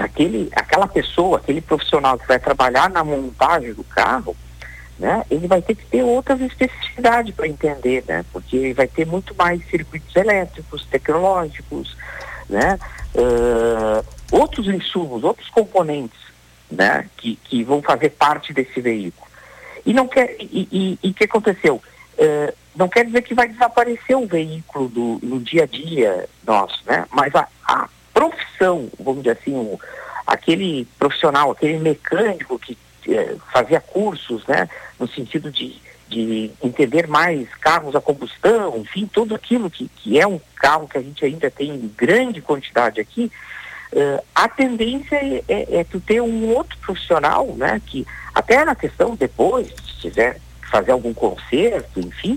aquele, 0.00 0.50
aquela 0.56 0.86
pessoa, 0.86 1.38
aquele 1.38 1.60
profissional 1.60 2.18
que 2.18 2.26
vai 2.26 2.38
trabalhar 2.38 2.88
na 2.88 3.04
montagem 3.04 3.74
do 3.74 3.84
carro, 3.84 4.34
né, 4.98 5.24
ele 5.30 5.46
vai 5.46 5.62
ter 5.62 5.74
que 5.74 5.86
ter 5.86 6.02
outras 6.02 6.40
especificidades 6.40 7.34
para 7.34 7.48
entender, 7.48 8.04
né, 8.06 8.24
porque 8.32 8.72
vai 8.74 8.86
ter 8.86 9.06
muito 9.06 9.34
mais 9.34 9.64
circuitos 9.68 10.14
elétricos, 10.16 10.86
tecnológicos, 10.86 11.96
né, 12.48 12.78
uh, 13.14 14.04
outros 14.30 14.66
insumos, 14.66 15.22
outros 15.22 15.48
componentes, 15.50 16.18
né, 16.70 17.06
que, 17.16 17.36
que 17.36 17.62
vão 17.62 17.82
fazer 17.82 18.10
parte 18.10 18.52
desse 18.52 18.80
veículo. 18.80 19.28
E 19.84 19.94
não 19.94 20.06
quer, 20.06 20.36
e 20.38 20.98
o 21.02 21.14
que 21.14 21.24
aconteceu? 21.24 21.80
Uh, 22.18 22.54
não 22.76 22.88
quer 22.88 23.06
dizer 23.06 23.22
que 23.22 23.34
vai 23.34 23.48
desaparecer 23.48 24.16
o 24.16 24.26
veículo 24.26 24.88
do, 24.88 25.18
no 25.22 25.40
dia 25.40 25.64
a 25.64 25.66
dia 25.66 26.28
nosso, 26.46 26.82
né, 26.86 27.06
mas 27.10 27.34
a, 27.34 27.48
a 27.66 27.88
profissão, 28.20 28.90
vamos 28.98 29.22
dizer 29.22 29.38
assim, 29.40 29.78
aquele 30.26 30.86
profissional, 30.98 31.50
aquele 31.50 31.78
mecânico 31.78 32.58
que 32.58 32.76
eh, 33.08 33.34
fazia 33.50 33.80
cursos, 33.80 34.46
né, 34.46 34.68
no 34.98 35.08
sentido 35.08 35.50
de, 35.50 35.80
de 36.06 36.50
entender 36.62 37.06
mais 37.06 37.48
carros 37.54 37.96
a 37.96 38.00
combustão, 38.00 38.76
enfim, 38.76 39.08
tudo 39.10 39.34
aquilo 39.34 39.70
que, 39.70 39.88
que 39.96 40.20
é 40.20 40.26
um 40.26 40.38
carro 40.56 40.86
que 40.86 40.98
a 40.98 41.00
gente 41.00 41.24
ainda 41.24 41.50
tem 41.50 41.70
em 41.70 41.94
grande 41.96 42.42
quantidade 42.42 43.00
aqui, 43.00 43.32
uh, 43.94 44.22
a 44.34 44.46
tendência 44.46 45.16
é, 45.16 45.42
é, 45.48 45.76
é, 45.78 45.84
tu 45.84 45.98
ter 45.98 46.20
um 46.20 46.54
outro 46.54 46.76
profissional, 46.78 47.46
né, 47.56 47.80
que 47.86 48.06
até 48.34 48.62
na 48.66 48.74
questão 48.74 49.16
depois, 49.16 49.68
se 49.68 50.02
quiser 50.02 50.38
fazer 50.70 50.90
algum 50.90 51.14
conserto, 51.14 51.98
enfim, 51.98 52.36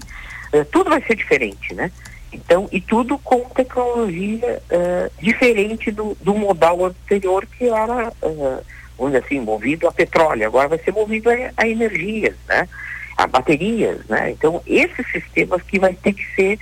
uh, 0.53 0.63
tudo 0.71 0.89
vai 0.89 1.01
ser 1.01 1.17
diferente, 1.17 1.73
né? 1.73 1.91
Então, 2.33 2.67
e 2.71 2.81
tudo 2.81 3.17
com 3.19 3.41
tecnologia 3.49 4.61
uh, 4.71 5.11
diferente 5.21 5.91
do, 5.91 6.17
do 6.21 6.33
modal 6.33 6.85
anterior 6.85 7.45
que 7.45 7.67
era, 7.67 8.09
uh, 8.21 8.63
vamos 8.97 9.13
dizer 9.13 9.23
assim, 9.25 9.39
movido 9.39 9.87
a 9.87 9.91
petróleo. 9.91 10.47
Agora 10.47 10.67
vai 10.67 10.79
ser 10.79 10.91
movido 10.91 11.29
a, 11.29 11.35
a 11.57 11.67
energias, 11.67 12.35
né? 12.47 12.67
A 13.15 13.27
baterias, 13.27 14.05
né? 14.07 14.31
Então, 14.31 14.61
esses 14.65 15.05
sistemas 15.11 15.61
que 15.61 15.79
vai 15.79 15.93
ter 15.93 16.13
que 16.13 16.25
ser, 16.35 16.59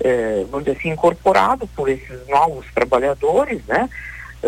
uh, 0.00 0.46
vamos 0.46 0.64
dizer 0.64 0.78
assim, 0.78 0.90
incorporado 0.90 1.66
por 1.68 1.88
esses 1.88 2.26
novos 2.28 2.66
trabalhadores, 2.74 3.64
né? 3.66 3.88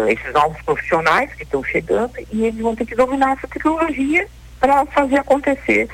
esses 0.09 0.33
novos 0.33 0.57
profissionais 0.63 1.35
que 1.35 1.43
estão 1.43 1.63
chegando 1.63 2.15
e 2.33 2.47
eles 2.47 2.63
vão 2.63 2.75
ter 2.75 2.87
que 2.87 2.95
dominar 2.95 3.37
essa 3.37 3.47
tecnologia 3.47 4.27
para 4.59 4.87
fazer 4.87 5.19
acontecer 5.19 5.87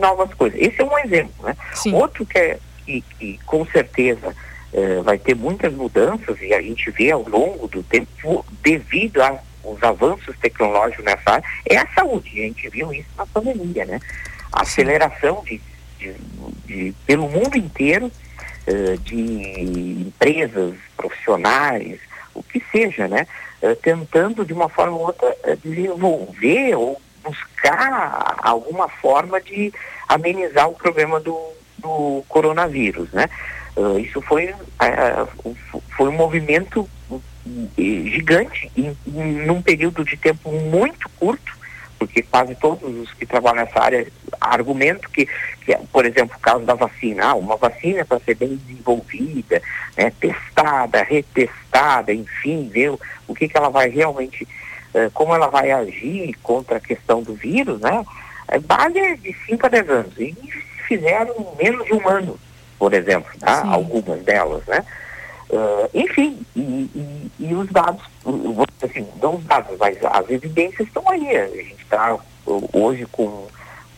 novas 0.00 0.34
coisas. 0.34 0.58
Esse 0.60 0.80
é 0.80 0.84
um 0.84 0.98
exemplo, 0.98 1.46
né? 1.46 1.56
Sim. 1.72 1.94
Outro 1.94 2.26
que 2.26 2.36
é 2.36 2.58
que, 3.00 3.04
que 3.18 3.40
com 3.46 3.64
certeza 3.66 4.34
eh, 4.72 5.00
vai 5.02 5.18
ter 5.18 5.36
muitas 5.36 5.72
mudanças 5.72 6.40
e 6.40 6.52
a 6.52 6.60
gente 6.60 6.90
vê 6.90 7.10
ao 7.10 7.22
longo 7.28 7.68
do 7.68 7.82
tempo, 7.82 8.44
devido 8.62 9.20
aos 9.20 9.82
avanços 9.82 10.36
tecnológicos 10.38 11.04
nessa 11.04 11.30
área, 11.30 11.44
é 11.66 11.76
a 11.76 11.86
saúde. 11.88 12.40
A 12.40 12.44
gente 12.44 12.68
viu 12.68 12.92
isso 12.92 13.08
na 13.16 13.26
pandemia, 13.26 13.84
né? 13.84 14.00
A 14.50 14.62
aceleração 14.62 15.42
de, 15.44 15.60
de, 15.98 16.14
de 16.66 16.94
pelo 17.06 17.28
mundo 17.28 17.56
inteiro 17.56 18.10
eh, 18.66 18.96
de 19.02 20.06
empresas, 20.06 20.74
profissionais, 20.96 22.00
o 22.34 22.42
que 22.42 22.62
seja, 22.72 23.06
né? 23.08 23.26
Eh, 23.60 23.74
tentando 23.74 24.44
de 24.44 24.52
uma 24.52 24.68
forma 24.68 24.96
ou 24.96 25.06
outra 25.06 25.36
desenvolver 25.62 26.74
ou 26.76 27.00
buscar 27.22 28.36
alguma 28.42 28.88
forma 28.88 29.40
de 29.40 29.72
amenizar 30.08 30.68
o 30.68 30.74
problema 30.74 31.20
do, 31.20 31.52
do 31.82 32.24
coronavírus, 32.28 33.10
né? 33.12 33.28
Uh, 33.76 33.98
isso 33.98 34.20
foi, 34.20 34.52
uh, 34.52 35.56
foi 35.96 36.08
um 36.08 36.12
movimento 36.12 36.88
gigante 37.76 38.70
em, 38.76 38.96
em 39.06 39.46
num 39.46 39.60
período 39.60 40.04
de 40.04 40.16
tempo 40.16 40.50
muito 40.52 41.08
curto, 41.18 41.52
porque 41.98 42.22
quase 42.22 42.54
todos 42.54 42.94
os 43.00 43.12
que 43.14 43.26
trabalham 43.26 43.64
nessa 43.64 43.80
área 43.80 44.06
argumentam 44.40 45.10
que, 45.10 45.26
que 45.64 45.76
por 45.92 46.04
exemplo, 46.04 46.36
o 46.36 46.40
caso 46.40 46.64
da 46.64 46.74
vacina, 46.74 47.26
ah, 47.26 47.34
uma 47.34 47.56
vacina 47.56 48.04
para 48.04 48.20
ser 48.20 48.34
bem 48.34 48.56
desenvolvida, 48.56 49.62
né, 49.96 50.12
testada, 50.20 51.02
retestada, 51.02 52.12
enfim, 52.12 52.68
ver 52.68 52.92
o, 53.26 53.34
que, 53.34 53.48
que 53.48 53.56
ela 53.56 53.70
vai 53.70 53.88
realmente, 53.88 54.46
uh, 54.94 55.10
como 55.12 55.34
ela 55.34 55.48
vai 55.48 55.70
agir 55.70 56.34
contra 56.42 56.76
a 56.76 56.80
questão 56.80 57.22
do 57.22 57.34
vírus, 57.34 57.80
né? 57.80 58.04
A 58.48 58.58
base 58.58 58.98
é 58.98 59.16
de 59.16 59.34
5 59.46 59.66
a 59.66 59.68
10 59.68 59.90
anos. 59.90 60.18
E 60.18 60.36
fizeram 60.86 61.54
menos 61.58 61.84
de 61.86 61.94
um 61.94 62.08
ano, 62.08 62.38
por 62.78 62.92
exemplo, 62.92 63.30
tá? 63.38 63.62
algumas 63.66 64.22
delas, 64.22 64.64
né? 64.66 64.84
Uh, 65.50 65.88
enfim, 65.92 66.40
e, 66.56 66.60
e, 66.60 67.30
e, 67.38 67.54
os 67.54 67.68
dados, 67.70 68.02
assim, 68.82 69.06
não 69.20 69.36
os 69.36 69.44
dados, 69.44 69.76
mas 69.78 69.98
as 70.02 70.30
evidências 70.30 70.88
estão 70.88 71.06
aí. 71.10 71.36
A 71.36 71.46
gente 71.48 71.82
está 71.82 72.18
hoje 72.72 73.06
com 73.12 73.46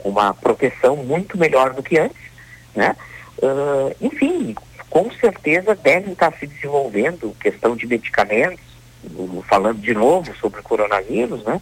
uma 0.02 0.34
proteção 0.34 0.96
muito 0.96 1.38
melhor 1.38 1.72
do 1.72 1.82
que 1.82 1.96
antes, 1.96 2.16
né? 2.74 2.96
Uh, 3.38 3.94
enfim, 4.00 4.54
com 4.90 5.10
certeza 5.12 5.74
devem 5.76 6.12
estar 6.12 6.32
se 6.32 6.46
desenvolvendo 6.46 7.36
questão 7.40 7.76
de 7.76 7.86
medicamentos, 7.86 8.60
falando 9.48 9.80
de 9.80 9.94
novo 9.94 10.34
sobre 10.36 10.58
o 10.58 10.62
coronavírus, 10.64 11.44
né? 11.44 11.60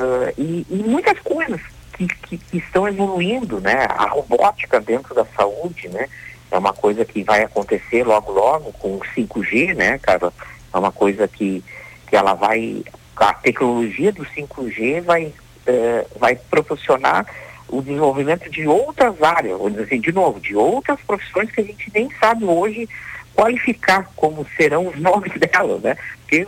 Uh, 0.00 0.32
e, 0.38 0.66
e 0.70 0.76
muitas 0.76 1.18
coisas 1.20 1.60
que, 1.96 2.06
que, 2.06 2.38
que, 2.38 2.58
estão 2.58 2.86
evoluindo, 2.86 3.60
né? 3.60 3.86
A 3.88 4.06
robótica 4.06 4.80
dentro 4.80 5.14
da 5.14 5.24
saúde, 5.36 5.88
né? 5.88 6.08
É 6.50 6.58
uma 6.58 6.72
coisa 6.72 7.04
que 7.04 7.22
vai 7.22 7.42
acontecer 7.42 8.04
logo 8.04 8.32
logo 8.32 8.72
com 8.74 8.96
o 8.96 9.00
5G, 9.00 9.74
né, 9.74 9.98
cara? 9.98 10.32
É 10.72 10.78
uma 10.78 10.92
coisa 10.92 11.26
que, 11.26 11.64
que 12.06 12.16
ela 12.16 12.34
vai, 12.34 12.84
a 13.16 13.34
tecnologia 13.34 14.12
do 14.12 14.24
5G 14.24 15.02
vai, 15.02 15.32
eh, 15.66 16.06
vai 16.18 16.36
proporcionar 16.36 17.26
o 17.68 17.80
desenvolvimento 17.80 18.48
de 18.48 18.66
outras 18.66 19.20
áreas, 19.22 19.60
dizer 19.60 19.82
assim, 19.82 20.00
de 20.00 20.12
novo, 20.12 20.38
de 20.38 20.54
outras 20.54 21.00
profissões 21.00 21.50
que 21.50 21.60
a 21.60 21.64
gente 21.64 21.90
nem 21.92 22.08
sabe 22.20 22.44
hoje 22.44 22.88
qualificar 23.34 24.08
como 24.14 24.46
serão 24.56 24.86
os 24.86 24.96
nomes 25.00 25.32
delas, 25.32 25.82
né? 25.82 25.96
Porque 26.20 26.46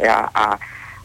a, 0.00 0.30
a 0.34 0.58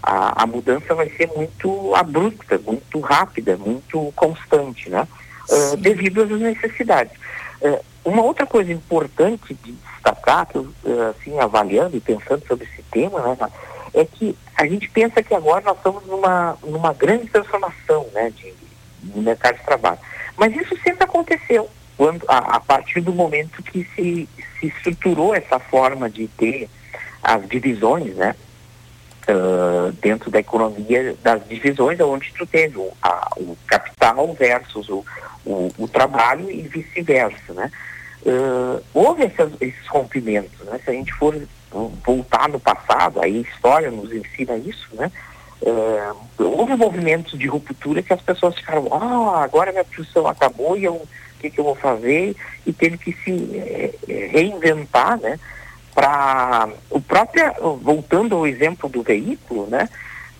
a, 0.06 0.44
a 0.44 0.46
mudança 0.46 0.94
vai 0.94 1.10
ser 1.10 1.28
muito 1.36 1.96
abrupta, 1.96 2.60
muito 2.60 3.00
rápida, 3.00 3.58
muito 3.58 4.14
constante, 4.16 4.88
né? 4.88 5.08
Uh, 5.50 5.78
devido 5.78 6.22
às 6.22 6.30
necessidades. 6.30 7.18
Uh, 7.60 7.84
uma 8.06 8.22
outra 8.22 8.46
coisa 8.46 8.72
importante 8.72 9.56
de 9.56 9.72
destacar, 9.72 10.46
que 10.46 10.58
eu, 10.58 10.62
uh, 10.84 11.10
assim, 11.10 11.40
avaliando 11.40 11.98
e 11.98 12.00
pensando 12.00 12.46
sobre 12.48 12.66
esse 12.66 12.84
tema, 12.92 13.20
né, 13.22 13.50
é 13.96 14.06
que 14.06 14.38
a 14.56 14.68
gente 14.68 14.88
pensa 14.92 15.24
que 15.24 15.34
agora 15.34 15.64
nós 15.66 15.78
estamos 15.78 16.06
numa, 16.06 16.56
numa 16.64 16.94
grande 16.94 17.28
transformação 17.28 18.08
né, 18.14 18.30
de, 18.30 18.54
no 19.02 19.24
mercado 19.24 19.58
de 19.58 19.64
trabalho. 19.64 20.00
Mas 20.38 20.56
isso 20.56 20.78
sempre 20.84 21.04
aconteceu, 21.04 21.68
quando, 21.98 22.26
a, 22.28 22.58
a 22.58 22.60
partir 22.60 23.02
do 23.02 23.12
momento 23.12 23.64
que 23.64 23.88
se, 23.96 24.30
se 24.60 24.68
estruturou 24.68 25.34
essa 25.34 25.58
forma 25.58 26.10
de 26.10 26.28
ter 26.28 26.70
as 27.24 27.48
divisões, 27.48 28.16
né? 28.16 28.36
Uh, 29.30 29.92
dentro 30.02 30.30
da 30.30 30.40
economia 30.40 31.16
das 31.22 31.48
divisões, 31.48 32.00
onde 32.00 32.34
tu 32.34 32.46
teve 32.46 32.78
o, 32.78 32.92
a, 33.02 33.32
o 33.38 33.58
capital 33.68 34.34
versus 34.34 34.90
o, 34.90 35.06
o, 35.46 35.72
o 35.78 35.88
trabalho 35.88 36.50
e 36.50 36.62
vice-versa, 36.62 37.54
né? 37.54 37.72
Uh, 38.26 38.82
houve 38.94 39.24
essas, 39.24 39.52
esses 39.62 39.88
rompimentos, 39.88 40.60
né? 40.66 40.80
Se 40.84 40.90
a 40.90 40.94
gente 40.94 41.14
for 41.14 41.36
voltar 42.04 42.50
no 42.50 42.60
passado, 42.60 43.22
aí 43.22 43.38
a 43.38 43.54
história 43.54 43.92
nos 43.92 44.12
ensina 44.12 44.56
isso, 44.58 44.88
né? 44.94 45.12
Uh, 45.62 46.44
houve 46.44 46.76
movimentos 46.76 47.38
de 47.38 47.48
ruptura 47.48 48.02
que 48.02 48.14
as 48.14 48.22
pessoas 48.22 48.56
ficaram, 48.56 48.88
ah, 48.92 49.44
agora 49.44 49.72
minha 49.72 49.84
profissão 49.84 50.28
acabou 50.28 50.78
e 50.78 50.88
o 50.88 51.02
que, 51.40 51.50
que 51.50 51.60
eu 51.60 51.64
vou 51.64 51.76
fazer? 51.76 52.36
E 52.66 52.74
teve 52.74 52.98
que 52.98 53.14
se 53.24 53.58
eh, 53.58 54.30
reinventar, 54.32 55.20
né? 55.20 55.40
Para 55.96 56.68
o 56.90 57.00
próprio, 57.00 57.78
voltando 57.82 58.36
ao 58.36 58.46
exemplo 58.46 58.90
do 58.90 59.02
veículo, 59.02 59.66
né, 59.68 59.88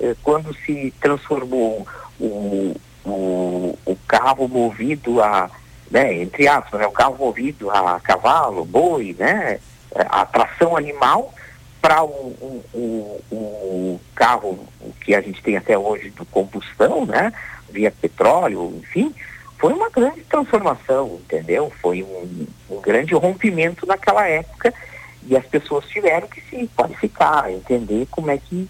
eh, 0.02 0.14
quando 0.22 0.54
se 0.54 0.94
transformou 1.00 1.88
o, 2.20 2.76
o, 3.06 3.80
o 3.86 3.98
carro 4.06 4.50
movido 4.50 5.24
a, 5.24 5.50
né, 5.90 6.14
entre 6.22 6.46
aspas, 6.46 6.82
né, 6.82 6.86
o 6.86 6.92
carro 6.92 7.16
movido 7.18 7.72
a 7.72 8.02
cavalo, 8.02 8.66
boi, 8.66 9.16
né, 9.18 9.60
a 9.96 10.26
tração 10.26 10.76
animal, 10.76 11.34
para 11.82 12.04
o, 12.04 12.62
o, 12.74 13.22
o, 13.32 14.02
carro 14.14 14.68
que 15.02 15.16
a 15.16 15.22
gente 15.22 15.42
tem 15.42 15.56
até 15.56 15.78
hoje 15.78 16.10
do 16.10 16.26
combustão, 16.26 17.06
né, 17.06 17.32
via 17.70 17.92
petróleo, 17.92 18.74
enfim, 18.80 19.16
foi 19.58 19.72
uma 19.72 19.90
grande 19.90 20.22
transformação, 20.22 21.20
entendeu? 21.24 21.72
Foi 21.82 22.04
um, 22.04 22.48
um 22.70 22.82
grande 22.82 23.14
rompimento 23.14 23.86
naquela 23.86 24.28
época 24.28 24.74
e 25.28 25.36
as 25.36 25.46
pessoas 25.46 25.86
tiveram 25.88 26.28
que 26.28 26.42
se 26.42 26.70
qualificar, 26.76 27.52
entender 27.52 28.08
como 28.12 28.30
é 28.32 28.38
que 28.38 28.68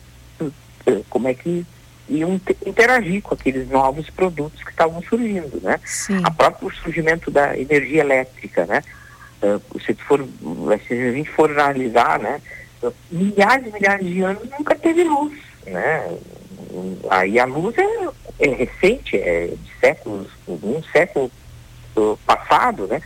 eh, 0.86 1.02
como 1.10 1.28
é 1.28 1.34
que 1.34 1.66
iam 2.08 2.40
interagir 2.66 3.22
com 3.22 3.34
aqueles 3.34 3.68
novos 3.70 4.10
produtos 4.10 4.64
que 4.64 4.70
estavam 4.70 5.02
surgindo, 5.02 5.60
né? 5.62 5.80
Sim. 5.84 6.22
A 6.24 6.32
próprio 6.32 6.72
surgimento 6.76 7.32
da 7.32 7.58
energia 7.58 8.02
elétrica, 8.02 8.66
né? 8.66 8.82
Uh, 9.42 9.80
se, 9.80 9.94
for, 9.96 10.26
se 10.88 10.94
a 10.94 11.12
gente 11.12 11.30
for 11.32 11.52
analisar, 11.52 12.20
né? 12.20 12.42
Milhares 13.12 13.68
e 13.68 13.72
milhares 13.72 14.06
de 14.06 14.22
anos 14.22 14.44
nunca 14.52 14.76
teve 14.76 15.04
luz, 15.04 15.34
né? 15.66 16.18
Aí 17.10 17.40
a 17.40 17.46
luz 17.46 17.76
é, 17.78 18.48
é 18.48 18.50
recente, 18.54 19.18
é 19.18 19.48
de 19.48 19.80
séculos, 19.80 20.28
um 20.48 20.82
século 20.92 21.32
uh, 21.96 22.18
passado, 22.26 22.86
né? 22.86 23.02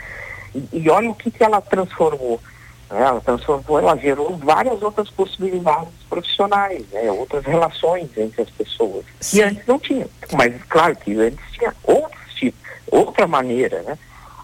E, 0.53 0.67
e 0.73 0.89
olha 0.89 1.09
o 1.09 1.15
que, 1.15 1.31
que 1.31 1.43
ela 1.43 1.61
transformou? 1.61 2.41
Ela 2.89 3.21
transformou, 3.21 3.77
ela 3.77 3.95
gerou 3.95 4.35
várias 4.37 4.81
outras 4.81 5.09
possibilidades 5.11 5.93
profissionais, 6.09 6.83
né? 6.91 7.11
outras 7.11 7.45
relações 7.45 8.09
entre 8.17 8.41
as 8.41 8.49
pessoas, 8.49 9.05
Sim. 9.19 9.37
que 9.37 9.43
antes 9.43 9.67
não 9.67 9.79
tinha. 9.79 10.07
Mas 10.33 10.55
claro 10.63 10.95
que 10.95 11.13
antes 11.19 11.39
tinha 11.51 11.73
outros 11.83 12.33
tipos, 12.33 12.59
outra 12.87 13.27
maneira, 13.27 13.83
né? 13.83 13.97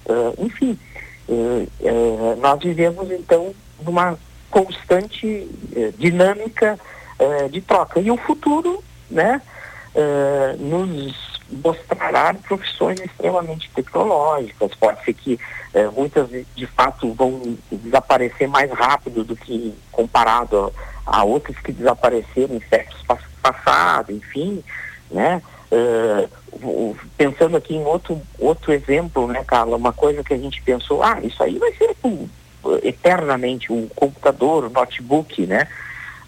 Uh, 0.05 0.45
enfim, 0.45 0.77
uh, 1.27 1.67
uh, 1.81 2.35
nós 2.39 2.59
vivemos 2.61 3.09
então 3.09 3.53
numa 3.81 4.17
constante 4.51 5.49
dinâmica 5.97 6.79
de 7.51 7.61
troca. 7.61 7.99
E 7.99 8.09
o 8.09 8.15
futuro, 8.15 8.81
né, 9.09 9.41
nos 10.57 11.34
mostrará 11.63 12.33
profissões 12.33 12.99
extremamente 12.99 13.69
tecnológicas. 13.71 14.73
Pode 14.75 15.03
ser 15.03 15.13
que 15.13 15.39
eh, 15.73 15.89
muitas 15.95 16.29
de 16.29 16.65
fato 16.67 17.13
vão 17.13 17.57
desaparecer 17.71 18.47
mais 18.47 18.71
rápido 18.71 19.23
do 19.23 19.35
que 19.35 19.73
comparado 19.91 20.73
a, 21.05 21.19
a 21.19 21.23
outras 21.23 21.57
que 21.59 21.71
desapareceram 21.71 22.55
em 22.55 22.61
séculos 22.69 23.03
passados, 23.41 24.15
enfim, 24.15 24.63
né? 25.11 25.41
Uh, 25.71 26.95
pensando 27.17 27.57
aqui 27.57 27.75
em 27.75 27.83
outro, 27.83 28.21
outro 28.39 28.71
exemplo, 28.71 29.27
né, 29.27 29.43
Carla, 29.45 29.75
uma 29.75 29.91
coisa 29.91 30.23
que 30.23 30.33
a 30.33 30.37
gente 30.37 30.61
pensou, 30.61 31.03
ah, 31.03 31.19
isso 31.21 31.41
aí 31.43 31.57
vai 31.57 31.73
ser 31.73 31.95
um, 32.03 32.29
eternamente 32.83 33.71
um 33.73 33.87
computador, 33.89 34.65
um 34.65 34.69
notebook, 34.69 35.45
né? 35.45 35.67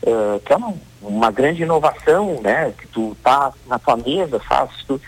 Uh, 0.02 0.40
que 0.42 0.54
é 0.54 0.56
uma, 0.56 0.74
uma, 1.02 1.32
grande 1.32 1.64
inovação, 1.64 2.40
né? 2.42 2.74
Que 2.78 2.88
tu 2.88 3.16
tá 3.24 3.52
na 3.66 3.80
tua 3.80 3.98
mesa, 3.98 4.40
faz 4.40 4.70
tu, 4.88 5.02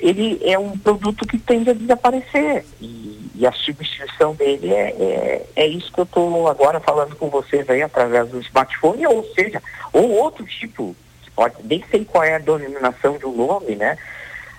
ele 0.00 0.40
é 0.42 0.58
um 0.58 0.76
produto 0.76 1.26
que 1.26 1.38
tende 1.38 1.70
a 1.70 1.74
desaparecer 1.74 2.64
e, 2.80 3.30
e 3.34 3.46
a 3.46 3.52
substituição 3.52 4.34
dele 4.34 4.72
é, 4.72 4.90
é, 4.98 5.46
é 5.56 5.66
isso 5.66 5.92
que 5.92 6.00
eu 6.00 6.04
estou 6.04 6.48
agora 6.48 6.80
falando 6.80 7.14
com 7.16 7.28
vocês 7.28 7.68
aí 7.68 7.82
através 7.82 8.28
do 8.28 8.40
smartphone, 8.40 9.06
ou 9.06 9.24
seja, 9.34 9.62
ou 9.92 10.10
outro 10.10 10.44
tipo, 10.44 10.96
pode, 11.34 11.54
nem 11.64 11.84
sei 11.90 12.04
qual 12.04 12.24
é 12.24 12.34
a 12.34 12.38
denominação 12.38 13.18
do 13.18 13.30
nome, 13.30 13.76
né? 13.76 13.96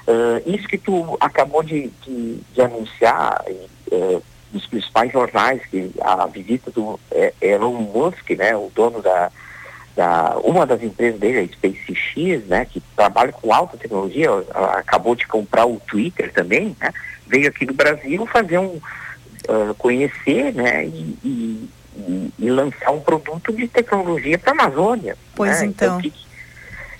Uh, 0.08 0.50
isso 0.50 0.68
que 0.70 0.78
tu 0.78 1.18
acabou 1.20 1.62
de, 1.62 1.92
de, 2.06 2.36
de 2.54 2.62
anunciar 2.62 3.44
uh, 3.92 4.24
dos 4.52 4.66
principais 4.68 5.12
jornais, 5.12 5.62
que 5.66 5.92
a 6.00 6.26
visita 6.28 6.72
do 6.72 6.98
é, 7.12 7.34
Elon 7.42 7.74
Musk, 7.74 8.30
né, 8.32 8.56
o 8.56 8.72
dono 8.74 9.02
da, 9.02 9.30
da 9.98 10.38
uma 10.44 10.64
das 10.64 10.84
empresas 10.84 11.20
dele, 11.20 11.40
a 11.40 11.54
SpaceX, 11.56 12.46
né, 12.46 12.66
que 12.66 12.80
trabalha 12.96 13.32
com 13.34 13.52
alta 13.52 13.76
tecnologia, 13.76 14.30
acabou 14.76 15.16
de 15.16 15.28
comprar 15.28 15.66
o 15.66 15.80
Twitter 15.80 16.32
também, 16.32 16.78
né, 16.80 16.94
veio 17.26 17.50
aqui 17.50 17.66
no 17.66 17.74
Brasil 17.74 18.26
fazer 18.28 18.60
um 18.60 18.76
uh, 18.76 19.74
conhecer, 19.76 20.54
né, 20.54 20.86
e, 20.86 21.18
e, 21.26 22.32
e, 22.38 22.50
lançar 22.52 22.92
um 22.92 23.00
produto 23.00 23.52
de 23.52 23.68
tecnologia 23.68 24.38
para 24.38 24.52
a 24.52 24.54
Amazônia. 24.54 25.18
Pois 25.36 25.62
né? 25.62 25.66
então. 25.66 26.00
então 26.00 26.12
que, 26.12 26.28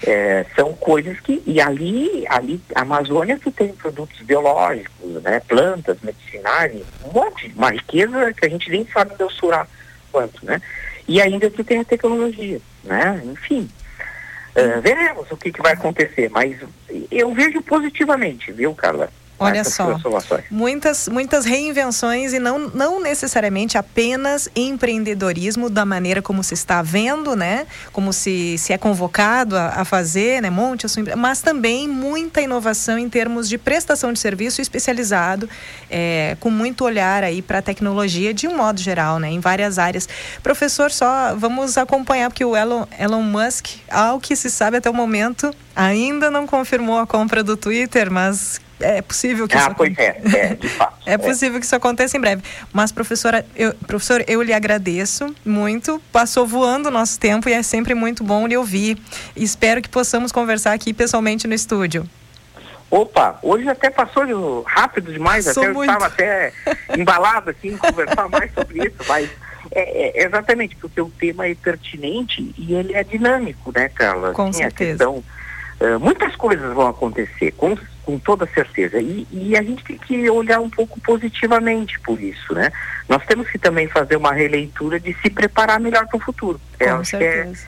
é, 0.04 0.46
são 0.56 0.74
coisas 0.74 1.20
que 1.20 1.42
e 1.46 1.60
ali 1.60 2.24
ali 2.30 2.62
a 2.76 2.82
Amazônia 2.82 3.40
tu 3.42 3.52
tem 3.52 3.70
produtos 3.74 4.20
biológicos 4.22 5.24
né 5.24 5.42
plantas 5.48 5.98
medicinais 6.04 6.84
um 7.04 7.12
monte 7.12 7.52
uma 7.56 7.72
riqueza 7.72 8.32
que 8.32 8.46
a 8.46 8.50
gente 8.50 8.70
nem 8.70 8.86
sabe 8.94 9.16
mensurar 9.20 9.68
quanto 10.12 10.46
né 10.46 10.62
e 11.08 11.20
ainda 11.20 11.50
tu 11.50 11.64
tem 11.64 11.80
a 11.80 11.84
tecnologia 11.84 12.62
né? 12.88 13.22
Enfim 13.26 13.70
uh, 14.56 14.82
veremos 14.82 15.30
o 15.32 15.38
que, 15.38 15.52
que 15.52 15.62
vai 15.62 15.74
acontecer 15.74 16.30
mas 16.30 16.58
eu 17.12 17.34
vejo 17.34 17.62
positivamente 17.62 18.52
viu 18.52 18.74
Carla 18.74 19.12
Olha 19.40 19.64
só, 19.64 20.00
muitas, 20.50 21.08
muitas 21.08 21.46
reinvenções 21.46 22.34
e 22.34 22.40
não, 22.40 22.58
não 22.70 23.00
necessariamente 23.00 23.78
apenas 23.78 24.50
empreendedorismo 24.56 25.70
da 25.70 25.86
maneira 25.86 26.22
como 26.22 26.44
se 26.44 26.56
está 26.56 26.82
vendo, 26.82 27.36
né? 27.36 27.68
Como 27.92 28.12
se, 28.12 28.58
se 28.58 28.74
é 28.74 28.78
convocado 28.78 29.56
a, 29.56 29.68
a 29.82 29.86
fazer, 29.86 30.42
né? 30.42 30.50
Monte 30.50 30.88
sua 30.90 31.04
mas 31.16 31.42
também 31.42 31.88
muita 31.88 32.42
inovação 32.42 32.98
em 32.98 33.08
termos 33.10 33.48
de 33.48 33.58
prestação 33.58 34.12
de 34.12 34.20
serviço 34.20 34.62
especializado, 34.62 35.48
é, 35.90 36.36
com 36.40 36.50
muito 36.50 36.84
olhar 36.84 37.24
aí 37.24 37.42
para 37.42 37.60
a 37.60 37.62
tecnologia 37.62 38.34
de 38.34 38.48
um 38.48 38.58
modo 38.58 38.80
geral, 38.80 39.20
né? 39.20 39.30
Em 39.30 39.40
várias 39.40 39.78
áreas. 39.78 40.10
Professor, 40.42 40.92
só 40.92 41.36
vamos 41.36 41.78
acompanhar, 41.78 42.30
porque 42.30 42.44
o 42.44 42.56
Elon, 42.56 42.86
Elon 42.98 43.22
Musk, 43.22 43.68
ao 43.90 44.20
que 44.20 44.36
se 44.36 44.50
sabe 44.50 44.78
até 44.78 44.90
o 44.90 44.94
momento, 44.94 45.54
ainda 45.78 46.32
não 46.32 46.48
confirmou 46.48 46.98
a 46.98 47.06
compra 47.06 47.44
do 47.44 47.56
Twitter, 47.56 48.12
mas 48.12 48.60
é 48.80 49.00
possível 49.02 49.48
que 49.48 49.56
ah, 49.56 49.62
isso 49.62 49.76
pois 49.76 49.96
é, 49.98 50.22
é, 50.34 50.56
de 50.56 50.68
fato. 50.68 50.98
é 51.06 51.18
possível 51.18 51.60
que 51.60 51.66
isso 51.66 51.76
aconteça 51.76 52.18
em 52.18 52.20
breve. 52.20 52.42
Mas, 52.74 52.92
professora, 52.92 53.46
eu, 53.56 53.74
professor, 53.86 54.24
eu 54.28 54.42
lhe 54.42 54.54
agradeço 54.54 55.34
muito. 55.46 56.02
Passou 56.12 56.48
voando 56.48 56.90
o 56.90 56.92
nosso 56.92 57.20
tempo 57.20 57.48
e 57.48 57.54
é 57.54 57.62
sempre 57.62 57.94
muito 57.94 58.24
bom 58.24 58.48
lhe 58.48 58.58
ouvir. 58.58 58.98
Espero 59.36 59.82
que 59.82 59.90
possamos 59.90 60.32
conversar 60.32 60.74
aqui 60.74 60.94
pessoalmente 60.94 61.48
no 61.48 61.54
estúdio. 61.54 62.10
Opa, 62.90 63.38
hoje 63.44 63.68
até 63.70 63.90
passou 63.90 64.64
rápido 64.64 65.12
demais, 65.12 65.46
Passou 65.46 65.64
até 65.64 65.72
eu 65.72 65.84
estava 65.84 66.06
até 66.06 66.54
embalado 66.98 67.50
aqui 67.50 67.68
em 67.68 67.78
conversar 67.78 68.30
mais 68.30 68.50
sobre 68.54 68.88
isso, 68.88 68.96
mas 69.08 69.30
é, 69.72 70.22
é, 70.22 70.26
exatamente 70.26 70.76
porque 70.78 71.02
o 71.02 71.10
tema 71.10 71.46
é 71.48 71.54
pertinente 71.54 72.54
e 72.58 72.74
ele 72.74 72.94
é 72.94 73.04
dinâmico, 73.04 73.74
né, 73.76 73.90
Carla? 73.90 74.32
Com 74.32 74.54
Sim, 74.54 74.60
certeza. 74.60 75.06
Questão, 75.06 75.24
uh, 75.80 76.00
muitas 76.00 76.36
coisas 76.36 76.74
vão 76.74 76.88
acontecer, 76.88 77.52
com 77.52 77.78
com 78.08 78.18
toda 78.18 78.48
certeza. 78.48 79.00
E, 79.00 79.28
e, 79.30 79.58
a 79.58 79.62
gente 79.62 79.84
tem 79.84 79.98
que 79.98 80.30
olhar 80.30 80.62
um 80.62 80.70
pouco 80.70 80.98
positivamente 81.02 82.00
por 82.00 82.18
isso, 82.22 82.54
né? 82.54 82.72
Nós 83.10 83.22
temos 83.26 83.50
que 83.50 83.60
também 83.60 83.90
fazer 83.90 84.16
uma 84.16 84.32
releitura 84.32 84.98
de 84.98 85.14
se 85.22 85.30
preparar 85.30 85.78
melhor 85.78 86.08
para 86.08 86.16
o 86.16 86.22
futuro. 86.22 86.58
Com 86.80 86.86
é, 86.86 87.04
certeza. 87.04 87.68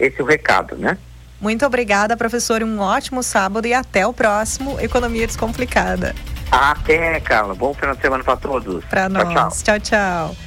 É 0.00 0.06
esse 0.06 0.18
é 0.18 0.24
o 0.24 0.26
recado, 0.26 0.74
né? 0.76 0.96
Muito 1.38 1.66
obrigada, 1.66 2.16
professor. 2.16 2.62
Um 2.62 2.80
ótimo 2.80 3.22
sábado 3.22 3.66
e 3.66 3.74
até 3.74 4.06
o 4.06 4.14
próximo 4.14 4.80
Economia 4.80 5.26
Descomplicada. 5.26 6.14
Até, 6.50 7.20
Carla. 7.20 7.54
Bom 7.54 7.74
final 7.74 7.94
de 7.94 8.00
semana 8.00 8.24
para 8.24 8.36
todos. 8.36 8.82
Para 8.86 9.10
nós. 9.10 9.62
tchau. 9.62 9.78
tchau. 9.78 9.80
tchau. 9.80 10.43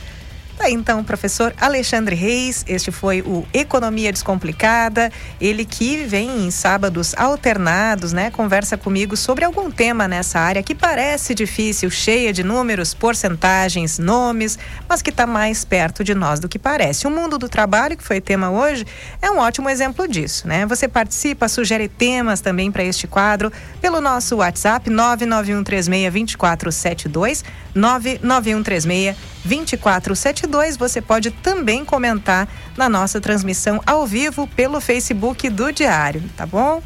Tá, 0.57 0.69
então, 0.71 1.03
professor 1.03 1.53
Alexandre 1.61 2.15
Reis, 2.15 2.65
este 2.67 2.91
foi 2.91 3.21
o 3.21 3.45
Economia 3.53 4.11
Descomplicada, 4.11 5.11
ele 5.39 5.63
que 5.63 5.97
vem 5.97 6.47
em 6.47 6.51
sábados 6.51 7.13
alternados, 7.15 8.11
né, 8.11 8.31
conversa 8.31 8.75
comigo 8.75 9.15
sobre 9.15 9.45
algum 9.45 9.69
tema 9.69 10.07
nessa 10.07 10.39
área 10.39 10.63
que 10.63 10.73
parece 10.73 11.35
difícil, 11.35 11.91
cheia 11.91 12.33
de 12.33 12.43
números, 12.43 12.95
porcentagens, 12.95 13.99
nomes, 13.99 14.57
mas 14.89 15.03
que 15.03 15.11
está 15.11 15.27
mais 15.27 15.63
perto 15.63 16.03
de 16.03 16.15
nós 16.15 16.39
do 16.39 16.49
que 16.49 16.57
parece. 16.57 17.05
O 17.05 17.11
mundo 17.11 17.37
do 17.37 17.47
trabalho, 17.47 17.95
que 17.95 18.03
foi 18.03 18.19
tema 18.19 18.49
hoje, 18.49 18.83
é 19.21 19.29
um 19.29 19.37
ótimo 19.37 19.69
exemplo 19.69 20.07
disso, 20.07 20.47
né? 20.47 20.65
Você 20.65 20.87
participa, 20.87 21.47
sugere 21.47 21.87
temas 21.87 22.41
também 22.41 22.71
para 22.71 22.83
este 22.83 23.05
quadro 23.05 23.53
pelo 23.79 24.01
nosso 24.01 24.37
WhatsApp 24.37 24.89
991362472, 24.89 27.43
99136 27.75 29.36
2472. 29.47 30.77
Você 30.77 31.01
pode 31.01 31.31
também 31.31 31.85
comentar 31.85 32.47
na 32.75 32.89
nossa 32.89 33.19
transmissão 33.21 33.81
ao 33.85 34.05
vivo 34.05 34.47
pelo 34.47 34.81
Facebook 34.81 35.49
do 35.49 35.71
Diário, 35.71 36.21
tá 36.35 36.45
bom? 36.45 36.81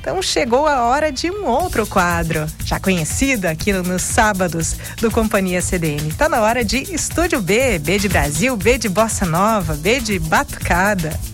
Então 0.00 0.22
chegou 0.22 0.66
a 0.66 0.84
hora 0.84 1.12
de 1.12 1.30
um 1.30 1.44
outro 1.44 1.86
quadro, 1.86 2.46
já 2.64 2.80
conhecido 2.80 3.46
aqui 3.46 3.70
nos 3.72 4.00
sábados 4.00 4.76
do 4.98 5.10
Companhia 5.10 5.60
CDN. 5.60 6.08
Está 6.08 6.26
na 6.26 6.40
hora 6.40 6.64
de 6.64 6.78
Estúdio 6.94 7.40
B, 7.42 7.78
B 7.78 7.98
de 7.98 8.08
Brasil, 8.08 8.56
B 8.56 8.78
de 8.78 8.88
Bossa 8.88 9.26
Nova, 9.26 9.74
B 9.74 10.00
de 10.00 10.18
Batucada. 10.18 11.29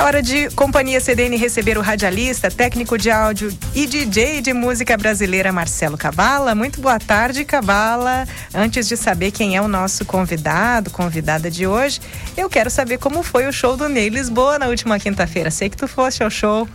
É 0.00 0.02
hora 0.02 0.22
de 0.22 0.48
Companhia 0.52 0.98
CDN 0.98 1.36
receber 1.36 1.76
o 1.76 1.82
radialista, 1.82 2.50
técnico 2.50 2.96
de 2.96 3.10
áudio 3.10 3.52
e 3.74 3.86
DJ 3.86 4.40
de 4.40 4.54
música 4.54 4.96
brasileira 4.96 5.52
Marcelo 5.52 5.98
Cavala. 5.98 6.54
Muito 6.54 6.80
boa 6.80 6.98
tarde, 6.98 7.44
Cavala. 7.44 8.26
Antes 8.54 8.88
de 8.88 8.96
saber 8.96 9.30
quem 9.30 9.56
é 9.56 9.60
o 9.60 9.68
nosso 9.68 10.06
convidado, 10.06 10.90
convidada 10.90 11.50
de 11.50 11.66
hoje, 11.66 12.00
eu 12.34 12.48
quero 12.48 12.70
saber 12.70 12.96
como 12.96 13.22
foi 13.22 13.46
o 13.46 13.52
show 13.52 13.76
do 13.76 13.90
Ney 13.90 14.08
Lisboa 14.08 14.58
na 14.58 14.68
última 14.68 14.98
quinta-feira. 14.98 15.50
Sei 15.50 15.68
que 15.68 15.76
tu 15.76 15.86
foste 15.86 16.22
ao 16.22 16.30
show. 16.30 16.66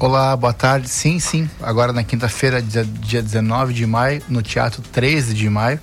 Olá, 0.00 0.36
boa 0.36 0.52
tarde. 0.52 0.88
Sim, 0.88 1.20
sim. 1.20 1.48
Agora 1.62 1.92
na 1.92 2.02
quinta-feira, 2.02 2.60
dia 2.60 3.22
19 3.22 3.72
de 3.72 3.86
maio, 3.86 4.20
no 4.28 4.42
Teatro 4.42 4.82
13 4.82 5.34
de 5.34 5.48
maio. 5.48 5.78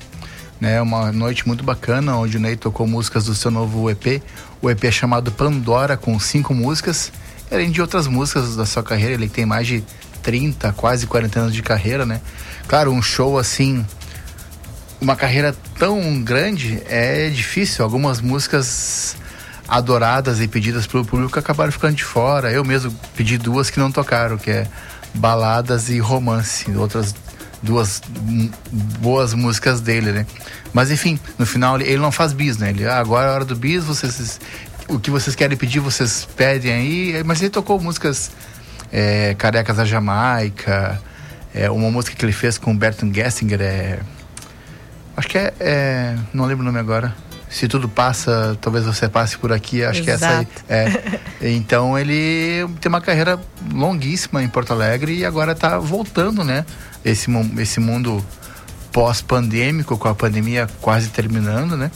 Né, 0.59 0.81
uma 0.81 1.11
noite 1.11 1.47
muito 1.47 1.63
bacana, 1.63 2.17
onde 2.17 2.35
o 2.35 2.39
Ney 2.39 2.57
tocou 2.57 2.85
músicas 2.85 3.25
do 3.25 3.33
seu 3.33 3.49
novo 3.49 3.89
EP. 3.89 4.21
O 4.61 4.69
EP 4.69 4.83
é 4.83 4.91
chamado 4.91 5.31
Pandora, 5.31 5.95
com 5.95 6.19
cinco 6.19 6.53
músicas. 6.53 7.13
Além 7.49 7.71
de 7.71 7.81
outras 7.81 8.07
músicas 8.07 8.57
da 8.57 8.65
sua 8.65 8.83
carreira, 8.83 9.13
ele 9.13 9.29
tem 9.29 9.45
mais 9.45 9.65
de 9.65 9.81
30, 10.21 10.73
quase 10.73 11.07
40 11.07 11.39
anos 11.39 11.53
de 11.53 11.63
carreira, 11.63 12.05
né? 12.05 12.19
Claro, 12.67 12.91
um 12.91 13.01
show 13.01 13.39
assim, 13.39 13.85
uma 14.99 15.15
carreira 15.15 15.55
tão 15.77 16.21
grande 16.21 16.81
é 16.87 17.29
difícil. 17.29 17.83
Algumas 17.85 18.19
músicas 18.19 19.15
adoradas 19.67 20.41
e 20.41 20.47
pedidas 20.47 20.85
pelo 20.85 21.05
público 21.05 21.39
acabaram 21.39 21.71
ficando 21.71 21.95
de 21.95 22.03
fora. 22.03 22.51
Eu 22.51 22.65
mesmo 22.65 22.93
pedi 23.15 23.37
duas 23.37 23.69
que 23.69 23.79
não 23.79 23.91
tocaram, 23.91 24.37
que 24.37 24.51
é 24.51 24.67
baladas 25.13 25.89
e 25.89 25.99
romance, 25.99 26.69
outras 26.71 27.15
duas 27.61 28.01
boas 28.99 29.33
músicas 29.33 29.81
dele, 29.81 30.11
né? 30.11 30.25
Mas 30.73 30.91
enfim, 30.91 31.19
no 31.37 31.45
final 31.45 31.79
ele, 31.79 31.97
não 31.97 32.11
faz 32.11 32.33
bis, 32.33 32.57
né? 32.57 32.69
Ele, 32.69 32.87
ah, 32.87 32.99
agora 32.99 33.27
é 33.27 33.29
a 33.29 33.33
hora 33.33 33.45
do 33.45 33.55
bis, 33.55 33.83
vocês 33.83 34.39
o 34.87 34.99
que 34.99 35.11
vocês 35.11 35.35
querem 35.35 35.57
pedir, 35.57 35.79
vocês 35.79 36.27
pedem 36.35 36.71
aí. 36.71 37.23
Mas 37.23 37.41
ele 37.41 37.49
tocou 37.49 37.79
músicas 37.79 38.31
é, 38.91 39.35
Carecas 39.35 39.77
da 39.77 39.85
Jamaica, 39.85 40.99
é, 41.53 41.69
uma 41.69 41.89
música 41.91 42.15
que 42.15 42.25
ele 42.25 42.33
fez 42.33 42.57
com 42.57 42.71
o 42.71 42.75
Bertrand 42.75 43.13
Gessinger, 43.13 43.61
é, 43.61 43.99
acho 45.15 45.27
que 45.27 45.37
é, 45.37 45.53
é, 45.59 46.15
não 46.33 46.45
lembro 46.45 46.63
o 46.63 46.65
nome 46.65 46.79
agora 46.79 47.13
se 47.49 47.67
tudo 47.67 47.89
passa, 47.89 48.55
talvez 48.61 48.85
você 48.85 49.09
passe 49.09 49.37
por 49.37 49.51
aqui, 49.51 49.83
acho 49.83 50.01
Exato. 50.01 50.05
que 50.05 50.11
essa 50.11 50.39
aí. 50.39 50.47
É. 50.69 51.19
Então 51.55 51.97
ele 51.97 52.67
tem 52.81 52.89
uma 52.89 52.99
carreira 52.99 53.39
longuíssima 53.73 54.43
em 54.43 54.49
Porto 54.49 54.73
Alegre 54.73 55.17
e 55.19 55.25
agora 55.25 55.53
está 55.53 55.79
voltando, 55.79 56.43
né? 56.43 56.65
Esse, 57.03 57.27
esse 57.57 57.79
mundo 57.79 58.23
pós-pandêmico, 58.91 59.97
com 59.97 60.07
a 60.07 60.15
pandemia 60.15 60.67
quase 60.81 61.09
terminando, 61.09 61.77
né? 61.77 61.91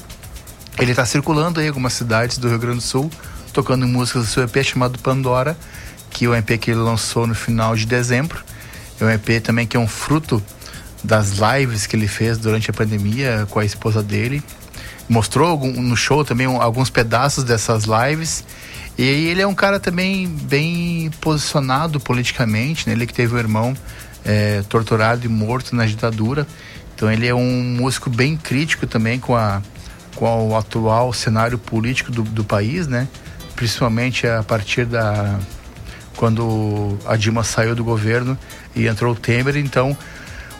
Ele 0.79 0.91
está 0.91 1.05
circulando 1.05 1.59
aí 1.59 1.67
algumas 1.67 1.93
cidades 1.93 2.37
do 2.37 2.47
Rio 2.47 2.59
Grande 2.59 2.77
do 2.77 2.83
Sul, 2.83 3.11
tocando 3.51 3.87
músicas 3.87 4.23
do 4.23 4.29
seu 4.29 4.43
EP 4.43 4.63
chamado 4.63 4.97
Pandora, 4.99 5.57
que 6.09 6.25
é 6.25 6.29
um 6.29 6.35
EP 6.35 6.59
que 6.59 6.71
ele 6.71 6.79
lançou 6.79 7.27
no 7.27 7.35
final 7.35 7.75
de 7.75 7.85
dezembro. 7.85 8.43
É 8.99 9.05
um 9.05 9.09
EP 9.09 9.41
também 9.43 9.67
que 9.67 9.77
é 9.77 9.79
um 9.79 9.87
fruto 9.87 10.41
das 11.03 11.33
lives 11.33 11.85
que 11.85 11.95
ele 11.95 12.07
fez 12.07 12.37
durante 12.37 12.69
a 12.69 12.73
pandemia 12.73 13.45
com 13.49 13.59
a 13.59 13.65
esposa 13.65 14.01
dele 14.01 14.43
mostrou 15.07 15.59
no 15.59 15.95
show 15.95 16.23
também 16.23 16.45
alguns 16.45 16.89
pedaços 16.89 17.43
dessas 17.43 17.83
lives. 17.83 18.43
E 18.97 19.03
ele 19.03 19.41
é 19.41 19.47
um 19.47 19.55
cara 19.55 19.79
também 19.79 20.27
bem 20.27 21.09
posicionado 21.19 21.99
politicamente, 21.99 22.87
né? 22.87 22.93
Ele 22.93 23.07
que 23.07 23.13
teve 23.13 23.33
um 23.33 23.39
irmão 23.39 23.75
é, 24.25 24.61
torturado 24.69 25.25
e 25.25 25.29
morto 25.29 25.75
na 25.75 25.85
ditadura. 25.85 26.47
Então 26.95 27.11
ele 27.11 27.27
é 27.27 27.33
um 27.33 27.63
músico 27.63 28.09
bem 28.09 28.37
crítico 28.37 28.87
também 28.87 29.19
com, 29.19 29.35
a, 29.35 29.61
com 30.15 30.49
o 30.49 30.55
atual 30.55 31.11
cenário 31.13 31.57
político 31.57 32.11
do, 32.11 32.23
do 32.23 32.43
país, 32.43 32.87
né? 32.87 33.07
Principalmente 33.55 34.27
a 34.27 34.43
partir 34.43 34.85
da 34.85 35.39
quando 36.15 36.97
a 37.05 37.15
Dilma 37.15 37.43
saiu 37.43 37.75
do 37.75 37.83
governo 37.83 38.37
e 38.75 38.87
entrou 38.87 39.13
o 39.13 39.15
Temer. 39.15 39.57
Então 39.57 39.97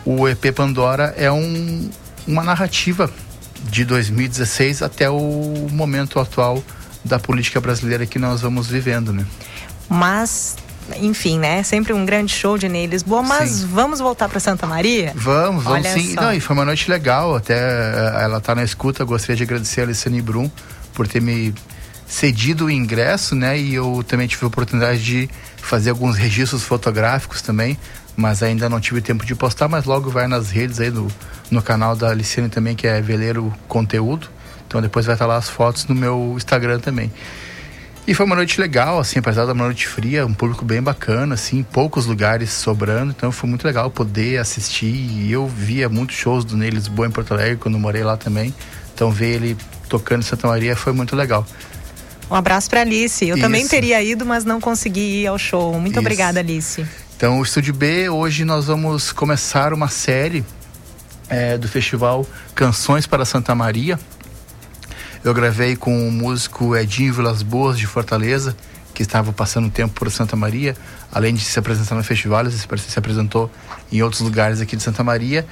o 0.04 0.28
EP 0.28 0.52
Pandora 0.54 1.14
é 1.16 1.30
um, 1.30 1.90
uma 2.26 2.42
narrativa 2.42 3.10
de 3.70 3.84
2016 3.84 4.82
até 4.82 5.08
o 5.08 5.68
momento 5.70 6.18
atual 6.20 6.62
da 7.04 7.18
política 7.18 7.60
brasileira 7.60 8.06
que 8.06 8.18
nós 8.18 8.40
vamos 8.40 8.68
vivendo, 8.68 9.12
né? 9.12 9.24
Mas 9.88 10.56
enfim, 11.00 11.38
né? 11.38 11.62
Sempre 11.62 11.92
um 11.92 12.04
grande 12.04 12.32
show 12.32 12.58
de 12.58 12.68
Ney 12.68 12.86
Lisboa, 12.86 13.22
mas 13.22 13.50
sim. 13.50 13.66
vamos 13.66 14.00
voltar 14.00 14.28
para 14.28 14.40
Santa 14.40 14.66
Maria? 14.66 15.12
Vamos, 15.14 15.64
vamos 15.64 15.66
Olha 15.66 15.92
sim. 15.92 16.14
Só. 16.14 16.22
Não, 16.22 16.32
e 16.32 16.40
foi 16.40 16.54
uma 16.54 16.64
noite 16.64 16.90
legal, 16.90 17.34
até 17.36 17.54
eh, 17.54 18.18
ela 18.22 18.40
tá 18.40 18.54
na 18.54 18.64
escuta, 18.64 19.04
gostaria 19.04 19.36
de 19.36 19.42
agradecer 19.42 19.80
a 19.80 19.84
Alessandra 19.84 20.22
Brum 20.22 20.50
por 20.92 21.08
ter 21.08 21.20
me 21.20 21.54
cedido 22.06 22.66
o 22.66 22.70
ingresso, 22.70 23.34
né? 23.34 23.58
E 23.58 23.74
eu 23.74 24.04
também 24.06 24.26
tive 24.26 24.44
a 24.44 24.48
oportunidade 24.48 25.02
de 25.02 25.28
fazer 25.56 25.90
alguns 25.90 26.16
registros 26.16 26.62
fotográficos 26.62 27.42
também, 27.42 27.78
mas 28.16 28.42
ainda 28.42 28.68
não 28.68 28.80
tive 28.80 29.00
tempo 29.00 29.24
de 29.24 29.34
postar, 29.34 29.68
mas 29.68 29.84
logo 29.84 30.10
vai 30.10 30.26
nas 30.26 30.50
redes 30.50 30.80
aí 30.80 30.90
do 30.90 31.08
no 31.50 31.62
canal 31.62 31.94
da 31.94 32.10
Aliciane 32.10 32.48
também, 32.48 32.74
que 32.74 32.86
é 32.86 33.00
Veleiro 33.00 33.52
Conteúdo. 33.68 34.28
Então 34.66 34.80
depois 34.80 35.06
vai 35.06 35.14
estar 35.14 35.26
lá 35.26 35.36
as 35.36 35.48
fotos 35.48 35.86
no 35.86 35.94
meu 35.94 36.34
Instagram 36.36 36.80
também. 36.80 37.12
E 38.06 38.12
foi 38.12 38.26
uma 38.26 38.36
noite 38.36 38.60
legal, 38.60 38.98
assim, 38.98 39.18
apesar 39.18 39.46
da 39.46 39.54
noite 39.54 39.88
fria, 39.88 40.26
um 40.26 40.34
público 40.34 40.62
bem 40.62 40.82
bacana, 40.82 41.34
assim, 41.34 41.62
poucos 41.62 42.04
lugares 42.04 42.50
sobrando, 42.50 43.14
então 43.16 43.32
foi 43.32 43.48
muito 43.48 43.64
legal 43.64 43.90
poder 43.90 44.38
assistir. 44.38 44.94
E 44.94 45.32
eu 45.32 45.46
via 45.48 45.88
muitos 45.88 46.14
shows 46.14 46.44
do 46.44 46.54
Ney 46.54 46.68
Lisboa 46.68 47.06
em 47.06 47.10
Porto 47.10 47.32
Alegre, 47.32 47.56
quando 47.56 47.78
morei 47.78 48.04
lá 48.04 48.16
também. 48.18 48.54
Então 48.94 49.10
ver 49.10 49.36
ele 49.36 49.56
tocando 49.88 50.20
em 50.20 50.24
Santa 50.24 50.46
Maria 50.46 50.76
foi 50.76 50.92
muito 50.92 51.16
legal. 51.16 51.46
Um 52.30 52.34
abraço 52.34 52.68
para 52.68 52.82
Alice. 52.82 53.26
Eu 53.26 53.36
Isso. 53.36 53.42
também 53.42 53.66
teria 53.66 54.02
ido, 54.02 54.26
mas 54.26 54.44
não 54.44 54.60
consegui 54.60 55.22
ir 55.22 55.26
ao 55.26 55.38
show. 55.38 55.72
Muito 55.80 55.92
Isso. 55.92 56.00
obrigada, 56.00 56.40
Alice. 56.40 56.84
Então, 57.16 57.38
o 57.38 57.42
Estúdio 57.42 57.72
B, 57.72 58.08
hoje 58.10 58.44
nós 58.44 58.66
vamos 58.66 59.12
começar 59.12 59.72
uma 59.72 59.88
série 59.88 60.44
é, 61.28 61.56
do 61.56 61.68
festival 61.68 62.26
Canções 62.54 63.06
para 63.06 63.24
Santa 63.24 63.54
Maria. 63.54 63.98
Eu 65.24 65.32
gravei 65.32 65.74
com 65.74 66.06
o 66.06 66.12
músico 66.12 66.76
Edinho 66.76 67.14
Vilas 67.14 67.42
Boas 67.42 67.78
de 67.78 67.86
Fortaleza, 67.86 68.54
que 68.92 69.02
estava 69.02 69.32
passando 69.32 69.70
tempo 69.70 69.94
por 69.94 70.10
Santa 70.10 70.36
Maria, 70.36 70.76
além 71.10 71.32
de 71.32 71.40
se 71.40 71.58
apresentar 71.58 71.94
no 71.94 72.04
festival, 72.04 72.40
ele 72.42 72.50
se 72.50 72.98
apresentou 72.98 73.50
em 73.90 74.02
outros 74.02 74.20
lugares 74.20 74.60
aqui 74.60 74.76
de 74.76 74.82
Santa 74.82 75.02
Maria. 75.02 75.46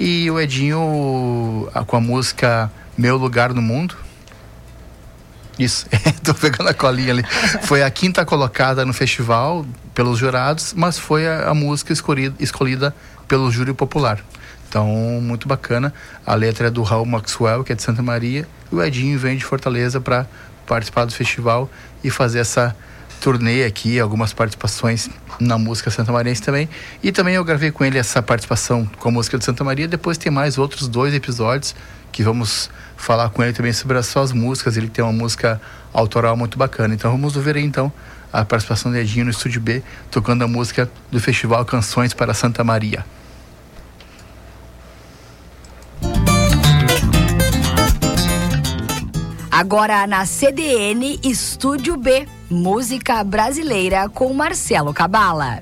E 0.00 0.30
o 0.30 0.40
Edinho, 0.40 1.68
com 1.86 1.96
a 1.96 2.00
música 2.00 2.72
Meu 2.96 3.18
Lugar 3.18 3.52
no 3.52 3.60
Mundo, 3.60 3.94
isso, 5.58 5.86
estou 5.92 6.34
pegando 6.34 6.70
a 6.70 6.74
colinha 6.74 7.12
ali. 7.12 7.22
Foi 7.64 7.82
a 7.82 7.90
quinta 7.90 8.24
colocada 8.24 8.82
no 8.86 8.94
festival 8.94 9.66
pelos 9.92 10.18
jurados, 10.18 10.72
mas 10.74 10.98
foi 10.98 11.28
a, 11.28 11.50
a 11.50 11.54
música 11.54 11.92
escolhida, 11.92 12.34
escolhida 12.40 12.96
pelo 13.28 13.50
júri 13.50 13.74
popular. 13.74 14.24
Então, 14.68 14.86
muito 15.22 15.48
bacana. 15.48 15.92
A 16.26 16.34
letra 16.34 16.66
é 16.68 16.70
do 16.70 16.82
Raul 16.82 17.06
Maxwell, 17.06 17.64
que 17.64 17.72
é 17.72 17.74
de 17.74 17.82
Santa 17.82 18.02
Maria, 18.02 18.46
e 18.70 18.74
o 18.74 18.82
Edinho 18.82 19.18
vem 19.18 19.36
de 19.36 19.44
Fortaleza 19.44 20.00
para 20.00 20.26
participar 20.66 21.06
do 21.06 21.12
festival 21.12 21.70
e 22.04 22.10
fazer 22.10 22.40
essa 22.40 22.76
turnê 23.20 23.64
aqui, 23.64 23.98
algumas 23.98 24.32
participações 24.32 25.08
na 25.40 25.58
música 25.58 25.90
Santa 25.90 26.12
Mariense 26.12 26.42
também. 26.42 26.68
E 27.02 27.10
também 27.10 27.34
eu 27.34 27.44
gravei 27.44 27.70
com 27.70 27.84
ele 27.84 27.98
essa 27.98 28.22
participação 28.22 28.88
com 28.98 29.08
a 29.08 29.12
música 29.12 29.38
de 29.38 29.44
Santa 29.44 29.64
Maria. 29.64 29.88
Depois 29.88 30.18
tem 30.18 30.30
mais 30.30 30.58
outros 30.58 30.86
dois 30.86 31.14
episódios 31.14 31.74
que 32.12 32.22
vamos 32.22 32.70
falar 32.96 33.30
com 33.30 33.42
ele 33.42 33.52
também 33.52 33.72
sobre 33.72 33.98
as 33.98 34.06
suas 34.06 34.32
músicas. 34.32 34.76
Ele 34.76 34.88
tem 34.88 35.04
uma 35.04 35.12
música 35.12 35.60
autoral 35.92 36.36
muito 36.36 36.58
bacana. 36.58 36.94
Então 36.94 37.10
vamos 37.10 37.34
ver 37.34 37.56
aí 37.56 37.64
então 37.64 37.92
a 38.32 38.44
participação 38.44 38.92
do 38.92 38.98
Edinho 38.98 39.24
no 39.24 39.30
Estúdio 39.30 39.60
B, 39.60 39.82
tocando 40.10 40.44
a 40.44 40.48
música 40.48 40.88
do 41.10 41.18
Festival 41.18 41.64
Canções 41.64 42.12
para 42.12 42.34
Santa 42.34 42.62
Maria. 42.62 43.04
Agora 49.58 50.06
na 50.06 50.24
CDN 50.24 51.18
Estúdio 51.20 51.96
B, 51.96 52.28
música 52.48 53.24
brasileira 53.24 54.08
com 54.08 54.32
Marcelo 54.32 54.94
Cabala. 54.94 55.60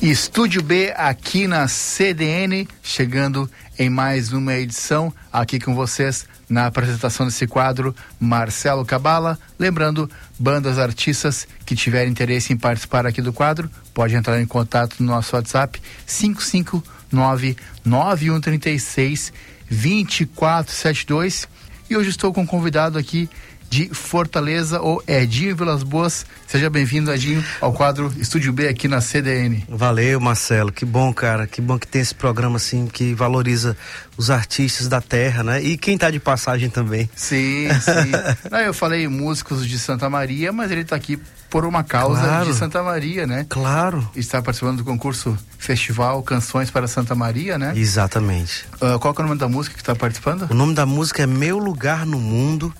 Estúdio 0.00 0.62
B 0.62 0.94
aqui 0.96 1.46
na 1.46 1.68
CDN, 1.68 2.66
chegando 2.82 3.50
em 3.78 3.90
mais 3.90 4.32
uma 4.32 4.54
edição 4.54 5.12
aqui 5.30 5.60
com 5.60 5.74
vocês 5.74 6.26
na 6.48 6.66
apresentação 6.66 7.26
desse 7.26 7.46
quadro, 7.46 7.94
Marcelo 8.18 8.84
Cabala. 8.84 9.38
Lembrando, 9.58 10.10
bandas 10.38 10.78
artistas 10.78 11.46
que 11.64 11.74
tiverem 11.74 12.10
interesse 12.10 12.52
em 12.52 12.56
participar 12.56 13.06
aqui 13.06 13.20
do 13.20 13.32
quadro, 13.32 13.70
pode 13.92 14.14
entrar 14.14 14.40
em 14.40 14.46
contato 14.46 14.96
no 15.00 15.06
nosso 15.06 15.34
WhatsApp 15.34 15.80
559 16.06 17.56
9136 17.84 19.32
2472. 19.70 21.48
E 21.88 21.96
hoje 21.96 22.10
estou 22.10 22.32
com 22.32 22.42
um 22.42 22.46
convidado 22.46 22.98
aqui 22.98 23.28
de 23.68 23.88
Fortaleza, 23.92 24.80
o 24.80 25.02
Edinho 25.06 25.56
Vilas 25.56 25.82
Boas. 25.82 26.24
Seja 26.46 26.70
bem-vindo, 26.70 27.12
Edinho, 27.12 27.44
ao 27.60 27.72
quadro 27.72 28.12
Estúdio 28.18 28.52
B 28.52 28.68
aqui 28.68 28.86
na 28.88 29.00
CDN. 29.00 29.64
Valeu, 29.68 30.20
Marcelo. 30.20 30.70
Que 30.72 30.84
bom, 30.84 31.12
cara. 31.12 31.46
Que 31.46 31.60
bom 31.60 31.78
que 31.78 31.86
tem 31.86 32.00
esse 32.00 32.14
programa 32.14 32.56
assim 32.56 32.86
que 32.86 33.12
valoriza 33.14 33.76
os 34.16 34.30
artistas 34.30 34.88
da 34.88 35.00
terra, 35.00 35.42
né? 35.42 35.60
E 35.62 35.76
quem 35.76 35.98
tá 35.98 36.10
de 36.10 36.18
passagem 36.20 36.70
também. 36.70 37.10
Sim, 37.14 37.68
sim. 37.80 38.12
Não, 38.50 38.58
eu 38.60 38.72
falei 38.72 39.06
músicos 39.08 39.66
de 39.66 39.78
Santa 39.78 40.08
Maria, 40.08 40.52
mas 40.52 40.70
ele 40.70 40.84
tá 40.84 40.96
aqui 40.96 41.18
por 41.50 41.64
uma 41.64 41.82
causa 41.84 42.20
Claro. 42.22 42.46
de 42.46 42.54
Santa 42.58 42.82
Maria, 42.82 43.26
né? 43.26 43.46
Claro. 43.48 44.08
Está 44.16 44.40
participando 44.42 44.78
do 44.78 44.84
concurso 44.84 45.36
Festival 45.58 46.22
Canções 46.22 46.70
para 46.70 46.86
Santa 46.86 47.14
Maria, 47.14 47.58
né? 47.58 47.72
Exatamente. 47.76 48.64
Ah, 48.80 48.98
qual 48.98 49.14
é 49.16 49.20
o 49.20 49.24
nome 49.24 49.38
da 49.38 49.48
música 49.48 49.74
que 49.74 49.82
está 49.82 49.94
participando? 49.94 50.46
O 50.50 50.54
nome 50.54 50.74
da 50.74 50.86
música 50.86 51.22
é 51.22 51.26
Meu 51.26 51.58
Lugar 51.58 52.06
no 52.06 52.18
Mundo. 52.18 52.72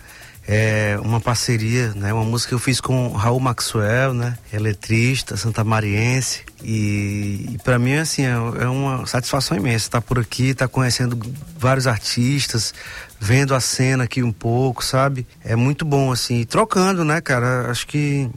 É 0.49 0.97
uma 1.03 1.21
parceria, 1.21 1.93
né? 1.95 2.13
Uma 2.13 2.25
música 2.25 2.51
que 2.51 2.55
eu 2.55 2.59
fiz 2.59 2.81
com 2.81 3.09
Raul 3.09 3.41
Maxwell, 3.41 4.15
né? 4.15 4.39
Eletrista, 4.53 5.37
santamariense. 5.37 6.43
E, 6.63 7.51
e 7.55 7.59
para 7.65 7.79
mim, 7.79 7.95
assim, 7.97 8.23
é, 8.23 8.31
é 8.31 8.69
uma 8.69 9.07
satisfação 9.07 9.57
imensa 9.57 9.87
estar 9.87 10.01
por 10.01 10.19
aqui, 10.19 10.51
estar 10.51 10.69
conhecendo 10.69 11.19
vários 11.59 11.87
artistas, 11.87 12.73
vendo 13.19 13.55
a 13.55 13.61
cena 13.61 14.05
aqui 14.05 14.23
um 14.23 14.33
pouco, 14.33 14.85
sabe? 14.85 15.27
É 15.45 15.57
muito 15.57 15.85
bom, 15.85 16.13
assim, 16.13 16.41
e 16.41 16.45
trocando, 16.45 17.05
né, 17.05 17.21
cara? 17.21 17.71
Acho 17.71 17.87
que 17.87 18.31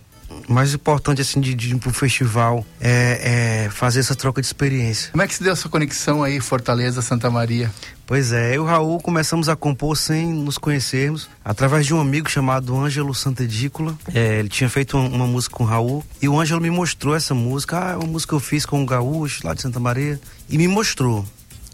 o 0.47 0.53
mais 0.53 0.73
importante, 0.73 1.21
assim, 1.21 1.39
de, 1.39 1.53
de 1.53 1.73
ir 1.73 1.77
pro 1.77 1.91
festival 1.91 2.65
é, 2.79 3.65
é 3.65 3.69
fazer 3.69 3.99
essa 3.99 4.15
troca 4.15 4.41
de 4.41 4.47
experiência. 4.47 5.11
Como 5.11 5.21
é 5.21 5.27
que 5.27 5.33
se 5.33 5.43
deu 5.43 5.53
essa 5.53 5.67
conexão 5.67 6.23
aí, 6.23 6.39
Fortaleza, 6.39 7.01
Santa 7.01 7.29
Maria? 7.29 7.71
Pois 8.09 8.31
é, 8.31 8.49
eu 8.49 8.53
e 8.53 8.57
o 8.57 8.65
Raul 8.65 8.99
começamos 8.99 9.49
a 9.49 9.55
compor 9.55 9.95
sem 9.95 10.33
nos 10.33 10.57
conhecermos, 10.57 11.29
através 11.45 11.85
de 11.85 11.93
um 11.93 12.01
amigo 12.01 12.27
chamado 12.27 12.75
Ângelo 12.75 13.13
Santedícola. 13.13 13.95
É, 14.11 14.39
ele 14.39 14.49
tinha 14.49 14.67
feito 14.67 14.97
uma, 14.97 15.07
uma 15.07 15.27
música 15.27 15.55
com 15.55 15.63
o 15.63 15.67
Raul 15.67 16.03
e 16.19 16.27
o 16.27 16.39
Ângelo 16.39 16.59
me 16.59 16.71
mostrou 16.71 17.15
essa 17.15 17.35
música. 17.35 17.77
Ah, 17.77 17.91
é 17.91 17.95
uma 17.97 18.07
música 18.07 18.31
que 18.31 18.35
eu 18.35 18.39
fiz 18.39 18.65
com 18.65 18.81
o 18.81 18.85
Gaúcho, 18.87 19.45
lá 19.45 19.53
de 19.53 19.61
Santa 19.61 19.79
Maria. 19.79 20.19
E 20.49 20.57
me 20.57 20.67
mostrou. 20.67 21.23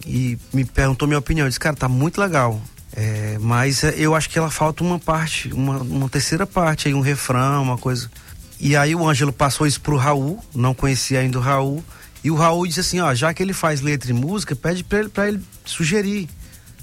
E 0.06 0.38
me 0.52 0.66
perguntou 0.66 1.08
minha 1.08 1.20
opinião. 1.20 1.46
Eu 1.46 1.50
disse, 1.50 1.58
cara, 1.58 1.74
tá 1.74 1.88
muito 1.88 2.20
legal. 2.20 2.60
É, 2.94 3.38
mas 3.40 3.86
é, 3.86 3.94
eu 3.96 4.14
acho 4.14 4.30
que 4.30 4.38
ela 4.38 4.52
falta 4.52 4.84
uma 4.84 5.00
parte, 5.00 5.54
uma, 5.54 5.78
uma 5.78 6.10
terceira 6.10 6.46
parte 6.46 6.90
aí, 6.90 6.94
um 6.94 7.00
refrão, 7.00 7.64
uma 7.64 7.78
coisa. 7.78 8.12
E 8.60 8.76
aí 8.76 8.94
o 8.94 9.08
Ângelo 9.08 9.32
passou 9.32 9.66
isso 9.66 9.80
pro 9.80 9.96
Raul, 9.96 10.44
não 10.54 10.74
conhecia 10.74 11.22
ainda 11.22 11.38
o 11.38 11.42
Raul. 11.42 11.82
E 12.26 12.32
o 12.32 12.34
Raul 12.34 12.66
disse 12.66 12.80
assim, 12.80 13.00
ó, 13.00 13.14
já 13.14 13.32
que 13.36 13.44
ele 13.44 13.54
faz 13.54 13.82
letra 13.82 14.10
e 14.10 14.14
música, 14.14 14.56
pede 14.56 14.84
pra 14.84 14.98
ele, 14.98 15.12
ele 15.28 15.44
sugerir 15.64 16.28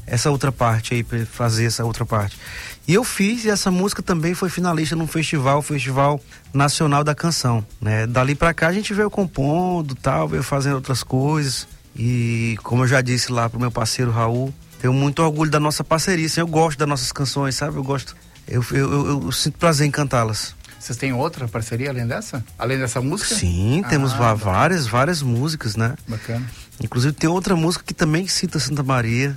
essa 0.07 0.31
outra 0.31 0.53
parte 0.53 0.95
aí, 0.95 1.03
pra 1.03 1.19
ele 1.19 1.27
fazer 1.27 1.65
essa 1.65 1.85
outra 1.85 2.07
parte. 2.07 2.39
E 2.87 2.95
eu 2.95 3.03
fiz, 3.03 3.45
e 3.45 3.51
essa 3.51 3.69
música 3.69 4.05
também 4.05 4.35
foi 4.35 4.49
finalista 4.49 4.95
num 4.95 5.09
festival, 5.09 5.59
o 5.59 5.63
Festival 5.63 6.21
Nacional 6.55 7.03
da 7.03 7.13
Canção, 7.13 7.67
né? 7.81 8.07
Dali 8.07 8.37
pra 8.37 8.55
cá 8.55 8.69
a 8.69 8.73
gente 8.73 8.95
veio 8.95 9.11
compondo, 9.11 9.97
tal, 9.97 10.29
veio 10.29 10.45
fazendo 10.45 10.77
outras 10.77 11.03
coisas. 11.03 11.67
E 11.97 12.57
como 12.63 12.85
eu 12.85 12.87
já 12.87 13.01
disse 13.01 13.33
lá 13.33 13.51
pro 13.51 13.59
meu 13.59 13.73
parceiro 13.73 14.13
Raul, 14.13 14.55
tenho 14.81 14.93
muito 14.93 15.25
orgulho 15.25 15.51
da 15.51 15.59
nossa 15.59 15.83
parceria, 15.83 16.27
assim, 16.27 16.39
eu 16.39 16.47
gosto 16.47 16.79
das 16.79 16.89
nossas 16.89 17.11
canções, 17.11 17.57
sabe? 17.57 17.79
Eu 17.79 17.83
gosto, 17.83 18.15
eu, 18.47 18.65
eu, 18.71 18.93
eu, 18.93 19.23
eu 19.25 19.33
sinto 19.33 19.59
prazer 19.59 19.89
em 19.89 19.91
cantá-las. 19.91 20.55
Vocês 20.83 20.99
têm 20.99 21.13
outra 21.13 21.47
parceria 21.47 21.91
além 21.91 22.07
dessa? 22.07 22.45
Além 22.59 22.77
dessa 22.79 23.01
música? 23.01 23.35
Sim, 23.37 23.85
temos 23.89 24.13
Ah, 24.15 24.17
va- 24.17 24.35
bacana. 24.35 24.53
várias, 24.53 24.87
várias 24.87 25.23
músicas, 25.23 25.77
né? 25.77 25.95
Bacana. 26.09 26.45
Inclusive 26.83 27.13
tem 27.13 27.31
outra 27.31 27.55
música 27.55 27.85
que 27.87 27.95
também 27.95 28.27
cita 28.27 28.59
Santa 28.59 28.83
Maria. 28.83 29.33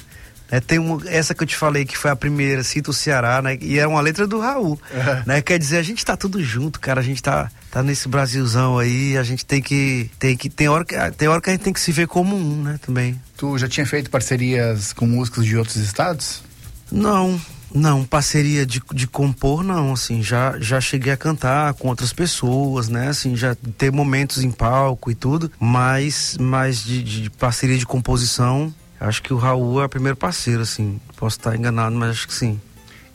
É, 0.50 0.60
tem 0.60 0.78
uma, 0.80 1.02
essa 1.10 1.34
que 1.36 1.42
eu 1.44 1.48
te 1.48 1.56
falei 1.56 1.86
que 1.86 1.98
foi 1.98 2.10
a 2.12 2.16
primeira, 2.16 2.64
cita 2.64 2.90
o 2.90 2.94
Ceará, 2.94 3.42
né? 3.42 3.58
E 3.62 3.78
é 3.80 3.86
uma 3.88 4.00
letra 4.02 4.26
do 4.28 4.40
Raul. 4.40 4.80
Né? 5.26 5.42
Quer 5.42 5.58
dizer, 5.60 5.78
a 5.78 5.84
gente 5.84 6.04
tá 6.06 6.16
tudo 6.18 6.42
junto, 6.44 6.80
cara. 6.80 7.00
A 7.00 7.04
gente 7.04 7.22
tá, 7.22 7.50
tá 7.72 7.82
nesse 7.84 8.08
Brasilzão 8.08 8.78
aí, 8.80 9.16
a 9.18 9.24
gente 9.24 9.44
tem 9.46 9.62
que. 9.62 10.10
Tem, 10.20 10.36
que 10.38 10.50
tem, 10.50 10.68
hora 10.70 10.84
que 10.86 10.96
tem 11.18 11.28
hora 11.28 11.42
que 11.42 11.50
a 11.50 11.54
gente 11.54 11.64
tem 11.64 11.74
que 11.74 11.80
se 11.80 11.92
ver 11.92 12.08
como 12.08 12.36
um, 12.36 12.62
né? 12.64 12.80
Também. 12.84 13.20
Tu 13.38 13.58
já 13.58 13.68
tinha 13.68 13.86
feito 13.86 14.10
parcerias 14.10 14.94
com 14.94 15.06
músicos 15.08 15.46
de 15.46 15.58
outros 15.58 15.78
estados? 15.78 16.44
Não, 16.92 17.40
não, 17.76 18.06
parceria 18.06 18.66
de, 18.66 18.82
de 18.94 19.06
compor, 19.06 19.64
não, 19.64 19.94
assim, 19.94 20.24
já, 20.24 20.56
já 20.60 20.80
cheguei 20.80 21.12
a 21.12 21.18
cantar 21.18 21.74
com 21.74 21.90
outras 21.90 22.14
pessoas, 22.14 22.88
né, 22.88 23.10
assim, 23.10 23.36
já 23.36 23.56
ter 23.78 23.92
momentos 23.92 24.44
em 24.44 24.52
palco 24.52 25.12
e 25.12 25.16
tudo, 25.16 25.52
mas, 25.60 26.38
mas 26.40 26.84
de, 26.84 27.04
de 27.04 27.30
parceria 27.30 27.78
de 27.78 27.86
composição, 27.86 28.74
acho 29.00 29.22
que 29.22 29.34
o 29.34 29.38
Raul 29.38 29.82
é 29.82 29.86
o 29.86 29.90
primeiro 29.90 30.16
parceiro, 30.16 30.62
assim, 30.62 31.00
posso 31.18 31.38
estar 31.38 31.56
enganado, 31.56 31.96
mas 31.96 32.12
acho 32.12 32.28
que 32.28 32.34
sim. 32.34 32.60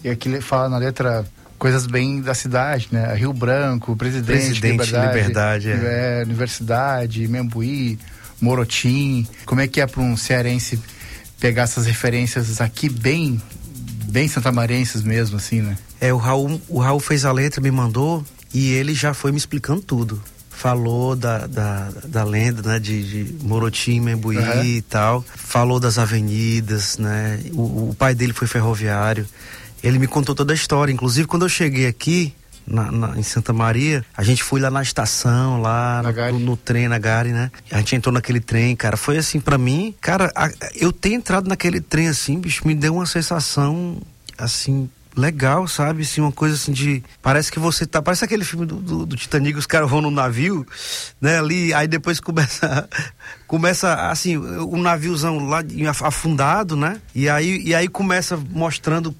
E 0.05 0.11
aqui 0.11 0.29
ele 0.29 0.41
fala 0.41 0.69
na 0.69 0.79
letra 0.79 1.27
coisas 1.59 1.87
bem 1.87 2.23
da 2.23 2.33
cidade, 2.33 2.89
né? 2.91 3.15
Rio 3.15 3.35
Branco, 3.35 3.95
Presidente, 3.95 4.27
Presidente, 4.27 4.87
Liberdade, 4.87 5.19
Liberdade, 5.19 5.71
é. 5.71 6.21
é, 6.21 6.23
Universidade, 6.25 7.29
Membuí, 7.29 7.99
Morotim. 8.41 9.27
Como 9.45 9.61
é 9.61 9.69
que 9.69 9.79
é 9.79 9.87
para 9.87 10.01
um 10.01 10.17
cearense 10.17 10.81
pegar 11.39 11.63
essas 11.63 11.85
referências 11.85 12.61
aqui 12.61 12.89
bem, 12.89 13.41
bem 14.11 14.29
santamarenses 14.29 15.03
mesmo, 15.03 15.37
assim, 15.37 15.63
né? 15.63 15.79
É, 16.01 16.13
o 16.13 16.17
Raul, 16.17 16.61
o 16.69 16.79
Raul 16.81 17.01
fez 17.01 17.25
a 17.25 17.33
letra, 17.33 17.61
me 17.61 17.71
mandou, 17.71 18.25
e 18.53 18.73
ele 18.73 18.93
já 18.95 19.15
foi 19.15 19.31
me 19.33 19.39
explicando 19.39 19.81
tudo. 19.81 20.21
Falou 20.51 21.17
da, 21.17 21.47
da, 21.47 21.89
da 22.07 22.23
lenda, 22.25 22.61
né, 22.63 22.79
de, 22.79 23.25
de 23.25 23.45
Morotim, 23.45 24.01
Membuí 24.01 24.37
Uhum. 24.37 24.65
e 24.65 24.83
tal. 24.83 25.25
Falou 25.35 25.81
das 25.81 25.97
avenidas, 25.99 26.99
né. 26.99 27.41
O, 27.55 27.91
o 27.91 27.97
pai 27.99 28.15
dele 28.15 28.35
foi 28.35 28.47
ferroviário. 28.47 29.27
Ele 29.83 29.99
me 29.99 30.07
contou 30.07 30.35
toda 30.35 30.53
a 30.53 30.55
história. 30.55 30.93
Inclusive, 30.93 31.27
quando 31.27 31.47
eu 31.47 31.49
cheguei 31.49 31.87
aqui, 31.87 32.35
na, 32.71 32.91
na- 32.93 33.19
em 33.19 33.23
Santa 33.23 33.53
Maria, 33.53 34.05
a 34.17 34.23
gente 34.23 34.43
foi 34.45 34.61
lá 34.61 34.71
na 34.71 34.81
estação, 34.83 35.61
lá 35.61 36.01
no, 36.33 36.39
no 36.39 36.57
trem, 36.57 36.89
na 36.89 36.99
Gare, 36.99 37.33
né? 37.33 37.51
A 37.71 37.79
gente 37.79 37.97
entrou 37.97 38.13
naquele 38.13 38.41
trem, 38.41 38.77
cara. 38.77 38.97
Foi 38.97 39.19
assim, 39.19 39.41
pra 39.41 39.59
mim, 39.59 39.95
cara, 40.01 40.33
a- 40.35 40.51
eu 40.77 40.93
ter 40.93 41.13
entrado 41.13 41.49
naquele 41.49 41.81
trem 41.81 42.09
assim, 42.09 42.39
bicho, 42.39 42.67
me 42.67 42.75
deu 42.75 42.95
uma 42.95 43.07
sensação, 43.07 43.99
assim, 44.39 44.89
legal, 45.17 45.67
sabe? 45.67 46.03
Assim, 46.03 46.21
uma 46.21 46.33
coisa 46.33 46.55
assim 46.55 46.73
de. 46.73 47.03
Parece 47.23 47.51
que 47.51 47.59
você 47.59 47.87
tá. 47.87 48.01
Parece 48.01 48.25
aquele 48.25 48.45
filme 48.45 48.67
do, 48.67 48.77
do, 48.77 49.07
do 49.07 49.17
Titanic, 49.17 49.59
os 49.59 49.67
caras 49.67 49.91
vão 49.91 50.01
no 50.01 50.11
navio, 50.11 50.67
né? 51.21 51.39
Ali, 51.39 51.75
aí 51.75 51.89
depois 51.89 52.21
começa. 52.21 52.89
começa, 53.47 54.11
assim, 54.11 54.37
o 54.37 54.77
naviozão 54.77 55.49
lá 55.49 55.59
afundado, 56.05 56.77
né? 56.77 57.01
E 57.15 57.29
aí, 57.29 57.61
e 57.65 57.75
aí 57.75 57.89
começa 57.89 58.37
mostrando 58.37 59.15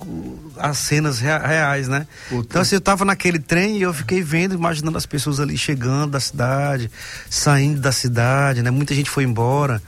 as 0.57 0.79
cenas 0.79 1.19
rea- 1.19 1.39
reais, 1.39 1.89
né? 1.89 2.07
Então, 2.31 2.63
assim, 2.63 2.77
eu 2.77 2.81
tava 2.81 3.05
naquele 3.05 3.41
trem 3.41 3.79
e 3.79 3.83
eu 3.83 3.93
fiquei 3.93 4.23
vendo, 4.23 4.55
imaginando 4.55 4.97
as 4.97 5.07
pessoas 5.07 5.41
ali 5.41 5.59
chegando 5.59 6.13
da 6.13 6.21
cidade, 6.21 6.91
saindo 7.29 7.81
da 7.81 7.91
cidade, 7.91 8.63
né? 8.63 8.71
Muita 8.71 8.95
gente 8.95 9.11
foi 9.11 9.25
embora. 9.25 9.83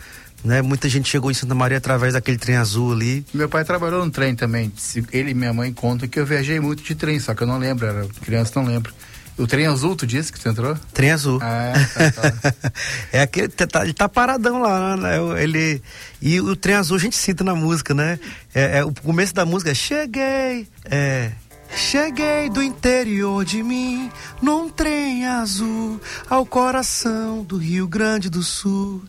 Né? 0.44 0.60
Muita 0.60 0.88
gente 0.88 1.08
chegou 1.08 1.30
em 1.30 1.34
Santa 1.34 1.54
Maria 1.54 1.78
através 1.78 2.14
daquele 2.14 2.38
trem 2.38 2.56
azul 2.56 2.92
ali. 2.92 3.24
Meu 3.32 3.48
pai 3.48 3.64
trabalhou 3.64 4.04
no 4.04 4.10
trem 4.10 4.34
também. 4.34 4.72
Ele 5.12 5.30
e 5.30 5.34
minha 5.34 5.52
mãe 5.52 5.72
contam 5.72 6.08
que 6.08 6.18
eu 6.18 6.26
viajei 6.26 6.58
muito 6.58 6.82
de 6.82 6.94
trem, 6.94 7.20
só 7.20 7.34
que 7.34 7.42
eu 7.42 7.46
não 7.46 7.58
lembro, 7.58 7.86
era 7.86 8.06
criança, 8.22 8.52
não 8.56 8.66
lembro. 8.66 8.92
O 9.38 9.46
trem 9.46 9.66
azul, 9.66 9.96
tu 9.96 10.06
disse 10.06 10.30
que 10.32 10.38
tu 10.38 10.48
entrou? 10.48 10.76
Trem 10.92 11.10
azul. 11.10 11.38
Ah, 11.42 11.72
tá, 11.94 12.10
tá. 12.50 12.72
é 13.12 13.22
aquele. 13.22 13.48
tá- 13.48 13.66
tá- 13.66 13.82
ele 13.82 13.94
tá 13.94 14.08
paradão 14.08 14.60
lá, 14.60 14.96
né? 14.96 15.16
Ele, 15.42 15.82
e 16.20 16.38
o 16.40 16.54
trem 16.54 16.74
azul 16.74 16.96
a 16.96 17.00
gente 17.00 17.16
cita 17.16 17.42
na 17.42 17.54
música, 17.54 17.94
né? 17.94 18.18
É, 18.54 18.78
é, 18.78 18.84
o 18.84 18.92
começo 18.92 19.32
da 19.34 19.46
música 19.46 19.70
é 19.70 19.74
Cheguei. 19.74 20.68
É. 20.84 21.32
Cheguei 21.74 22.50
do 22.50 22.62
interior 22.62 23.42
de 23.46 23.62
mim, 23.62 24.10
num 24.42 24.68
trem 24.68 25.26
azul, 25.26 25.98
ao 26.28 26.44
coração 26.44 27.42
do 27.42 27.56
Rio 27.56 27.88
Grande 27.88 28.28
do 28.28 28.42
Sul. 28.42 29.02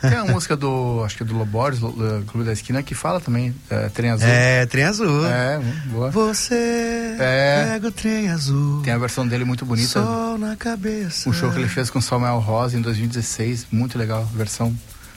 Tem 0.00 0.14
uma 0.20 0.32
música 0.32 0.56
do, 0.56 1.02
acho 1.04 1.16
que 1.16 1.22
é 1.22 1.26
do 1.26 1.36
Lobores, 1.36 1.80
Lo- 1.80 1.94
Lo- 1.96 2.22
Clube 2.26 2.46
da 2.46 2.52
Esquina, 2.52 2.82
que 2.82 2.94
fala 2.94 3.20
também, 3.20 3.54
é, 3.70 3.88
Trem 3.88 4.10
Azul. 4.10 4.28
É, 4.28 4.66
trem 4.66 4.84
azul. 4.84 5.26
É, 5.26 5.58
hum, 5.58 5.72
boa. 5.92 6.10
Você 6.10 6.54
É. 7.18 7.66
pega 7.72 7.88
o 7.88 7.92
trem 7.92 8.28
azul. 8.30 8.80
Tem 8.82 8.92
a 8.92 8.98
versão 8.98 9.26
dele 9.26 9.44
muito 9.44 9.64
bonita. 9.64 9.88
Sol 9.88 10.38
na 10.38 10.56
cabeça. 10.56 11.28
Um 11.28 11.32
show 11.32 11.50
que 11.50 11.58
ele 11.58 11.68
fez 11.68 11.90
com 11.90 12.00
Samuel 12.00 12.38
Rosa 12.38 12.76
em 12.76 12.80
2016, 12.80 13.66
muito 13.70 13.98
legal, 13.98 14.24
versão 14.34 14.74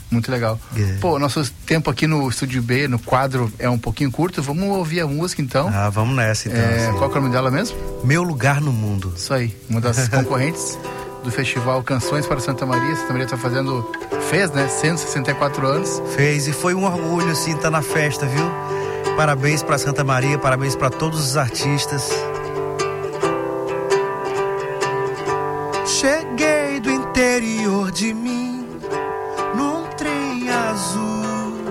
muito 0.09 0.29
legal. 0.29 0.59
É. 0.75 0.97
Pô, 0.99 1.17
nosso 1.17 1.49
tempo 1.65 1.89
aqui 1.89 2.05
no 2.05 2.27
Estúdio 2.27 2.61
B, 2.61 2.85
no 2.87 2.99
quadro, 2.99 3.51
é 3.57 3.69
um 3.69 3.77
pouquinho 3.79 4.11
curto, 4.11 4.41
vamos 4.41 4.65
ouvir 4.75 4.99
a 5.01 5.07
música 5.07 5.41
então. 5.41 5.69
Ah, 5.73 5.89
vamos 5.89 6.15
nessa 6.15 6.49
então. 6.49 6.59
É, 6.59 6.91
qual 6.97 7.09
que 7.09 7.15
é 7.15 7.19
o 7.19 7.21
nome 7.23 7.33
dela 7.33 7.49
mesmo? 7.49 7.77
Meu 8.03 8.21
lugar 8.23 8.59
no 8.59 8.73
mundo. 8.73 9.13
Isso 9.15 9.33
aí, 9.33 9.55
uma 9.69 9.79
das 9.79 10.07
concorrentes 10.09 10.77
do 11.23 11.31
festival 11.31 11.81
Canções 11.83 12.25
para 12.25 12.39
Santa 12.41 12.65
Maria. 12.65 12.93
Santa 12.95 13.09
Maria 13.13 13.23
está 13.23 13.37
fazendo, 13.37 13.89
fez, 14.31 14.49
né, 14.51 14.65
164 14.65 15.67
anos. 15.67 16.01
Fez 16.15 16.47
e 16.47 16.53
foi 16.53 16.73
um 16.73 16.85
orgulho 16.85 17.29
assim 17.31 17.53
estar 17.53 17.69
na 17.69 17.81
festa, 17.81 18.25
viu? 18.25 18.49
Parabéns 19.17 19.61
para 19.61 19.77
Santa 19.77 20.05
Maria, 20.05 20.39
parabéns 20.39 20.73
para 20.73 20.89
todos 20.89 21.19
os 21.19 21.35
artistas. 21.35 22.09
Cheguei 25.85 26.79
do 26.79 26.89
interior 26.89 27.91
de 27.91 28.13
mim 28.13 28.65
num 29.53 29.83
trem 29.97 30.49
azul 30.49 31.65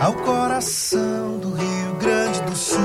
ao 0.00 0.12
coração 0.14 1.38
do 1.38 1.50
Rio 1.50 1.94
Grande 1.98 2.40
do 2.42 2.56
Sul. 2.56 2.78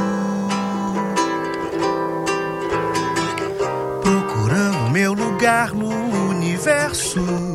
Procurando 4.02 4.90
meu 4.90 5.14
lugar 5.14 5.76
no 5.76 5.90
universo. 6.30 7.55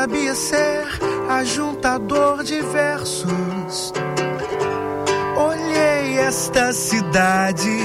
Sabia 0.00 0.34
ser 0.34 0.86
ajuntador 1.28 2.42
de 2.42 2.62
versos. 2.62 3.92
Olhei 5.36 6.18
esta 6.20 6.72
cidade 6.72 7.78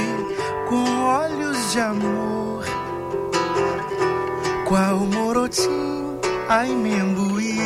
com 0.66 0.82
olhos 1.04 1.72
de 1.72 1.78
amor. 1.78 2.64
Qual 4.66 4.96
morotim, 5.00 6.18
ai 6.48 6.70
membuí. 6.70 7.58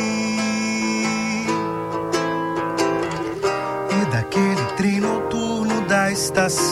E 4.01 4.05
daquele 4.11 4.65
trem 4.75 4.99
noturno 4.99 5.79
da 5.87 6.11
estação, 6.11 6.70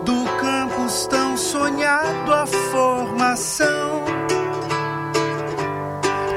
do 0.04 0.24
campus 0.38 1.06
tão 1.06 1.34
sonhado 1.34 2.30
a 2.30 2.46
formação. 2.46 4.04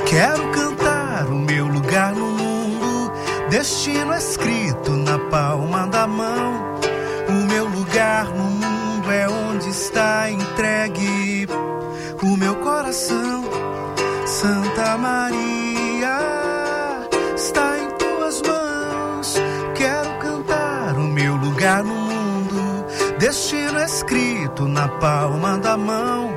Quero 0.06 0.50
cantar 0.52 1.28
o 1.28 1.36
meu 1.36 1.68
lugar 1.68 2.16
no 2.16 2.28
mundo, 2.28 3.12
destino 3.50 4.14
escrito 4.14 4.91
na 4.91 5.20
palma 5.20 5.86
da 5.88 6.08
mão. 6.08 6.78
O 7.28 7.45
meu 7.52 7.66
lugar 7.68 8.30
no 8.30 8.45
mundo 8.45 9.12
é 9.12 9.28
onde 9.28 9.68
está 9.68 10.32
entregue 10.32 11.45
o 12.24 12.38
meu 12.38 12.56
coração. 12.56 13.43
Santa 14.26 14.98
Maria 14.98 15.47
destino 23.28 23.78
escrito 23.82 24.69
na 24.69 24.88
palma 24.88 25.57
da 25.57 25.75
mão. 25.75 26.30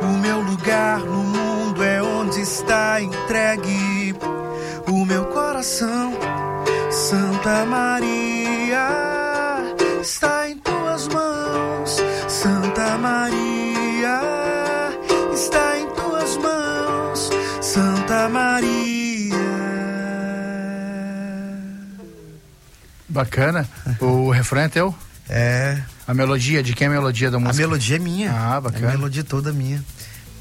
O 0.00 0.18
meu 0.18 0.40
lugar 0.40 1.00
no 1.00 1.24
mundo 1.24 1.84
é 1.84 2.02
onde 2.02 2.40
está 2.40 3.02
entregue 3.02 4.16
o 4.88 5.04
meu 5.04 5.26
coração. 5.26 6.14
Santa 6.90 7.66
Maria 7.66 8.88
está 10.00 10.48
em 10.48 10.56
tuas 10.56 11.06
mãos. 11.08 11.98
Santa 12.28 12.96
Maria 12.96 14.20
está 15.34 15.78
em 15.78 15.86
tuas 15.90 16.36
mãos. 16.38 17.30
Santa 17.60 18.30
Maria. 18.30 19.36
Bacana. 23.06 23.68
O 24.00 24.30
refrão 24.30 24.62
é 24.62 24.68
teu? 24.70 24.94
É. 25.28 25.92
A 26.06 26.14
melodia, 26.14 26.62
de 26.62 26.74
quem 26.74 26.86
é 26.86 26.88
a 26.88 26.92
melodia 26.92 27.30
da 27.30 27.38
música? 27.38 27.64
A 27.64 27.66
melodia 27.66 27.96
é 27.96 27.98
minha. 27.98 28.32
Ah, 28.32 28.60
bacana. 28.60 28.88
A 28.88 28.90
melodia 28.92 29.22
toda 29.22 29.52
minha. 29.52 29.82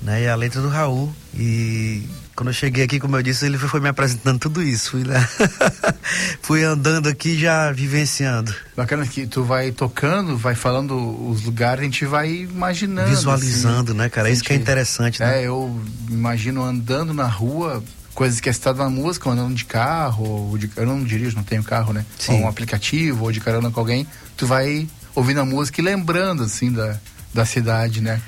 Né? 0.01 0.23
E 0.23 0.27
a 0.27 0.35
letra 0.35 0.61
do 0.61 0.69
Raul. 0.69 1.13
E 1.35 2.03
quando 2.35 2.49
eu 2.49 2.53
cheguei 2.53 2.83
aqui, 2.83 2.99
como 2.99 3.15
eu 3.15 3.21
disse, 3.21 3.45
ele 3.45 3.57
foi 3.57 3.79
me 3.79 3.87
apresentando 3.87 4.39
tudo 4.39 4.63
isso. 4.63 4.91
Fui, 4.91 5.03
lá. 5.03 5.19
Fui 6.41 6.63
andando 6.63 7.07
aqui 7.07 7.37
já 7.37 7.71
vivenciando. 7.71 8.53
Bacana 8.75 9.05
que 9.05 9.27
tu 9.27 9.43
vai 9.43 9.71
tocando, 9.71 10.35
vai 10.35 10.55
falando 10.55 10.95
os 11.29 11.43
lugares, 11.43 11.81
a 11.81 11.83
gente 11.83 12.05
vai 12.05 12.31
imaginando. 12.31 13.09
Visualizando, 13.09 13.91
assim. 13.91 13.99
né, 13.99 14.09
cara? 14.09 14.29
Isso 14.29 14.43
que 14.43 14.53
é 14.53 14.55
interessante, 14.55 15.19
né? 15.19 15.41
É, 15.41 15.47
eu 15.47 15.79
imagino 16.09 16.63
andando 16.63 17.13
na 17.13 17.27
rua, 17.27 17.83
coisas 18.15 18.39
que 18.39 18.49
é 18.49 18.53
citado 18.53 18.79
na 18.79 18.89
música, 18.89 19.29
andando 19.29 19.53
de 19.53 19.65
carro, 19.65 20.27
ou 20.27 20.57
de, 20.57 20.69
eu 20.75 20.85
não 20.87 21.03
dirijo, 21.03 21.35
não 21.35 21.43
tenho 21.43 21.63
carro, 21.63 21.93
né? 21.93 22.03
Sim. 22.17 22.33
Ou 22.33 22.39
um 22.41 22.47
aplicativo, 22.47 23.25
ou 23.25 23.31
de 23.31 23.39
carona 23.39 23.69
com 23.69 23.79
alguém, 23.79 24.07
tu 24.35 24.47
vai 24.47 24.87
ouvindo 25.15 25.41
a 25.41 25.45
música 25.45 25.81
e 25.81 25.83
lembrando, 25.83 26.43
assim, 26.43 26.71
da, 26.71 26.97
da 27.33 27.45
cidade, 27.45 28.01
né? 28.01 28.21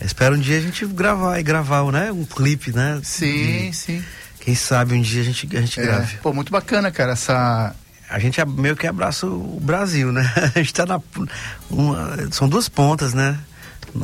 Espero 0.00 0.34
um 0.34 0.38
dia 0.40 0.58
a 0.58 0.60
gente 0.62 0.86
gravar 0.86 1.38
e 1.38 1.42
gravar, 1.42 1.84
né? 1.92 2.10
Um 2.10 2.24
clipe, 2.24 2.72
né? 2.72 3.00
Sim, 3.02 3.70
De- 3.70 3.76
sim. 3.76 4.04
Quem 4.40 4.54
sabe 4.54 4.94
um 4.94 5.02
dia 5.02 5.20
a 5.20 5.24
gente, 5.24 5.48
a 5.56 5.60
gente 5.60 5.78
É. 5.78 5.82
grave. 5.82 6.16
Pô, 6.22 6.32
muito 6.32 6.50
bacana, 6.50 6.90
cara, 6.90 7.12
essa... 7.12 7.74
A 8.08 8.18
gente 8.18 8.40
é 8.40 8.44
meio 8.46 8.74
que 8.74 8.86
abraça 8.86 9.26
o 9.26 9.60
Brasil, 9.60 10.10
né? 10.10 10.22
A 10.54 10.58
gente 10.58 10.74
tá 10.74 10.84
na. 10.84 11.00
uma- 11.70 12.16
são 12.32 12.48
duas 12.48 12.68
pontas, 12.68 13.14
né? 13.14 13.38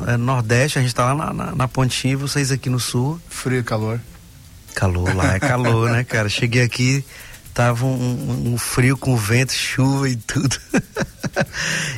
É 0.07 0.17
Nordeste, 0.17 0.79
a 0.79 0.83
gente 0.83 0.95
tá 0.95 1.13
lá 1.13 1.15
na, 1.15 1.33
na, 1.47 1.55
na 1.57 1.67
pontinha 1.69 2.13
e 2.13 2.17
vocês 2.17 2.53
aqui 2.53 2.69
no 2.71 2.79
sul. 2.79 3.21
Frio 3.29 3.59
e 3.59 3.65
calor. 3.65 4.01
Calor 4.77 5.13
lá, 5.17 5.35
é 5.35 5.41
calor, 5.41 5.91
né, 5.91 6.05
cara? 6.09 6.29
Cheguei 6.29 6.63
aqui, 6.63 7.05
tava 7.53 7.85
um, 7.85 7.89
um- 7.91 8.53
um 8.55 8.59
frio 8.59 8.97
com 8.97 9.17
vento, 9.17 9.53
chuva 9.53 10.09
e 10.09 10.15
tudo. 10.15 10.57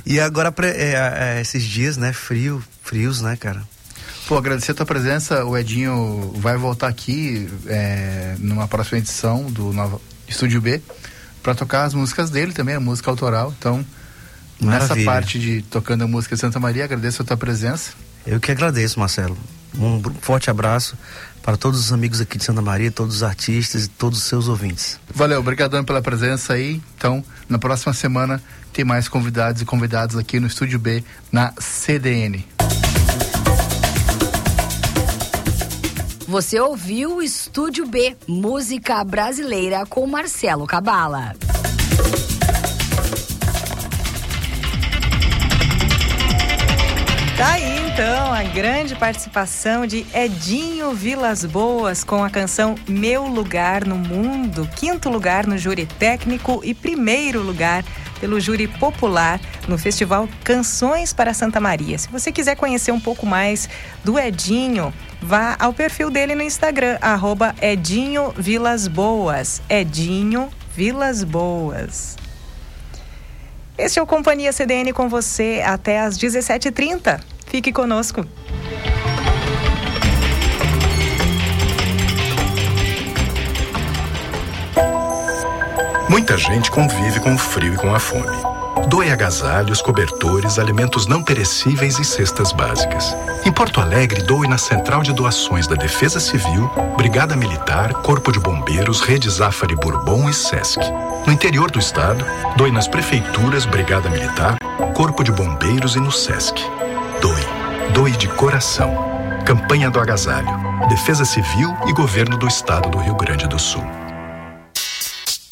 e 0.07 0.20
agora, 0.20 0.55
é, 0.62 1.36
é, 1.36 1.41
esses 1.41 1.62
dias, 1.62 1.97
né? 1.97 2.12
Frio, 2.12 2.62
frios, 2.82 3.20
né, 3.20 3.36
cara? 3.36 3.62
Pô, 4.26 4.36
agradecer 4.36 4.72
a 4.72 4.74
tua 4.74 4.86
presença. 4.86 5.45
O 5.45 5.57
Edinho 5.57 6.32
vai 6.36 6.57
voltar 6.57 6.89
aqui 6.89 7.49
é, 7.66 8.36
numa 8.39 8.68
próxima 8.68 8.99
edição 8.99 9.45
do 9.45 9.72
Nova 9.72 10.01
Estúdio 10.28 10.61
B 10.61 10.82
para 11.43 11.55
tocar 11.55 11.84
as 11.84 11.95
músicas 11.95 12.28
dele 12.28 12.53
também, 12.53 12.74
a 12.74 12.80
música 12.80 13.11
autoral. 13.11 13.55
Então, 13.59 13.84
nessa 14.61 14.89
Maravilha. 14.89 15.07
parte 15.07 15.39
de 15.39 15.62
tocando 15.62 16.05
a 16.05 16.07
música 16.07 16.34
de 16.34 16.41
Santa 16.41 16.61
Maria, 16.61 16.84
agradeço 16.84 17.22
a 17.22 17.24
tua 17.24 17.36
presença. 17.36 17.93
Eu 18.26 18.39
que 18.39 18.53
agradeço, 18.53 19.01
Marcelo. 19.01 19.36
Um 19.76 20.02
forte 20.20 20.50
abraço 20.50 20.96
para 21.42 21.56
todos 21.56 21.80
os 21.80 21.92
amigos 21.92 22.20
aqui 22.20 22.36
de 22.36 22.44
Santa 22.44 22.60
Maria, 22.60 22.90
todos 22.90 23.16
os 23.16 23.22
artistas 23.22 23.84
e 23.84 23.88
todos 23.88 24.18
os 24.18 24.24
seus 24.24 24.48
ouvintes. 24.48 25.00
Valeu, 25.14 25.40
obrigadão 25.40 25.84
pela 25.84 26.02
presença 26.02 26.52
aí. 26.52 26.82
Então, 26.96 27.24
na 27.48 27.58
próxima 27.58 27.92
semana 27.92 28.42
tem 28.72 28.84
mais 28.84 29.08
convidados 29.08 29.62
e 29.62 29.64
convidados 29.64 30.16
aqui 30.16 30.38
no 30.38 30.46
Estúdio 30.46 30.78
B 30.78 31.02
na 31.32 31.52
CDN. 31.58 32.44
Você 36.26 36.60
ouviu 36.60 37.16
o 37.16 37.22
Estúdio 37.22 37.86
B, 37.86 38.14
música 38.26 39.02
brasileira 39.02 39.86
com 39.86 40.06
Marcelo 40.06 40.66
Cabala. 40.66 41.34
Tá 47.38 47.52
aí 47.52 47.77
então 47.99 48.32
a 48.32 48.44
grande 48.44 48.94
participação 48.94 49.84
de 49.84 50.07
Edinho 50.14 50.92
Vilas 50.92 51.44
Boas 51.44 52.05
com 52.05 52.22
a 52.22 52.30
canção 52.30 52.76
Meu 52.86 53.26
Lugar 53.26 53.84
no 53.84 53.96
Mundo, 53.96 54.70
quinto 54.76 55.11
lugar 55.11 55.49
no 55.49 55.59
júri 55.59 55.84
técnico 55.84 56.61
e 56.62 56.72
primeiro 56.72 57.42
lugar 57.42 57.84
pelo 58.20 58.38
júri 58.38 58.68
popular 58.68 59.40
no 59.66 59.76
Festival 59.76 60.28
Canções 60.44 61.12
para 61.12 61.34
Santa 61.34 61.59
Maria. 61.59 61.99
Se 61.99 62.09
você 62.09 62.30
quiser 62.30 62.55
conhecer 62.55 62.92
um 62.92 63.01
pouco 63.01 63.26
mais 63.26 63.68
do 64.05 64.16
Edinho, 64.16 64.94
vá 65.20 65.57
ao 65.59 65.72
perfil 65.72 66.09
dele 66.09 66.36
no 66.36 66.42
Instagram, 66.44 66.99
arroba 67.01 67.53
Edinho 67.61 68.32
Vilas 68.36 68.86
Boas. 68.86 69.61
Edinho 69.68 70.49
Vilas 70.72 71.24
Boas. 71.24 72.16
Este 73.76 73.99
é 73.99 74.03
o 74.03 74.07
Companhia 74.07 74.53
CDN 74.53 74.92
com 74.92 75.09
você 75.09 75.64
até 75.66 75.99
às 75.99 76.16
17h30. 76.16 77.38
Fique 77.49 77.72
conosco. 77.72 78.26
Muita 86.11 86.36
gente 86.36 86.70
convive 86.70 87.20
com 87.20 87.34
o 87.34 87.38
frio 87.38 87.74
e 87.74 87.76
com 87.76 87.94
a 87.94 87.99
fome. 87.99 88.36
Doe 88.88 89.11
agasalhos, 89.11 89.82
cobertores, 89.82 90.59
alimentos 90.59 91.07
não 91.07 91.22
perecíveis 91.22 91.99
e 91.99 92.05
cestas 92.05 92.53
básicas. 92.53 93.16
Em 93.44 93.53
Porto 93.53 93.80
Alegre, 93.80 94.22
doe 94.22 94.46
na 94.46 94.57
Central 94.59 95.03
de 95.03 95.12
Doações 95.12 95.66
da 95.66 95.74
Defesa 95.74 96.20
Civil, 96.20 96.70
Brigada 96.96 97.36
Militar, 97.36 97.92
Corpo 97.94 98.30
de 98.30 98.38
Bombeiros, 98.38 99.01
Rede 99.01 99.28
Zafari 99.28 99.74
Bourbon 99.76 100.28
e 100.28 100.34
Sesc. 100.34 100.80
No 101.26 101.32
interior 101.32 101.70
do 101.70 101.78
estado, 101.78 102.24
doe 102.57 102.70
nas 102.70 102.88
prefeituras, 102.88 103.66
Brigada 103.66 104.09
Militar, 104.09 104.59
Corpo 104.94 105.22
de 105.22 105.32
Bombeiros 105.32 105.96
e 105.96 106.01
no 106.01 106.12
Sesc. 106.12 106.77
Doe. 107.20 107.40
Doe 107.92 108.12
de 108.12 108.28
coração. 108.28 108.94
Campanha 109.44 109.90
do 109.90 109.98
Agasalho. 109.98 110.48
Defesa 110.88 111.24
Civil 111.24 111.76
e 111.86 111.92
Governo 111.92 112.36
do 112.36 112.46
Estado 112.46 112.88
do 112.88 112.98
Rio 112.98 113.14
Grande 113.14 113.46
do 113.46 113.58
Sul. 113.58 113.84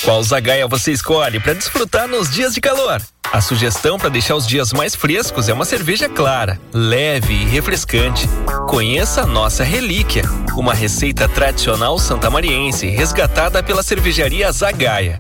Qual 0.05 0.23
zagaia 0.23 0.69
você 0.69 0.93
escolhe 0.93 1.41
para 1.41 1.55
desfrutar 1.55 2.07
nos 2.07 2.31
dias 2.31 2.55
de 2.55 2.61
calor? 2.61 3.03
A 3.33 3.41
sugestão 3.41 3.99
para 3.99 4.09
deixar 4.09 4.37
os 4.37 4.47
dias 4.47 4.73
mais 4.73 4.95
frescos 4.95 5.49
é 5.49 5.53
uma 5.53 5.65
cerveja 5.65 6.09
clara, 6.09 6.61
leve 6.73 7.35
e 7.35 7.45
refrescante. 7.45 8.29
Conheça 8.69 9.23
a 9.23 9.27
nossa 9.27 9.65
relíquia, 9.65 10.23
uma 10.57 10.73
receita 10.73 11.29
tradicional 11.29 11.99
santamariense 11.99 12.87
resgatada 12.87 13.63
pela 13.63 13.83
cervejaria 13.83 14.53
Zagaia. 14.53 15.19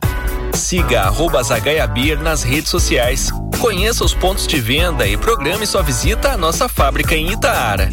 Siga 0.54 1.02
arroba 1.02 1.42
Zagaia 1.42 1.86
Beer 1.86 2.22
nas 2.22 2.42
redes 2.44 2.70
sociais. 2.70 3.30
Conheça 3.66 4.04
os 4.04 4.14
pontos 4.14 4.46
de 4.46 4.60
venda 4.60 5.08
e 5.08 5.16
programe 5.16 5.66
sua 5.66 5.82
visita 5.82 6.30
à 6.30 6.36
nossa 6.36 6.68
fábrica 6.68 7.16
em 7.16 7.32
Itaara. 7.32 7.90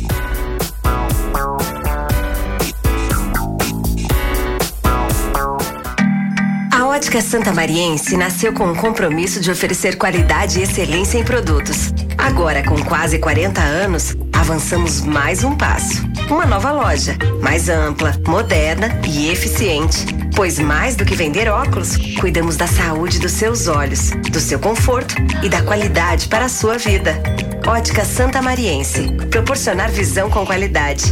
A 6.72 6.86
Ótica 6.86 7.20
Santa 7.22 7.52
Mariense 7.52 8.16
nasceu 8.16 8.54
com 8.54 8.72
o 8.72 8.76
compromisso 8.76 9.40
de 9.40 9.50
oferecer 9.50 9.98
qualidade 9.98 10.60
e 10.60 10.62
excelência 10.62 11.18
em 11.18 11.24
produtos. 11.24 11.92
Agora, 12.20 12.64
com 12.64 12.80
quase 12.86 13.18
40 13.18 13.60
anos, 13.60 14.16
avançamos 14.32 15.02
mais 15.02 15.44
um 15.44 15.58
passo. 15.58 16.04
Uma 16.30 16.46
nova 16.46 16.72
loja, 16.72 17.18
mais 17.42 17.68
ampla, 17.68 18.14
moderna 18.28 19.02
e 19.08 19.32
eficiente. 19.32 20.06
Pois 20.36 20.58
mais 20.58 20.96
do 20.96 21.06
que 21.06 21.16
vender 21.16 21.48
óculos, 21.48 21.96
cuidamos 22.20 22.58
da 22.58 22.66
saúde 22.66 23.20
dos 23.20 23.34
seus 23.34 23.68
olhos, 23.68 24.10
do 24.32 24.40
seu 24.40 24.60
conforto 24.60 25.16
e 25.44 25.50
da 25.50 25.62
qualidade 25.62 26.28
para 26.28 26.46
a 26.46 26.50
sua 26.50 26.78
vida. 26.78 27.22
Ótica 27.68 28.04
Santa 28.04 28.42
Mariense. 28.42 29.12
Proporcionar 29.30 29.92
visão 29.92 30.30
com 30.30 30.46
qualidade. 30.46 31.04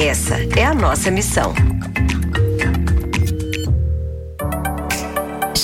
Essa 0.00 0.36
é 0.56 0.64
a 0.64 0.74
nossa 0.74 1.10
missão. 1.10 1.52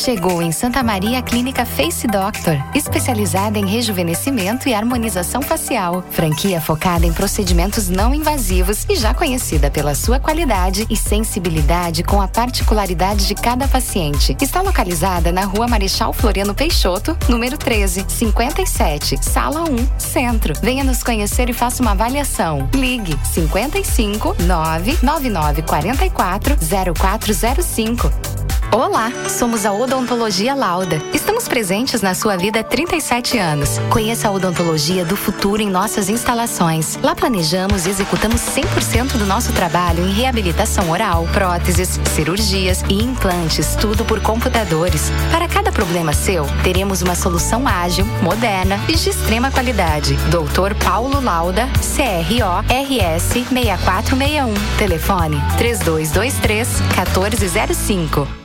Chegou 0.05 0.43
em 0.43 0.53
Santa 0.53 0.83
Maria 0.83 1.21
a 1.21 1.23
Clínica 1.23 1.65
Face 1.65 2.07
Doctor, 2.07 2.63
especializada 2.75 3.59
em 3.59 3.65
rejuvenescimento 3.65 4.69
e 4.69 4.75
harmonização 4.75 5.41
facial. 5.41 6.05
Franquia 6.11 6.61
focada 6.61 7.07
em 7.07 7.13
procedimentos 7.13 7.89
não 7.89 8.15
invasivos 8.15 8.85
e 8.87 8.97
já 8.97 9.15
conhecida 9.15 9.71
pela 9.71 9.95
sua 9.95 10.21
qualidade 10.21 10.87
e 10.91 10.95
sensibilidade 10.95 12.03
com 12.03 12.21
a 12.21 12.29
particularidade 12.29 13.27
de 13.27 13.35
cada 13.35 13.67
paciente. 13.67 14.37
Está 14.43 14.61
localizada 14.61 15.33
na 15.33 15.47
Rua 15.47 15.67
Marechal 15.67 16.13
Floriano 16.13 16.55
Peixoto, 16.55 17.17
número 17.27 17.57
13, 17.57 18.05
57, 18.07 19.25
Sala 19.25 19.63
1, 19.63 19.89
Centro. 19.99 20.53
Venha 20.61 20.85
nos 20.85 21.03
conhecer 21.03 21.49
e 21.49 21.55
faça 21.55 21.81
uma 21.81 21.93
avaliação. 21.93 22.69
Ligue 22.75 23.19
55 23.25 24.37
999 24.43 25.63
44 25.63 26.59
0405. 26.95 28.43
Olá, 28.73 29.12
somos 29.29 29.65
a 29.65 29.73
Odontologia 29.73 30.55
Lauda. 30.55 31.01
Estamos 31.12 31.47
presentes 31.47 32.03
na 32.03 32.12
sua 32.15 32.37
vida 32.37 32.61
há 32.61 32.65
37 32.65 33.39
anos. 33.39 33.79
Conheça 33.89 34.29
a 34.29 34.33
odontologia 34.33 35.05
do 35.05 35.17
futuro 35.17 35.62
em 35.62 35.71
nossas 35.71 36.09
instalações. 36.09 36.97
Lá 37.03 37.15
planejamos 37.15 37.87
e 37.87 37.91
executamos 37.91 38.41
100% 38.41 39.17
do 39.17 39.27
nosso 39.27 39.53
trabalho 39.53 40.05
em 40.05 40.12
reabilitação 40.12 40.91
oral, 40.91 41.29
próteses, 41.33 42.01
cirurgias 42.15 42.83
e 42.89 43.03
implantes, 43.03 43.77
tudo 43.77 44.05
por 44.05 44.21
computadores. 44.21 45.11
Para 45.31 45.47
cada 45.47 45.71
problema 45.71 46.12
seu, 46.12 46.45
teremos 46.65 47.01
uma 47.01 47.15
solução 47.15 47.69
ágil, 47.69 48.05
moderna 48.23 48.81
e 48.89 48.97
de 48.97 49.11
extrema 49.11 49.51
qualidade. 49.51 50.15
Doutor 50.31 50.75
Paulo 50.75 51.21
Lauda, 51.21 51.69
CRO 51.95 52.61
RS 52.69 53.47
6461. 53.49 54.55
Telefone 54.79 55.41
3223 55.59 56.81
1405. 56.81 58.43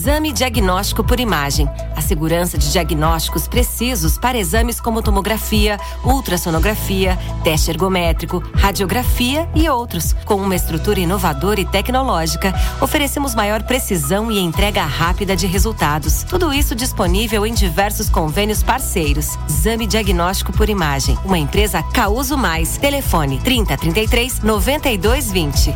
Exame 0.00 0.32
diagnóstico 0.32 1.04
por 1.04 1.20
imagem. 1.20 1.68
A 1.94 2.00
segurança 2.00 2.56
de 2.56 2.72
diagnósticos 2.72 3.46
precisos 3.46 4.16
para 4.16 4.38
exames 4.38 4.80
como 4.80 5.02
tomografia, 5.02 5.78
ultrassonografia, 6.02 7.18
teste 7.44 7.70
ergométrico, 7.70 8.42
radiografia 8.54 9.46
e 9.54 9.68
outros. 9.68 10.14
Com 10.24 10.36
uma 10.36 10.56
estrutura 10.56 11.00
inovadora 11.00 11.60
e 11.60 11.66
tecnológica, 11.66 12.54
oferecemos 12.80 13.34
maior 13.34 13.62
precisão 13.64 14.32
e 14.32 14.38
entrega 14.38 14.86
rápida 14.86 15.36
de 15.36 15.46
resultados. 15.46 16.22
Tudo 16.22 16.50
isso 16.50 16.74
disponível 16.74 17.44
em 17.44 17.52
diversos 17.52 18.08
convênios 18.08 18.62
parceiros. 18.62 19.38
Exame 19.46 19.86
diagnóstico 19.86 20.50
por 20.50 20.70
imagem. 20.70 21.18
Uma 21.26 21.36
empresa 21.36 21.82
Causo 21.82 22.38
Mais. 22.38 22.78
Telefone 22.78 23.38
3033 23.40 24.40
9220. 24.40 25.74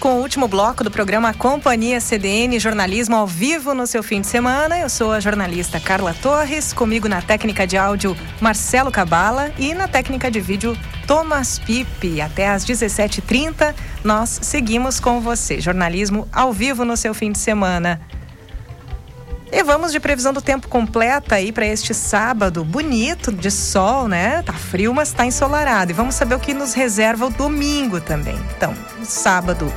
Com 0.00 0.14
o 0.14 0.20
último 0.20 0.46
bloco 0.46 0.84
do 0.84 0.92
programa 0.92 1.34
Companhia 1.34 2.00
CDN 2.00 2.60
Jornalismo 2.60 3.16
ao 3.16 3.26
vivo 3.26 3.74
no 3.74 3.84
seu 3.84 4.00
fim 4.00 4.20
de 4.20 4.28
semana. 4.28 4.78
Eu 4.78 4.88
sou 4.88 5.10
a 5.10 5.18
jornalista 5.18 5.80
Carla 5.80 6.14
Torres, 6.14 6.72
comigo 6.72 7.08
na 7.08 7.20
técnica 7.20 7.66
de 7.66 7.76
áudio 7.76 8.16
Marcelo 8.40 8.92
Cabala 8.92 9.52
e 9.58 9.74
na 9.74 9.88
técnica 9.88 10.30
de 10.30 10.38
vídeo 10.40 10.78
Thomas 11.04 11.58
Pipe. 11.58 12.20
Até 12.20 12.48
às 12.48 12.64
17h30 12.64 13.74
nós 14.04 14.38
seguimos 14.40 15.00
com 15.00 15.20
você. 15.20 15.60
Jornalismo 15.60 16.28
ao 16.32 16.52
vivo 16.52 16.84
no 16.84 16.96
seu 16.96 17.12
fim 17.12 17.32
de 17.32 17.38
semana. 17.38 18.00
E 19.50 19.62
vamos 19.62 19.92
de 19.92 20.00
previsão 20.00 20.32
do 20.32 20.42
tempo 20.42 20.68
completa 20.68 21.36
aí 21.36 21.50
para 21.50 21.66
este 21.66 21.94
sábado, 21.94 22.64
bonito, 22.64 23.32
de 23.32 23.50
sol, 23.50 24.06
né? 24.06 24.42
Tá 24.42 24.52
frio, 24.52 24.92
mas 24.92 25.12
tá 25.12 25.24
ensolarado. 25.24 25.90
E 25.90 25.94
vamos 25.94 26.14
saber 26.14 26.34
o 26.34 26.40
que 26.40 26.52
nos 26.52 26.74
reserva 26.74 27.26
o 27.26 27.30
domingo 27.30 28.00
também. 28.00 28.38
Então, 28.56 28.74
sábado 29.02 29.72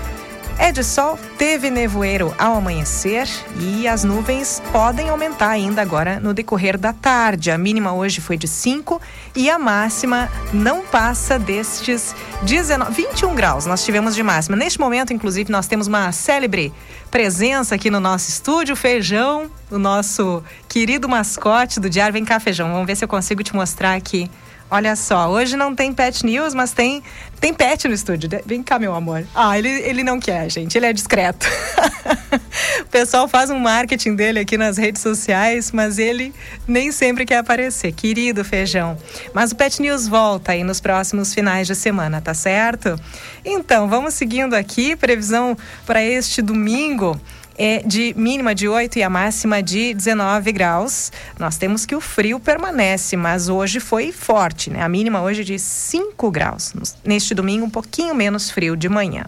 é 0.62 0.72
de 0.72 0.84
sol, 0.84 1.18
teve 1.40 1.72
nevoeiro 1.72 2.36
ao 2.38 2.56
amanhecer 2.56 3.28
e 3.60 3.88
as 3.88 4.04
nuvens 4.04 4.62
podem 4.72 5.10
aumentar 5.10 5.50
ainda 5.50 5.82
agora 5.82 6.20
no 6.20 6.36
decorrer 6.36 6.78
da 6.78 6.94
tarde. 6.94 7.50
A 7.50 7.58
mínima 7.58 7.92
hoje 7.94 8.22
foi 8.22 8.38
de 8.38 8.48
5 8.48 9.02
e 9.36 9.50
a 9.50 9.58
máxima 9.58 10.30
não 10.54 10.86
passa 10.86 11.40
destes 11.40 12.16
19, 12.44 12.94
21 12.94 13.34
graus. 13.34 13.66
Nós 13.66 13.84
tivemos 13.84 14.14
de 14.14 14.22
máxima. 14.22 14.56
Neste 14.56 14.80
momento, 14.80 15.12
inclusive, 15.12 15.52
nós 15.52 15.66
temos 15.66 15.88
uma 15.88 16.12
célebre 16.12 16.72
presença 17.10 17.74
aqui 17.74 17.90
no 17.90 18.00
nosso 18.00 18.30
estúdio, 18.30 18.76
Feijão, 18.76 19.50
o 19.72 19.80
nosso 19.80 20.44
querido 20.70 21.10
mascote 21.10 21.80
do 21.80 21.90
Diário. 21.90 22.14
Vem 22.14 22.24
cá, 22.24 22.40
Feijão, 22.40 22.72
vamos 22.72 22.86
ver 22.86 22.96
se 22.96 23.04
eu 23.04 23.08
consigo 23.08 23.42
te 23.42 23.56
mostrar 23.56 23.96
aqui 23.96 24.30
Olha 24.74 24.96
só, 24.96 25.30
hoje 25.30 25.58
não 25.58 25.76
tem 25.76 25.94
pet 25.94 26.26
news, 26.26 26.54
mas 26.54 26.72
tem 26.72 27.04
tem 27.42 27.54
pet 27.54 27.90
no 27.90 27.94
estúdio. 27.94 28.30
Vem 28.46 28.64
cá, 28.64 28.80
meu 28.80 28.96
amor. 28.96 29.26
Ah, 29.36 29.58
ele, 29.58 29.68
ele 29.68 30.02
não 30.02 30.18
quer, 30.18 30.50
gente. 30.50 30.78
Ele 30.78 30.86
é 30.86 30.94
discreto. 30.94 31.46
o 32.82 32.86
pessoal 32.86 33.28
faz 33.28 33.50
um 33.50 33.60
marketing 33.60 34.16
dele 34.16 34.40
aqui 34.40 34.58
nas 34.58 34.78
redes 34.78 35.02
sociais, 35.02 35.74
mas 35.74 36.00
ele 36.00 36.34
nem 36.66 36.90
sempre 36.92 37.26
quer 37.26 37.40
aparecer. 37.40 37.92
Querido 37.92 38.46
feijão. 38.46 38.98
Mas 39.34 39.52
o 39.52 39.56
Pet 39.58 39.82
News 39.82 40.08
volta 40.08 40.54
aí 40.54 40.64
nos 40.64 40.80
próximos 40.80 41.34
finais 41.34 41.68
de 41.68 41.76
semana, 41.76 42.22
tá 42.22 42.34
certo? 42.34 42.96
Então, 43.44 43.90
vamos 43.90 44.14
seguindo 44.14 44.54
aqui. 44.54 44.96
Previsão 44.96 45.58
para 45.86 46.02
este 46.02 46.42
domingo 46.42 47.20
é 47.58 47.84
de 47.86 48.14
mínima 48.18 48.56
de 48.56 48.68
8 48.68 49.00
e 49.00 49.04
a 49.04 49.10
máxima 49.10 49.62
de 49.62 49.94
19 49.94 50.52
graus. 50.52 51.12
Nós 51.40 51.58
temos 51.58 51.86
que 51.86 51.96
o 51.96 52.02
frio 52.02 52.40
permanece, 52.40 53.16
mas 53.16 53.50
hoje 53.50 53.80
foi 53.80 54.12
forte, 54.12 54.70
né? 54.70 54.82
A 54.82 54.90
mínima 54.90 55.22
hoje 55.22 55.42
é 55.42 55.44
de 55.44 55.60
5 55.60 56.32
graus. 56.32 56.74
Neste 57.04 57.34
domingo, 57.34 57.66
um 57.66 57.70
pouquinho 57.70 58.16
menos 58.16 58.50
frio 58.50 58.76
de 58.76 58.90
manhã. 58.90 59.26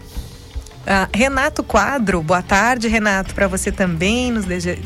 Uh, 0.87 1.03
Renato 1.13 1.65
Quadro, 1.65 2.21
boa 2.21 2.41
tarde, 2.41 2.87
Renato, 2.87 3.35
para 3.35 3.45
você 3.45 3.73
também, 3.73 4.31
nos 4.31 4.45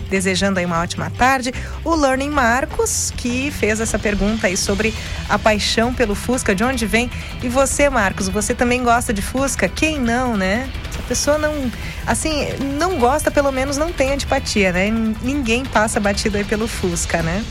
desejando 0.10 0.58
aí 0.58 0.66
uma 0.66 0.82
ótima 0.82 1.12
tarde. 1.12 1.54
O 1.86 1.94
Learning 1.94 2.32
Marcos, 2.32 3.14
que 3.16 3.52
fez 3.52 3.80
essa 3.80 4.00
pergunta 4.00 4.48
aí 4.48 4.58
sobre 4.58 4.96
a 5.30 5.38
paixão 5.38 5.94
pelo 5.94 6.16
Fusca, 6.16 6.56
de 6.56 6.64
onde 6.64 6.88
vem. 6.88 7.12
E 7.44 7.48
você, 7.48 7.88
Marcos, 7.88 8.28
você 8.30 8.56
também 8.56 8.84
gosta 8.84 9.14
de 9.14 9.22
Fusca? 9.22 9.70
Quem 9.70 10.00
não, 10.00 10.36
né? 10.36 10.68
Se 10.90 10.98
a 10.98 11.04
pessoa 11.04 11.38
não, 11.38 11.72
assim, 12.08 12.48
não 12.80 12.98
gosta, 12.98 13.30
pelo 13.30 13.52
menos 13.52 13.78
não 13.78 13.94
tem 13.94 14.12
antipatia, 14.12 14.72
né? 14.72 14.90
Ninguém 15.22 15.64
passa 15.64 16.00
batido 16.00 16.36
aí 16.36 16.44
pelo 16.44 16.68
Fusca, 16.68 17.22
né? 17.22 17.46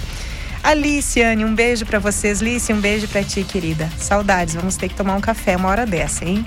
Aliciane, 0.63 1.45
um 1.45 1.55
beijo 1.55 1.87
para 1.87 1.99
vocês. 1.99 2.41
Lice, 2.41 2.73
um 2.73 2.81
beijo 2.81 3.09
para 3.09 3.23
ti, 3.23 3.43
querida. 3.43 3.89
Saudades, 3.97 4.55
vamos 4.55 4.77
ter 4.77 4.89
que 4.89 4.95
tomar 4.95 5.17
um 5.17 5.21
café 5.21 5.57
uma 5.57 5.69
hora 5.69 5.87
dessa, 5.87 6.25
hein? 6.25 6.45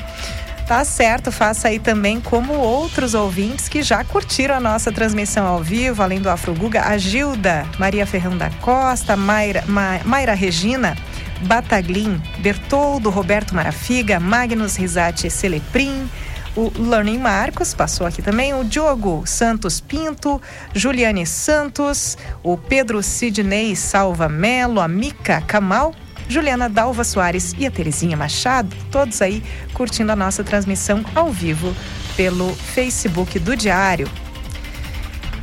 Tá 0.68 0.85
certo, 0.85 1.30
faça 1.30 1.68
aí 1.68 1.77
também 1.77 2.22
como 2.22 2.53
outros 2.53 3.14
ouvintes 3.14 3.68
que 3.68 3.81
já 3.84 4.02
curtiram 4.03 4.56
a 4.56 4.60
nossa 4.61 4.94
transmissão 4.94 5.45
ao 5.45 5.61
vivo, 5.61 6.02
além 6.02 6.22
do 6.22 6.30
Afroguga, 6.30 6.84
a 6.88 6.98
Gilda, 6.98 7.65
Maria 7.77 8.06
Ferrão 8.06 8.38
da 8.38 8.49
Costa, 8.49 9.18
Mayra, 9.18 9.64
Ma, 9.68 9.99
Mayra 10.06 10.34
Regina, 10.34 10.95
Bataglin, 11.41 12.22
Bertoldo, 12.40 13.10
Roberto 13.10 13.53
Marafiga, 13.53 14.22
Magnus 14.22 14.77
Risati 14.77 15.30
Celeprim, 15.30 16.10
o 16.56 16.72
Learning 16.78 17.18
Marcos 17.18 17.74
passou 17.74 18.06
aqui 18.06 18.22
também, 18.22 18.54
o 18.54 18.64
Diogo 18.64 19.24
Santos 19.26 19.82
Pinto, 19.82 20.42
Juliane 20.74 21.26
Santos, 21.26 22.18
o 22.44 22.58
Pedro 22.58 23.02
Sidney 23.02 23.76
Salva 23.76 24.30
Melo, 24.30 24.80
a 24.80 24.88
Mica 24.88 25.42
Camal, 25.42 25.94
Juliana 26.30 26.70
Dalva 26.70 27.04
Soares 27.04 27.54
e 27.58 27.66
a 27.66 27.72
Terezinha 27.72 28.16
Machado, 28.16 28.76
todos 28.92 29.22
aí 29.22 29.44
curtindo 29.74 30.12
a 30.12 30.16
nossa 30.16 30.44
transmissão 30.44 31.04
ao 31.16 31.32
vivo 31.32 31.76
pelo 32.16 32.54
Facebook 32.54 33.40
do 33.40 33.56
Diário. 33.56 34.10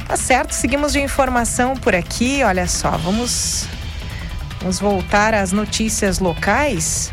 Tá 0.07 0.17
certo, 0.17 0.53
seguimos 0.53 0.93
de 0.93 1.01
informação 1.01 1.77
por 1.77 1.95
aqui. 1.95 2.43
Olha 2.43 2.67
só, 2.67 2.91
vamos, 2.99 3.67
vamos 4.61 4.81
voltar 4.81 5.35
às 5.35 5.53
notícias 5.53 6.19
locais. 6.19 7.13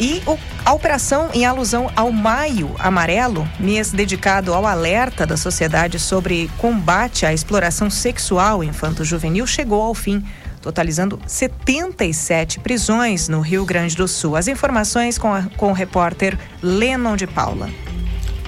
E 0.00 0.22
o 0.26 0.38
a 0.64 0.72
operação, 0.72 1.28
em 1.34 1.44
alusão 1.44 1.90
ao 1.96 2.12
Maio 2.12 2.74
Amarelo, 2.78 3.48
mês 3.58 3.90
dedicado 3.90 4.54
ao 4.54 4.64
alerta 4.64 5.26
da 5.26 5.36
sociedade 5.36 5.98
sobre 5.98 6.48
combate 6.56 7.26
à 7.26 7.32
exploração 7.32 7.90
sexual 7.90 8.62
infanto-juvenil, 8.62 9.46
chegou 9.46 9.82
ao 9.82 9.94
fim, 9.94 10.24
totalizando 10.60 11.18
77 11.26 12.60
prisões 12.60 13.28
no 13.28 13.40
Rio 13.40 13.64
Grande 13.64 13.96
do 13.96 14.06
Sul. 14.06 14.36
As 14.36 14.46
informações 14.46 15.18
com, 15.18 15.32
a, 15.32 15.42
com 15.56 15.70
o 15.70 15.74
repórter 15.74 16.38
Lennon 16.62 17.16
de 17.16 17.26
Paula. 17.26 17.68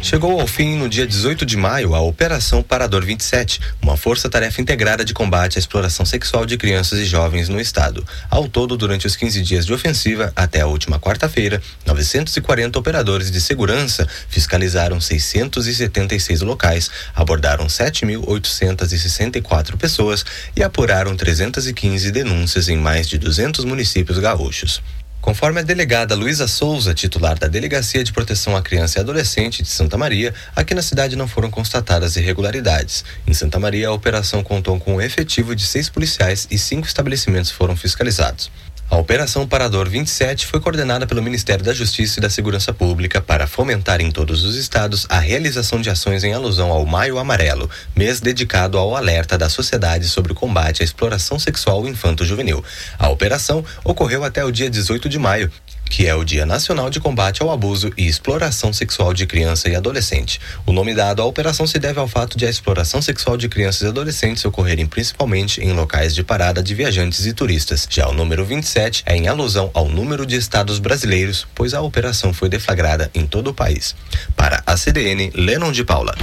Chegou 0.03 0.39
ao 0.39 0.47
fim 0.47 0.77
no 0.77 0.87
dia 0.89 1.07
18 1.07 1.47
de 1.47 1.57
maio 1.57 1.95
a 1.95 2.01
Operação 2.01 2.63
Parador 2.63 3.03
27, 3.05 3.61
uma 3.81 3.97
força-tarefa 3.97 4.61
integrada 4.61 5.05
de 5.05 5.15
combate 5.15 5.57
à 5.57 5.59
exploração 5.59 6.05
sexual 6.05 6.45
de 6.45 6.59
crianças 6.59 6.99
e 6.99 7.07
jovens 7.07 7.49
no 7.49 7.59
estado. 7.59 8.07
Ao 8.31 8.47
todo, 8.47 8.77
durante 8.77 9.07
os 9.07 9.17
15 9.17 9.41
dias 9.43 9.65
de 9.65 9.73
ofensiva, 9.73 10.31
até 10.37 10.61
a 10.61 10.67
última 10.67 11.01
quarta-feira, 11.01 11.63
940 11.87 12.79
operadores 12.79 13.31
de 13.31 13.41
segurança 13.41 14.07
fiscalizaram 14.29 15.01
676 15.01 16.43
locais, 16.43 16.91
abordaram 17.15 17.67
7.864 17.67 19.79
pessoas 19.79 20.23
e 20.55 20.63
apuraram 20.63 21.17
315 21.17 22.13
denúncias 22.13 22.69
em 22.69 22.77
mais 22.77 23.09
de 23.09 23.17
200 23.17 23.65
municípios 23.65 24.19
gaúchos. 24.19 24.83
Conforme 25.25 25.61
a 25.61 25.63
delegada 25.63 26.15
Luísa 26.15 26.47
Souza, 26.47 26.93
titular 26.93 27.39
da 27.39 27.49
Delegacia 27.49 28.05
de 28.05 28.13
Proteção 28.13 28.55
à 28.55 28.61
Criança 28.61 28.99
e 28.99 29.01
Adolescente 29.01 29.63
de 29.63 29.69
Santa 29.71 29.97
Maria, 29.97 30.35
aqui 30.55 30.75
na 30.75 30.83
cidade 30.83 31.17
não 31.17 31.27
foram 31.27 31.51
constatadas 31.51 32.17
irregularidades. 32.17 33.07
Em 33.27 33.33
Santa 33.33 33.59
Maria, 33.59 33.89
a 33.89 33.93
operação 33.93 34.45
contou 34.45 34.79
com 34.79 34.97
um 34.97 35.01
efetivo 35.01 35.57
de 35.57 35.67
seis 35.67 35.89
policiais 35.89 36.47
e 36.51 36.59
cinco 36.59 36.87
estabelecimentos 36.87 37.51
foram 37.51 37.75
fiscalizados. 37.75 38.51
A 38.91 38.97
Operação 38.99 39.47
Parador 39.49 39.89
27 39.89 40.47
foi 40.47 40.61
coordenada 40.61 41.07
pelo 41.07 41.23
Ministério 41.23 41.65
da 41.65 41.73
Justiça 41.73 42.19
e 42.19 42.23
da 42.23 42.29
Segurança 42.29 42.73
Pública 42.73 43.21
para 43.21 43.47
fomentar 43.47 44.01
em 44.01 44.11
todos 44.11 44.45
os 44.45 44.57
estados 44.57 45.07
a 45.09 45.19
realização 45.19 45.81
de 45.81 45.89
ações 45.89 46.23
em 46.23 46.35
alusão 46.35 46.71
ao 46.71 46.85
Maio 46.85 47.19
Amarelo, 47.19 47.69
mês 47.97 48.21
dedicado 48.21 48.77
ao 48.77 48.95
alerta 48.95 49.39
da 49.39 49.49
sociedade 49.49 50.07
sobre 50.07 50.33
o 50.33 50.35
combate 50.35 50.83
à 50.83 50.85
exploração 50.85 51.39
sexual 51.39 51.89
infanto-juvenil. 51.89 52.63
A 52.99 53.09
operação 53.09 53.65
ocorreu 53.83 54.23
até 54.23 54.45
o 54.45 54.53
dia 54.53 54.69
18 54.69 55.09
de 55.09 55.19
maio 55.19 55.51
que 55.95 56.09
é 56.09 56.15
o 56.15 56.25
Dia 56.25 56.45
Nacional 56.45 56.91
de 56.91 56.99
Combate 56.99 57.41
ao 57.41 57.53
Abuso 57.53 57.93
e 57.97 58.09
Exploração 58.09 58.73
Sexual 58.73 59.15
de 59.15 59.27
Criança 59.27 59.69
e 59.69 59.77
Adolescente. 59.77 60.41
O 60.67 60.73
nome 60.73 60.93
dado 60.93 61.23
à 61.23 61.25
operação 61.25 61.69
se 61.69 61.79
deve 61.79 62.01
ao 62.01 62.09
fato 62.09 62.37
de 62.37 62.45
a 62.45 62.51
exploração 62.51 63.01
sexual 63.01 63.37
de 63.37 63.49
crianças 63.49 63.83
e 63.83 63.87
adolescentes 63.87 64.45
ocorrerem 64.45 64.87
principalmente 64.87 65.61
em 65.61 65.73
locais 65.73 66.13
de 66.13 66.25
parada 66.25 66.61
de 66.65 66.75
viajantes 66.75 67.25
e 67.27 67.33
turistas. 67.33 67.87
Já 67.89 68.09
o 68.09 68.13
número 68.13 68.45
27 68.45 69.05
é 69.07 69.17
em 69.17 69.29
alusão 69.29 69.71
ao 69.73 69.89
número 69.89 70.27
de 70.27 70.35
estados 70.35 70.81
brasileiros, 70.81 71.47
pois 71.55 71.75
a 71.75 71.81
operação 71.81 72.35
foi 72.35 72.49
deflagrada 72.49 73.09
em 73.15 73.25
todo 73.25 73.51
o 73.51 73.55
país. 73.55 73.95
Para 74.35 74.65
a 74.67 74.77
CDN, 74.77 75.31
Lennon 75.33 75.71
de 75.71 75.85
Paula. 75.85 76.17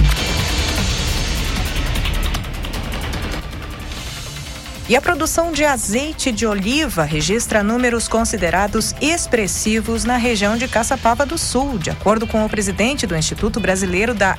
E 4.92 4.96
a 4.96 5.00
produção 5.00 5.52
de 5.52 5.64
azeite 5.64 6.30
de 6.30 6.46
oliva 6.46 7.02
registra 7.02 7.62
números 7.62 8.08
considerados 8.08 8.94
expressivos 9.00 10.04
na 10.04 10.18
região 10.18 10.54
de 10.54 10.68
Caçapava 10.68 11.24
do 11.24 11.38
Sul, 11.38 11.78
de 11.78 11.88
acordo 11.88 12.26
com 12.26 12.44
o 12.44 12.48
presidente 12.50 13.06
do 13.06 13.16
Instituto 13.16 13.58
Brasileiro 13.58 14.12
da 14.12 14.36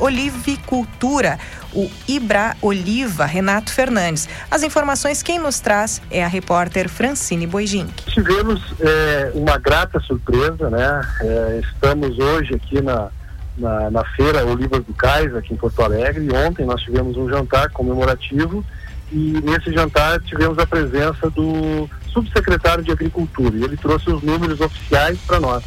Olivicultura, 0.00 1.38
o 1.72 1.88
Ibra 2.08 2.56
Oliva, 2.60 3.26
Renato 3.26 3.72
Fernandes. 3.72 4.28
As 4.50 4.64
informações 4.64 5.22
quem 5.22 5.38
nos 5.38 5.60
traz 5.60 6.02
é 6.10 6.24
a 6.24 6.26
repórter 6.26 6.88
Francine 6.88 7.46
Boijin. 7.46 7.86
Tivemos 8.08 8.74
é, 8.80 9.30
uma 9.36 9.56
grata 9.56 10.00
surpresa, 10.00 10.68
né? 10.68 11.00
É, 11.20 11.60
estamos 11.62 12.18
hoje 12.18 12.54
aqui 12.56 12.82
na, 12.82 13.08
na, 13.56 13.88
na 13.88 14.04
feira 14.16 14.44
Olivas 14.44 14.84
do 14.84 14.92
Cais, 14.94 15.32
aqui 15.36 15.54
em 15.54 15.56
Porto 15.56 15.80
Alegre, 15.80 16.28
ontem 16.34 16.66
nós 16.66 16.82
tivemos 16.82 17.16
um 17.16 17.28
jantar 17.28 17.70
comemorativo 17.70 18.64
e 19.12 19.40
nesse 19.44 19.70
jantar 19.72 20.20
tivemos 20.22 20.58
a 20.58 20.66
presença 20.66 21.28
do 21.30 21.88
subsecretário 22.10 22.82
de 22.82 22.90
Agricultura 22.90 23.54
e 23.54 23.62
ele 23.62 23.76
trouxe 23.76 24.10
os 24.10 24.22
números 24.22 24.60
oficiais 24.60 25.18
para 25.26 25.38
nós. 25.38 25.62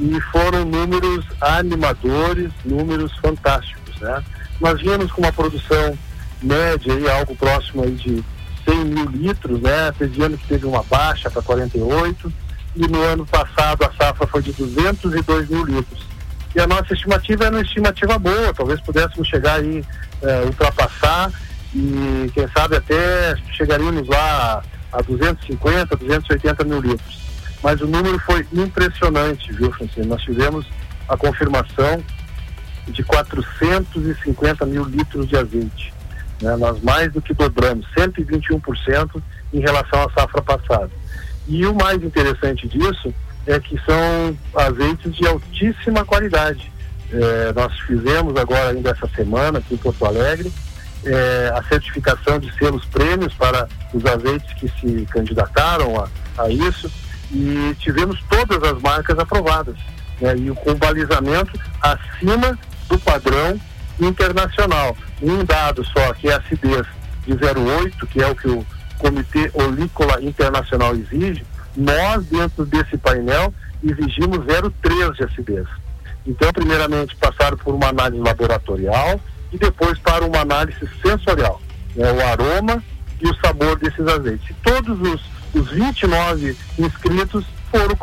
E 0.00 0.20
foram 0.32 0.64
números 0.64 1.24
animadores, 1.40 2.50
números 2.64 3.16
fantásticos, 3.18 4.00
né? 4.00 4.24
Nós 4.60 4.80
vínhamos 4.80 5.12
com 5.12 5.22
uma 5.22 5.32
produção 5.32 5.96
média 6.42 6.92
aí, 6.92 7.08
algo 7.08 7.36
próximo 7.36 7.84
aí 7.84 7.92
de 7.92 8.24
100 8.64 8.84
mil 8.86 9.04
litros, 9.10 9.60
né? 9.60 9.92
Teve 9.96 10.24
ano 10.24 10.36
que 10.36 10.48
teve 10.48 10.66
uma 10.66 10.82
baixa 10.82 11.30
para 11.30 11.42
48 11.42 12.32
e 12.74 12.88
no 12.88 13.00
ano 13.02 13.24
passado 13.24 13.84
a 13.84 13.92
safra 13.92 14.26
foi 14.26 14.42
de 14.42 14.52
202 14.52 15.48
mil 15.48 15.64
litros. 15.64 16.04
E 16.56 16.60
a 16.60 16.66
nossa 16.66 16.92
estimativa 16.92 17.44
era 17.44 17.54
uma 17.54 17.62
estimativa 17.62 18.18
boa, 18.18 18.52
talvez 18.52 18.80
pudéssemos 18.80 19.28
chegar 19.28 19.60
aí, 19.60 19.84
é, 20.22 20.40
ultrapassar 20.44 21.30
e 21.74 22.30
quem 22.32 22.46
sabe 22.56 22.76
até 22.76 23.36
chegaríamos 23.52 24.06
lá 24.06 24.62
a 24.92 25.02
250, 25.02 25.96
280 25.96 26.64
mil 26.64 26.80
litros. 26.80 27.24
Mas 27.62 27.80
o 27.80 27.86
número 27.86 28.18
foi 28.20 28.46
impressionante, 28.52 29.52
viu, 29.52 29.72
Francine? 29.72 30.06
Nós 30.06 30.22
tivemos 30.22 30.66
a 31.08 31.16
confirmação 31.16 32.02
de 32.86 33.02
450 33.02 34.66
mil 34.66 34.84
litros 34.84 35.26
de 35.26 35.36
azeite. 35.36 35.92
Né? 36.40 36.54
Nós 36.56 36.80
mais 36.82 37.12
do 37.12 37.20
que 37.20 37.34
dobramos, 37.34 37.86
121% 37.96 39.22
em 39.52 39.60
relação 39.60 40.02
à 40.02 40.10
safra 40.12 40.42
passada. 40.42 40.90
E 41.48 41.66
o 41.66 41.74
mais 41.74 42.02
interessante 42.02 42.68
disso 42.68 43.12
é 43.46 43.58
que 43.58 43.78
são 43.84 44.36
azeites 44.54 45.14
de 45.14 45.26
altíssima 45.26 46.04
qualidade. 46.04 46.70
É, 47.10 47.52
nós 47.52 47.78
fizemos 47.80 48.36
agora 48.36 48.70
ainda 48.70 48.90
essa 48.90 49.08
semana 49.14 49.58
aqui 49.58 49.74
em 49.74 49.78
Porto 49.78 50.04
Alegre 50.04 50.52
é, 51.06 51.52
a 51.54 51.62
certificação 51.64 52.38
de 52.38 52.52
selos 52.56 52.84
prêmios 52.86 53.32
para 53.34 53.68
os 53.92 54.04
azeites 54.04 54.52
que 54.54 54.68
se 54.80 55.06
candidataram 55.06 56.00
a, 56.00 56.08
a 56.42 56.50
isso 56.50 56.90
e 57.30 57.74
tivemos 57.78 58.22
todas 58.28 58.62
as 58.62 58.80
marcas 58.80 59.18
aprovadas 59.18 59.76
né, 60.20 60.34
e 60.36 60.50
com 60.50 60.74
balizamento 60.74 61.58
acima 61.80 62.58
do 62.88 62.98
padrão 62.98 63.60
internacional. 64.00 64.96
Um 65.22 65.44
dado 65.44 65.84
só, 65.84 66.12
que 66.14 66.28
é 66.28 66.34
a 66.34 66.38
acidez 66.38 66.86
de 67.26 67.34
0,8, 67.34 68.06
que 68.08 68.22
é 68.22 68.26
o 68.26 68.34
que 68.34 68.48
o 68.48 68.66
Comitê 68.98 69.50
Olícola 69.54 70.22
Internacional 70.22 70.94
exige, 70.94 71.44
nós, 71.76 72.24
dentro 72.26 72.64
desse 72.64 72.96
painel, 72.96 73.52
exigimos 73.82 74.38
0,3 74.38 75.14
de 75.14 75.24
acidez. 75.24 75.66
Então, 76.26 76.52
primeiramente, 76.52 77.16
passaram 77.16 77.56
por 77.56 77.74
uma 77.74 77.88
análise 77.88 78.22
laboratorial, 78.22 79.20
e 79.54 79.58
depois 79.58 79.96
para 80.00 80.24
uma 80.24 80.40
análise 80.40 80.78
sensorial, 81.00 81.62
né, 81.94 82.10
o 82.12 82.20
aroma 82.26 82.82
e 83.20 83.28
o 83.28 83.34
sabor 83.36 83.78
desses 83.78 84.06
azeites. 84.06 84.54
Todos 84.62 85.00
os, 85.00 85.22
os 85.54 85.70
29 85.70 86.56
inscritos 86.76 87.46
foram 87.70 87.96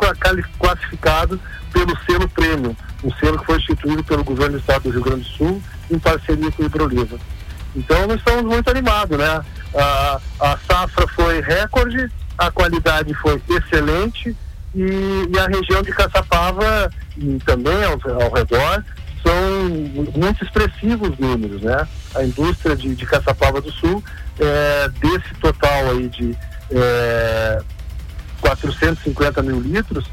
classificados 0.58 1.38
pelo 1.72 1.96
selo 2.04 2.28
prêmio, 2.30 2.76
um 3.04 3.12
selo 3.14 3.38
que 3.38 3.46
foi 3.46 3.58
instituído 3.58 4.02
pelo 4.02 4.24
governo 4.24 4.52
do 4.52 4.60
estado 4.60 4.84
do 4.84 4.90
Rio 4.90 5.02
Grande 5.02 5.22
do 5.22 5.28
Sul 5.28 5.62
em 5.90 5.98
parceria 5.98 6.50
com 6.52 6.62
o 6.62 6.66
Hidroliva. 6.66 7.18
Então 7.76 8.06
nós 8.06 8.18
estamos 8.18 8.44
muito 8.44 8.70
animados, 8.70 9.18
né? 9.18 9.44
A, 9.74 10.20
a 10.40 10.58
safra 10.66 11.06
foi 11.08 11.40
recorde, 11.40 12.10
a 12.38 12.50
qualidade 12.50 13.12
foi 13.14 13.40
excelente 13.48 14.36
e, 14.74 15.28
e 15.30 15.38
a 15.38 15.46
região 15.46 15.82
de 15.82 15.92
Caçapava 15.92 16.90
e 17.16 17.38
também 17.44 17.84
ao, 17.84 17.98
ao 18.22 18.32
redor 18.32 18.84
são 19.22 19.68
muito 20.16 20.44
expressivos 20.44 21.18
números, 21.18 21.62
né? 21.62 21.86
A 22.14 22.24
indústria 22.24 22.76
de, 22.76 22.94
de 22.94 23.06
Caçapava 23.06 23.60
do 23.60 23.70
Sul, 23.70 24.02
é, 24.38 24.88
desse 24.88 25.34
total 25.40 25.90
aí 25.90 26.08
de 26.08 26.36
é, 26.70 27.62
450 28.40 29.42
mil 29.42 29.60
litros, 29.60 30.10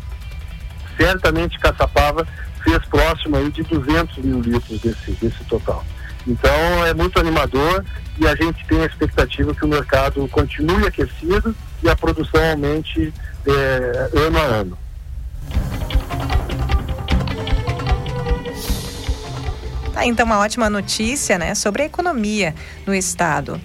certamente 0.98 1.60
Caçapava 1.60 2.28
fez 2.64 2.80
próximo 2.86 3.38
aí 3.38 3.52
de 3.52 3.64
200 3.64 4.18
mil 4.18 4.42
litros 4.42 4.80
desse, 4.80 5.12
desse 5.12 5.44
total. 5.46 5.84
Então 6.28 6.86
é 6.86 6.94
muito 6.94 7.20
animador 7.20 7.84
e 8.20 8.28
a 8.28 8.36
gente 8.36 8.66
tem 8.66 8.82
a 8.82 8.86
expectativa 8.86 9.56
que 9.56 9.66
o 9.66 9.68
mercado 9.68 10.28
continue 10.28 10.86
aquecido 10.86 11.56
e 11.82 11.90
a 11.90 11.96
produção 11.96 12.44
aumente 12.52 13.14
é, 13.48 14.10
ano 14.14 14.38
a 14.38 14.44
ano. 14.44 14.89
Tá, 20.00 20.06
então 20.06 20.26
uma 20.26 20.40
ótima 20.40 20.70
notícia, 20.70 21.38
né, 21.38 21.54
sobre 21.54 21.82
a 21.82 21.86
economia 21.86 22.56
no 22.88 22.96
estado. 22.96 23.60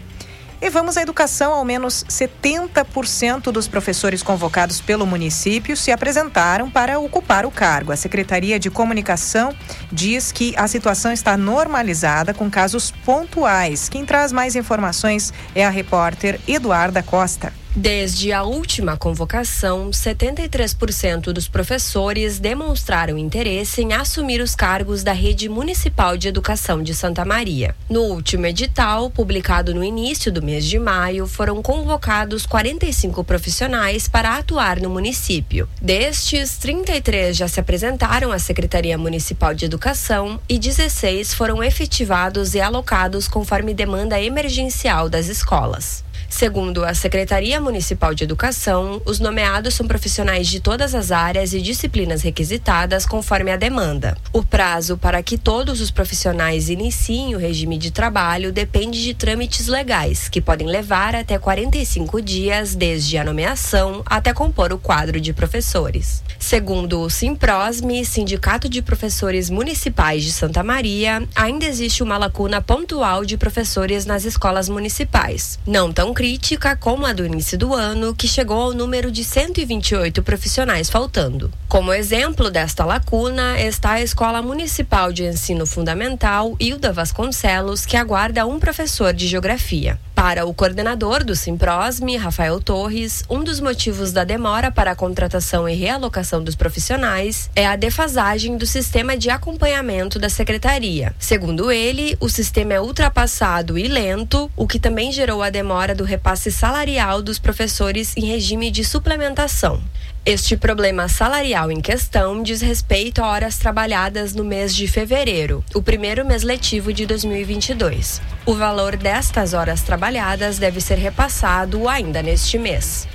E 0.61 0.69
vamos 0.69 0.97
à 0.97 1.03
educação. 1.03 1.53
Ao 1.53 1.65
menos 1.65 2.05
70% 2.09 3.53
dos 3.53 3.69
professores 3.69 4.21
convocados 4.21 4.81
pelo 4.81 5.07
município 5.07 5.77
se 5.77 5.93
apresentaram 5.93 6.69
para 6.69 6.99
ocupar 6.99 7.47
o 7.47 7.53
cargo. 7.53 7.93
A 7.93 7.97
Secretaria 7.97 8.59
de 8.59 8.69
Comunicação 8.69 9.55
diz 9.93 10.33
que 10.33 10.53
a 10.57 10.67
situação 10.67 11.13
está 11.13 11.37
normalizada 11.37 12.35
com 12.35 12.51
casos 12.51 12.91
pontuais. 12.91 13.89
Quem 13.89 14.05
traz 14.05 14.33
mais 14.33 14.57
informações 14.57 15.33
é 15.55 15.65
a 15.65 15.71
repórter 15.71 16.41
Eduarda 16.49 17.01
Costa. 17.01 17.64
Desde 17.77 18.33
a 18.33 18.45
última 18.45 18.97
convocação, 18.97 19.91
73% 19.91 21.33
dos 21.33 21.49
professores 21.49 22.39
demonstraram 22.39 23.19
interesse 23.19 23.83
em 23.83 23.93
assumir 23.93 24.41
os 24.41 24.55
cargos 24.55 25.03
da 25.03 25.13
Rede 25.13 25.49
Municipal 25.49 26.17
de 26.17 26.29
Educação 26.29 26.85
de 26.85 26.95
Santa 26.95 27.25
Maria. 27.25 27.75
No 27.91 28.03
último 28.03 28.47
edital, 28.47 29.11
publicado 29.11 29.75
no 29.75 29.83
início 29.83 30.31
do 30.31 30.41
mês 30.41 30.65
de 30.65 30.79
maio, 30.79 31.27
foram 31.27 31.61
convocados 31.61 32.47
45 32.47 33.25
profissionais 33.25 34.07
para 34.07 34.37
atuar 34.37 34.79
no 34.79 34.89
município. 34.89 35.69
Destes, 35.83 36.57
33 36.59 37.37
já 37.37 37.49
se 37.49 37.59
apresentaram 37.59 38.31
à 38.31 38.39
Secretaria 38.39 38.97
Municipal 38.97 39.53
de 39.53 39.65
Educação 39.65 40.39
e 40.49 40.61
16 40.61 41.35
foram 41.35 41.61
efetivados 41.61 42.55
e 42.55 42.61
alocados 42.61 43.27
conforme 43.27 43.75
demanda 43.75 44.23
emergencial 44.23 45.09
das 45.09 45.27
escolas. 45.27 46.05
Segundo 46.37 46.85
a 46.85 46.93
Secretaria 46.95 47.61
Municipal 47.61 48.13
de 48.13 48.25
Educação, 48.25 49.01
os 49.05 49.21
nomeados 49.21 49.73
são 49.75 49.87
profissionais 49.87 50.49
de 50.49 50.59
todas 50.59 50.93
as 50.93 51.13
áreas 51.13 51.55
e 51.55 51.63
disciplinas 51.63 52.23
requisitadas 52.23 53.07
conforme 53.07 53.53
a 53.53 53.57
demanda. 53.57 54.19
O 54.33 54.43
prazo 54.43 54.99
para 54.99 55.23
que 55.23 55.39
todos 55.39 55.81
os 55.81 55.93
profissionais 55.93 56.69
iniciem 56.69 57.37
o 57.37 57.39
regime 57.39 57.79
de 57.79 57.93
trabalho 57.93 58.51
depende 58.51 59.01
de 59.01 59.15
trâmites 59.15 59.69
legais, 59.69 60.29
que 60.29 60.41
podem 60.41 60.67
levar 60.67 61.15
até 61.15 61.39
45 61.39 62.21
dias 62.21 62.75
desde 62.75 63.17
a 63.17 63.23
nomeação 63.23 64.03
até 64.05 64.35
compor 64.35 64.73
o 64.73 64.79
quadro 64.79 65.21
de 65.21 65.33
professores. 65.33 66.21
Segundo 66.41 67.01
o 67.01 67.09
Simprosme, 67.09 68.05
Sindicato 68.05 68.69
de 68.69 68.83
Professores 68.83 69.49
Municipais 69.49 70.25
de 70.25 70.33
Santa 70.33 70.65
Maria, 70.65 71.27
ainda 71.35 71.65
existe 71.65 72.03
uma 72.03 72.19
lacuna 72.19 72.61
pontual 72.61 73.25
de 73.25 73.39
professores 73.39 74.05
nas 74.05 74.25
escolas 74.25 74.69
municipais. 74.69 75.61
Não 75.65 75.93
tão 75.93 76.13
crítica 76.25 76.75
como 76.75 77.05
a 77.05 77.13
do 77.13 77.27
início 77.27 77.59
do 77.59 77.75
ano, 77.75 78.15
que 78.15 78.27
chegou 78.27 78.59
ao 78.59 78.73
número 78.73 79.11
de 79.11 79.23
128 79.23 80.23
profissionais 80.23 80.89
faltando. 80.89 81.53
Como 81.69 81.93
exemplo 81.93 82.51
desta 82.51 82.83
lacuna 82.83 83.61
está 83.61 83.93
a 83.93 84.01
Escola 84.01 84.41
Municipal 84.41 85.13
de 85.13 85.25
Ensino 85.25 85.67
Fundamental 85.67 86.57
Hilda 86.59 86.95
Vasconcelos, 86.95 87.85
que 87.85 87.99
aguarda 87.99 88.47
um 88.47 88.59
professor 88.59 89.13
de 89.13 89.29
geografia. 89.29 90.01
Para 90.25 90.47
o 90.47 90.55
coordenador 90.55 91.23
do 91.23 91.37
Simprosme, 91.37 92.17
Rafael 92.17 92.59
Torres, 92.59 93.23
um 93.29 93.45
dos 93.45 93.61
motivos 93.61 94.11
da 94.11 94.25
demora 94.25 94.71
para 94.71 94.93
a 94.93 94.97
contratação 94.97 95.69
e 95.69 95.75
realocação 95.75 96.43
dos 96.43 96.55
profissionais 96.55 97.51
é 97.55 97.67
a 97.67 97.77
defasagem 97.77 98.57
do 98.57 98.65
sistema 98.65 99.19
de 99.19 99.29
acompanhamento 99.29 100.19
da 100.19 100.31
secretaria. 100.31 101.15
Segundo 101.19 101.71
ele, 101.71 102.17
o 102.21 102.31
sistema 102.31 102.73
é 102.73 102.81
ultrapassado 102.81 103.77
e 103.77 103.87
lento, 103.87 104.51
o 104.57 104.67
que 104.67 104.79
também 104.79 105.13
gerou 105.13 105.43
a 105.43 105.51
demora 105.51 105.95
do 105.95 106.05
repasse 106.05 106.51
salarial 106.51 107.21
dos 107.21 107.39
professores 107.39 108.17
em 108.17 108.25
regime 108.25 108.71
de 108.71 108.83
suplementação. 108.83 109.79
Este 110.27 110.57
problema 110.57 111.07
salarial 111.07 111.71
em 111.71 111.83
questão 111.83 112.43
diz 112.43 112.63
respeito 112.63 113.23
a 113.23 113.27
horas 113.27 113.59
trabalhadas 113.59 114.35
no 114.35 114.43
mês 114.43 114.75
de 114.75 114.89
fevereiro, 114.89 115.63
o 115.75 115.83
primeiro 115.83 116.25
mês 116.25 116.43
letivo 116.43 116.95
de 116.95 117.05
2022. 117.05 118.23
O 118.47 118.55
valor 118.55 118.97
destas 118.97 119.53
horas 119.53 119.83
trabalhadas 119.83 120.59
deve 120.59 120.81
ser 120.81 120.97
repassado 120.97 121.87
ainda 121.87 122.23
neste 122.23 122.57
mês. 122.57 123.07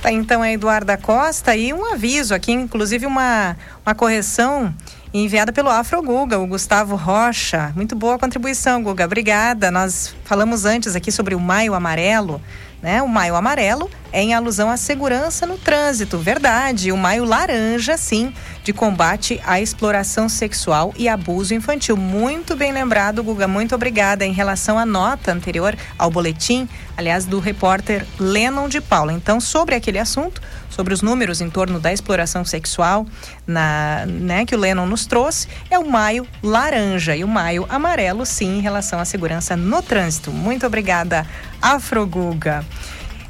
Tá, 0.00 0.12
então 0.12 0.44
é 0.44 0.52
Eduarda 0.52 0.96
Costa 0.96 1.56
e 1.56 1.72
um 1.72 1.92
aviso 1.92 2.34
aqui, 2.34 2.52
inclusive 2.52 3.04
uma, 3.04 3.56
uma 3.84 3.96
correção 3.96 4.72
enviada 5.22 5.52
pelo 5.52 5.70
Afro 5.70 6.02
Guga, 6.02 6.40
o 6.40 6.46
Gustavo 6.46 6.96
Rocha. 6.96 7.72
Muito 7.76 7.94
boa 7.94 8.18
contribuição, 8.18 8.82
Guga. 8.82 9.04
Obrigada. 9.04 9.70
Nós 9.70 10.14
falamos 10.24 10.64
antes 10.64 10.96
aqui 10.96 11.12
sobre 11.12 11.36
o 11.36 11.40
Maio 11.40 11.74
Amarelo. 11.74 12.42
Né? 12.82 13.00
O 13.00 13.08
Maio 13.08 13.36
Amarelo 13.36 13.88
em 14.14 14.32
alusão 14.32 14.70
à 14.70 14.76
segurança 14.76 15.44
no 15.44 15.58
trânsito, 15.58 16.16
verdade. 16.18 16.92
O 16.92 16.96
Maio 16.96 17.24
Laranja, 17.24 17.96
sim, 17.96 18.32
de 18.62 18.72
combate 18.72 19.40
à 19.44 19.60
exploração 19.60 20.28
sexual 20.28 20.94
e 20.96 21.08
abuso 21.08 21.52
infantil. 21.52 21.96
Muito 21.96 22.54
bem 22.54 22.72
lembrado, 22.72 23.24
Guga. 23.24 23.48
Muito 23.48 23.74
obrigada. 23.74 24.24
Em 24.24 24.32
relação 24.32 24.78
à 24.78 24.86
nota 24.86 25.32
anterior 25.32 25.76
ao 25.98 26.12
boletim, 26.12 26.68
aliás, 26.96 27.24
do 27.24 27.40
repórter 27.40 28.06
Lennon 28.16 28.68
de 28.68 28.80
Paula. 28.80 29.12
Então, 29.12 29.40
sobre 29.40 29.74
aquele 29.74 29.98
assunto, 29.98 30.40
sobre 30.70 30.94
os 30.94 31.02
números 31.02 31.40
em 31.40 31.50
torno 31.50 31.80
da 31.80 31.92
exploração 31.92 32.44
sexual 32.44 33.04
na, 33.44 34.06
né, 34.06 34.46
que 34.46 34.54
o 34.54 34.58
Lennon 34.58 34.86
nos 34.86 35.06
trouxe, 35.06 35.48
é 35.68 35.76
o 35.76 35.90
maio 35.90 36.24
laranja 36.40 37.16
e 37.16 37.24
o 37.24 37.28
maio 37.28 37.66
amarelo, 37.68 38.24
sim, 38.24 38.58
em 38.58 38.60
relação 38.60 39.00
à 39.00 39.04
segurança 39.04 39.56
no 39.56 39.82
trânsito. 39.82 40.30
Muito 40.30 40.64
obrigada, 40.64 41.26
Afroguga. 41.60 42.64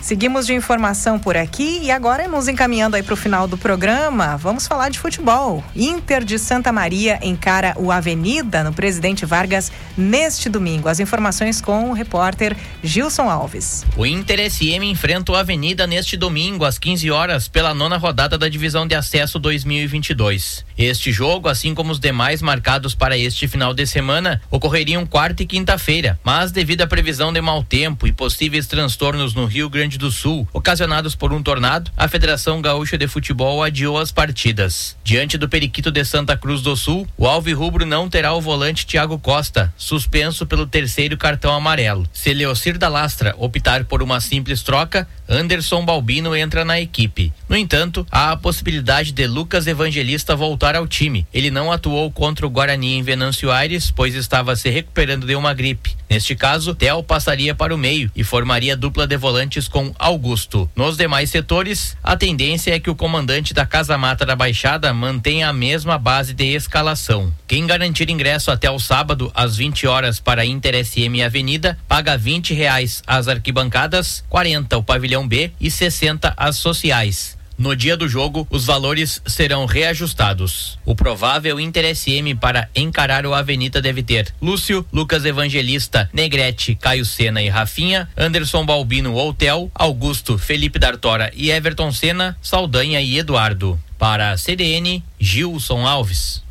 Seguimos 0.05 0.45
de 0.45 0.53
informação 0.53 1.19
por 1.19 1.35
aqui 1.35 1.81
e 1.83 1.91
agora 1.91 2.29
nos 2.29 2.47
encaminhando 2.47 2.95
aí 2.95 3.03
para 3.03 3.15
o 3.15 3.17
final 3.17 3.49
do 3.49 3.57
programa, 3.57 4.37
vamos 4.37 4.67
falar 4.67 4.91
de 4.91 4.99
futebol. 4.99 5.65
Inter 5.75 6.23
de 6.23 6.39
Santa 6.39 6.71
Maria 6.71 7.19
encara 7.23 7.73
o 7.79 7.91
Avenida 7.91 8.63
no 8.63 8.71
Presidente 8.71 9.25
Vargas 9.25 9.73
neste 9.97 10.51
domingo. 10.51 10.91
As 10.91 11.01
informações 11.01 11.59
com 11.59 11.89
o 11.89 11.95
repórter 11.95 12.55
Gilson 12.83 13.31
Alves. 13.31 13.87
O 13.97 14.05
Inter 14.05 14.41
SM 14.51 14.85
enfrenta 14.85 15.33
o 15.33 15.37
Avenida 15.37 15.87
neste 15.87 16.19
domingo 16.19 16.67
às 16.67 16.77
15 16.77 17.11
horas 17.11 17.49
pela 17.49 17.73
nona 17.73 17.97
rodada 17.97 18.37
da 18.37 18.51
Divisão 18.51 18.87
de 18.87 18.95
Acesso 18.95 19.39
2022. 19.39 20.67
Este 20.77 21.13
jogo, 21.13 21.49
assim 21.49 21.75
como 21.75 21.91
os 21.91 21.99
demais 21.99 22.43
marcados 22.43 22.95
para 22.95 23.17
este 23.17 23.49
final 23.49 23.73
de 23.73 23.87
semana, 23.87 24.43
ocorreriam 24.51 25.07
quarta 25.07 25.43
e 25.43 25.47
quinta-feira, 25.47 26.21
mas 26.23 26.53
devido 26.53 26.83
à 26.83 26.87
previsão 26.87 27.33
de 27.33 27.41
mau 27.41 27.65
tempo 27.65 28.07
e 28.07 28.13
possíveis 28.13 28.67
transtornos 28.67 29.33
no 29.33 29.47
Rio 29.47 29.71
Grande 29.71 29.94
Grande 29.95 29.99
do 29.99 30.11
Sul, 30.11 30.49
ocasionados 30.53 31.15
por 31.15 31.33
um 31.33 31.43
tornado, 31.43 31.91
a 31.97 32.09
Federação 32.09 32.61
Gaúcha 32.61 32.99
de 32.99 33.07
Futebol 33.07 33.63
adiou 33.63 33.97
as 33.97 34.11
partidas. 34.11 34.97
Diante 35.05 35.39
do 35.39 35.49
Periquito 35.49 35.91
de 35.93 36.05
Santa 36.05 36.37
Cruz 36.37 36.63
do 36.63 36.77
Sul, 36.77 37.07
o 37.17 37.27
Alvi 37.27 37.53
Rubro 37.53 37.87
não 37.87 38.09
terá 38.09 38.33
o 38.33 38.41
volante 38.41 38.87
Thiago 38.87 39.19
Costa, 39.19 39.73
suspenso 39.77 40.47
pelo 40.47 40.67
terceiro 40.67 41.17
cartão 41.17 41.55
amarelo. 41.55 42.09
Se 42.13 42.35
Leocir 42.35 42.77
da 42.77 42.89
Lastra 42.89 43.35
optar 43.39 43.85
por 43.85 44.03
uma 44.03 44.21
simples 44.21 44.63
troca, 44.63 45.07
Anderson 45.29 45.85
Balbino 45.85 46.35
entra 46.35 46.65
na 46.65 46.81
equipe. 46.81 47.33
No 47.49 47.57
entanto, 47.57 48.07
há 48.11 48.33
a 48.33 48.37
possibilidade 48.37 49.13
de 49.13 49.27
Lucas 49.27 49.67
Evangelista 49.67 50.35
voltar 50.35 50.75
ao 50.75 50.89
time. 50.89 51.27
Ele 51.33 51.51
não 51.51 51.71
atuou 51.71 52.11
contra 52.11 52.47
o 52.47 52.51
Guarani 52.51 52.95
em 52.95 53.03
Venâncio 53.03 53.51
Aires, 53.51 53.93
pois 53.93 54.15
estava 54.15 54.57
se 54.57 54.69
recuperando 54.71 55.27
de 55.27 55.37
uma 55.37 55.55
gripe. 55.55 55.95
Neste 56.15 56.37
caso, 56.37 56.77
Tel 56.77 57.03
passaria 57.03 57.57
para 57.57 57.75
o 57.75 57.77
meio 57.77 58.09
e 58.15 58.23
formaria 58.23 58.77
dupla 58.77 59.05
de 59.05 59.17
volantes 59.17 59.67
com 59.67 59.93
Augusto. 59.99 60.71
Nos 60.77 60.97
demais 60.97 61.29
setores, 61.29 61.97
a 62.05 62.17
tendência 62.17 62.73
é 62.73 62.79
que 62.79 62.89
o 62.89 62.95
comandante 62.95 63.53
da 63.53 63.67
Casa 63.67 63.99
Mata 63.99 64.25
da 64.25 64.37
Baixada 64.37 64.95
mantenha 64.95 65.49
a 65.49 65.53
mesma 65.53 65.99
base 65.99 66.33
de 66.33 66.45
escalação. 66.45 67.35
Quem 67.49 67.67
garantir 67.67 68.09
ingresso 68.11 68.53
até 68.53 68.71
o 68.71 68.79
sábado, 68.79 69.33
às 69.35 69.57
20 69.57 69.89
horas, 69.89 70.21
para 70.21 70.47
Inter 70.47 70.87
SM 70.87 71.21
Avenida, 71.21 71.77
paga 71.89 72.17
20 72.17 72.55
reais 72.55 73.03
as 73.09 73.27
arquibancadas, 73.27 74.23
40 74.29 74.79
o 74.79 74.85
pavilhão 74.85 75.27
B 75.27 75.51
e 75.61 75.69
60 75.69 76.33
as 76.37 76.55
sociais. 76.55 77.37
No 77.57 77.75
dia 77.77 77.97
do 77.97 78.09
jogo, 78.09 78.47
os 78.51 78.65
valores 78.67 79.23
serão 79.27 79.65
reajustados. 79.65 80.79
O 80.85 80.95
provável 80.95 81.61
Inter 81.61 81.95
SM 81.95 82.35
para 82.41 82.69
encarar 82.75 83.25
o 83.27 83.35
Avenida 83.35 83.81
deve 83.81 84.03
ter 84.03 84.35
Lúcio, 84.43 84.85
Lucas 84.93 85.25
Evangelista, 85.25 86.11
Negrete, 86.13 86.75
Caio 86.75 87.05
Sena 87.05 87.43
e 87.43 87.49
Rafinha, 87.49 88.09
Anderson 88.17 88.67
Balbino 88.67 89.15
Outel, 89.15 89.71
Augusto, 89.75 90.37
Felipe 90.37 90.79
Dartora 90.79 91.31
e 91.35 91.51
Everton 91.51 91.93
Sena, 91.93 92.37
Saldanha 92.43 93.01
e 93.01 93.19
Eduardo. 93.19 93.79
Para 93.99 94.33
a 94.33 94.37
CDN, 94.37 95.03
Gilson 95.19 95.87
Alves. 95.87 96.43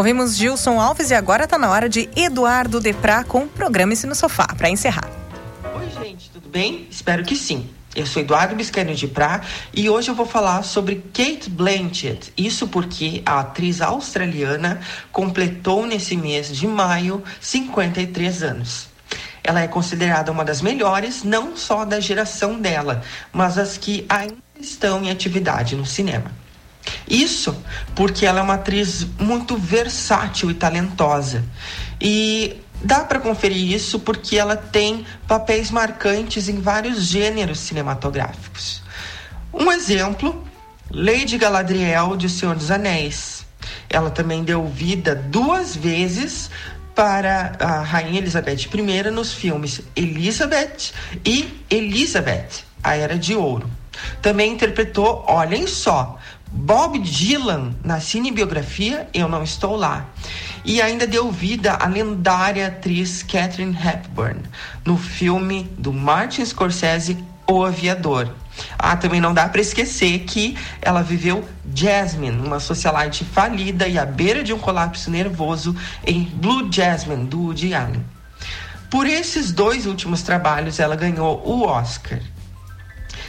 Ouvimos 0.00 0.34
Gilson 0.34 0.80
Alves 0.80 1.10
e 1.10 1.14
agora 1.14 1.44
está 1.44 1.58
na 1.58 1.68
hora 1.68 1.86
de 1.86 2.08
Eduardo 2.16 2.80
Deprá 2.80 3.22
com 3.22 3.42
o 3.42 3.46
programa 3.46 3.92
no 4.06 4.14
Sofá, 4.14 4.46
para 4.46 4.70
encerrar. 4.70 5.06
Oi, 5.74 5.90
gente, 6.02 6.30
tudo 6.30 6.48
bem? 6.48 6.88
Espero 6.90 7.22
que 7.22 7.36
sim. 7.36 7.68
Eu 7.94 8.06
sou 8.06 8.22
Eduardo 8.22 8.56
Biscaino 8.56 8.94
de 8.94 9.06
Prá 9.06 9.42
e 9.74 9.90
hoje 9.90 10.10
eu 10.10 10.14
vou 10.14 10.24
falar 10.24 10.62
sobre 10.62 11.04
Kate 11.12 11.50
Blanchett. 11.50 12.32
Isso 12.34 12.66
porque 12.66 13.20
a 13.26 13.40
atriz 13.40 13.82
australiana 13.82 14.80
completou 15.12 15.84
nesse 15.84 16.16
mês 16.16 16.50
de 16.50 16.66
maio 16.66 17.22
53 17.38 18.42
anos. 18.42 18.88
Ela 19.44 19.60
é 19.60 19.68
considerada 19.68 20.32
uma 20.32 20.46
das 20.46 20.62
melhores, 20.62 21.24
não 21.24 21.54
só 21.58 21.84
da 21.84 22.00
geração 22.00 22.58
dela, 22.58 23.02
mas 23.30 23.58
as 23.58 23.76
que 23.76 24.06
ainda 24.08 24.36
estão 24.58 25.04
em 25.04 25.10
atividade 25.10 25.76
no 25.76 25.84
cinema. 25.84 26.39
Isso 27.08 27.56
porque 27.94 28.24
ela 28.24 28.40
é 28.40 28.42
uma 28.42 28.54
atriz 28.54 29.06
muito 29.18 29.56
versátil 29.56 30.50
e 30.50 30.54
talentosa. 30.54 31.44
E 32.00 32.56
dá 32.82 33.00
para 33.00 33.20
conferir 33.20 33.72
isso 33.72 33.98
porque 33.98 34.36
ela 34.36 34.56
tem 34.56 35.04
papéis 35.26 35.70
marcantes 35.70 36.48
em 36.48 36.60
vários 36.60 37.04
gêneros 37.04 37.58
cinematográficos. 37.58 38.82
Um 39.52 39.70
exemplo, 39.72 40.44
Lady 40.90 41.36
Galadriel 41.36 42.16
de 42.16 42.28
Senhor 42.28 42.54
dos 42.54 42.70
Anéis. 42.70 43.44
Ela 43.88 44.10
também 44.10 44.44
deu 44.44 44.66
vida 44.66 45.14
duas 45.14 45.74
vezes 45.76 46.50
para 46.94 47.52
a 47.58 47.80
Rainha 47.80 48.18
Elizabeth 48.18 48.68
I 48.72 49.10
nos 49.10 49.32
filmes 49.32 49.80
Elizabeth 49.96 50.92
e 51.24 51.64
Elizabeth, 51.68 52.64
a 52.82 52.96
Era 52.96 53.18
de 53.18 53.34
Ouro. 53.34 53.70
Também 54.22 54.52
interpretou, 54.52 55.24
olhem 55.26 55.66
só, 55.66 56.18
Bob 56.52 56.98
Dylan 56.98 57.74
na 57.84 58.00
cinebiografia 58.00 59.08
Eu 59.14 59.28
Não 59.28 59.42
Estou 59.42 59.76
Lá. 59.76 60.06
E 60.64 60.82
ainda 60.82 61.06
deu 61.06 61.30
vida 61.30 61.74
à 61.74 61.86
lendária 61.86 62.66
atriz 62.66 63.22
Catherine 63.22 63.76
Hepburn 63.76 64.40
no 64.84 64.98
filme 64.98 65.70
do 65.78 65.92
Martin 65.92 66.44
Scorsese 66.44 67.16
O 67.46 67.64
Aviador. 67.64 68.34
Ah, 68.78 68.96
também 68.96 69.20
não 69.20 69.32
dá 69.32 69.48
para 69.48 69.60
esquecer 69.60 70.18
que 70.20 70.56
ela 70.82 71.02
viveu 71.02 71.44
Jasmine, 71.74 72.44
uma 72.44 72.60
socialite 72.60 73.24
falida 73.24 73.86
e 73.86 73.96
à 73.96 74.04
beira 74.04 74.42
de 74.42 74.52
um 74.52 74.58
colapso 74.58 75.10
nervoso 75.10 75.74
em 76.04 76.24
Blue 76.24 76.70
Jasmine, 76.70 77.26
do 77.26 77.42
Woody 77.44 77.72
Allen. 77.72 78.04
Por 78.90 79.06
esses 79.06 79.52
dois 79.52 79.86
últimos 79.86 80.22
trabalhos, 80.22 80.80
ela 80.80 80.96
ganhou 80.96 81.40
o 81.46 81.62
Oscar. 81.62 82.20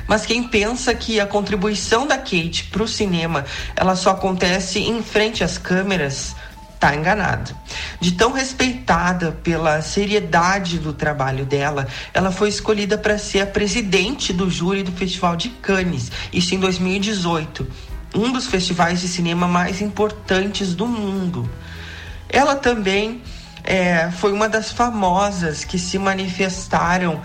Mas 0.07 0.25
quem 0.25 0.43
pensa 0.43 0.93
que 0.93 1.19
a 1.19 1.25
contribuição 1.25 2.05
da 2.05 2.17
Kate 2.17 2.69
para 2.71 2.83
o 2.83 2.87
cinema 2.87 3.45
ela 3.75 3.95
só 3.95 4.11
acontece 4.11 4.79
em 4.79 5.01
frente 5.01 5.43
às 5.43 5.57
câmeras 5.57 6.35
está 6.81 6.95
enganado. 6.95 7.55
De 7.99 8.11
tão 8.13 8.31
respeitada 8.31 9.31
pela 9.43 9.81
seriedade 9.83 10.79
do 10.79 10.91
trabalho 10.91 11.45
dela, 11.45 11.87
ela 12.11 12.31
foi 12.31 12.49
escolhida 12.49 12.97
para 12.97 13.19
ser 13.19 13.41
a 13.41 13.45
presidente 13.45 14.33
do 14.33 14.49
júri 14.49 14.81
do 14.81 14.91
Festival 14.91 15.35
de 15.35 15.49
Cannes, 15.49 16.11
isso 16.33 16.55
em 16.55 16.59
2018, 16.59 17.67
um 18.15 18.31
dos 18.31 18.47
festivais 18.47 18.99
de 18.99 19.07
cinema 19.07 19.47
mais 19.47 19.79
importantes 19.79 20.73
do 20.73 20.87
mundo. 20.87 21.47
Ela 22.27 22.55
também 22.55 23.21
é, 23.63 24.09
foi 24.11 24.33
uma 24.33 24.49
das 24.49 24.71
famosas 24.71 25.63
que 25.63 25.77
se 25.77 25.99
manifestaram 25.99 27.21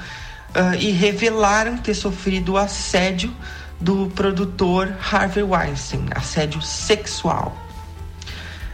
uh, 0.57 0.75
e 0.81 0.91
revelaram 0.91 1.77
ter 1.77 1.95
sofrido 1.95 2.57
assédio 2.57 3.33
do 3.79 4.11
produtor 4.15 4.97
Harvey 5.13 5.43
Weinstein, 5.43 6.07
assédio 6.15 6.63
sexual. 6.63 7.57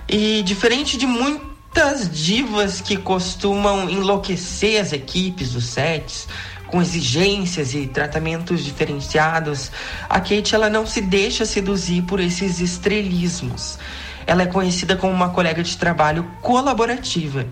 E 0.09 0.43
diferente 0.43 0.97
de 0.97 1.07
muitas 1.07 2.09
divas 2.09 2.81
que 2.81 2.97
costumam 2.97 3.91
enlouquecer 3.91 4.81
as 4.81 4.93
equipes 4.93 5.53
dos 5.53 5.65
sets 5.65 6.29
com 6.69 6.81
exigências 6.81 7.75
e 7.75 7.87
tratamentos 7.87 8.65
diferenciados, 8.65 9.71
a 10.09 10.19
Kate 10.21 10.55
ela 10.55 10.71
não 10.71 10.87
se 10.87 11.03
deixa 11.03 11.45
seduzir 11.45 12.03
por 12.03 12.19
esses 12.19 12.61
estrelismos. 12.61 13.79
Ela 14.27 14.45
é 14.45 14.47
conhecida 14.47 14.97
como 14.97 15.13
uma 15.13 15.31
colega 15.31 15.63
de 15.63 15.77
trabalho 15.77 16.25
colaborativa 16.41 17.47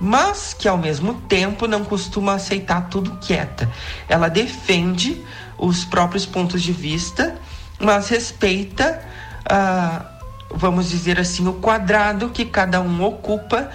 mas 0.00 0.54
que 0.54 0.68
ao 0.68 0.76
mesmo 0.76 1.14
tempo 1.22 1.66
não 1.66 1.84
costuma 1.84 2.34
aceitar 2.34 2.88
tudo 2.88 3.18
quieta. 3.20 3.70
Ela 4.08 4.28
defende 4.28 5.24
os 5.58 5.84
próprios 5.84 6.26
pontos 6.26 6.62
de 6.62 6.72
vista, 6.72 7.36
mas 7.78 8.08
respeita, 8.08 9.02
ah, 9.48 10.04
vamos 10.50 10.90
dizer 10.90 11.18
assim, 11.18 11.46
o 11.48 11.54
quadrado 11.54 12.28
que 12.30 12.44
cada 12.44 12.80
um 12.80 13.02
ocupa 13.02 13.70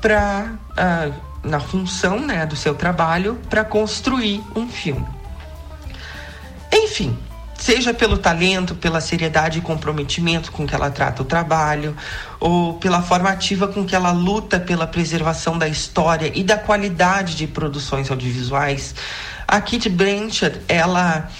para 0.00 0.52
ah, 0.76 1.10
na 1.42 1.60
função 1.60 2.20
né, 2.20 2.46
do 2.46 2.56
seu 2.56 2.74
trabalho 2.74 3.38
para 3.48 3.64
construir 3.64 4.42
um 4.54 4.68
filme. 4.68 5.06
Enfim, 6.72 7.16
seja 7.62 7.94
pelo 7.94 8.18
talento, 8.18 8.74
pela 8.74 9.00
seriedade 9.00 9.60
e 9.60 9.62
comprometimento 9.62 10.50
com 10.50 10.66
que 10.66 10.74
ela 10.74 10.90
trata 10.90 11.22
o 11.22 11.24
trabalho, 11.24 11.96
ou 12.40 12.74
pela 12.74 13.00
forma 13.00 13.30
ativa 13.30 13.68
com 13.68 13.86
que 13.86 13.94
ela 13.94 14.10
luta 14.10 14.58
pela 14.58 14.84
preservação 14.84 15.56
da 15.56 15.68
história 15.68 16.32
e 16.34 16.42
da 16.42 16.58
qualidade 16.58 17.36
de 17.36 17.46
produções 17.46 18.10
audiovisuais, 18.10 18.96
a 19.46 19.60
Kit 19.60 19.88
Blanchett, 19.88 20.60
ela 20.66 21.30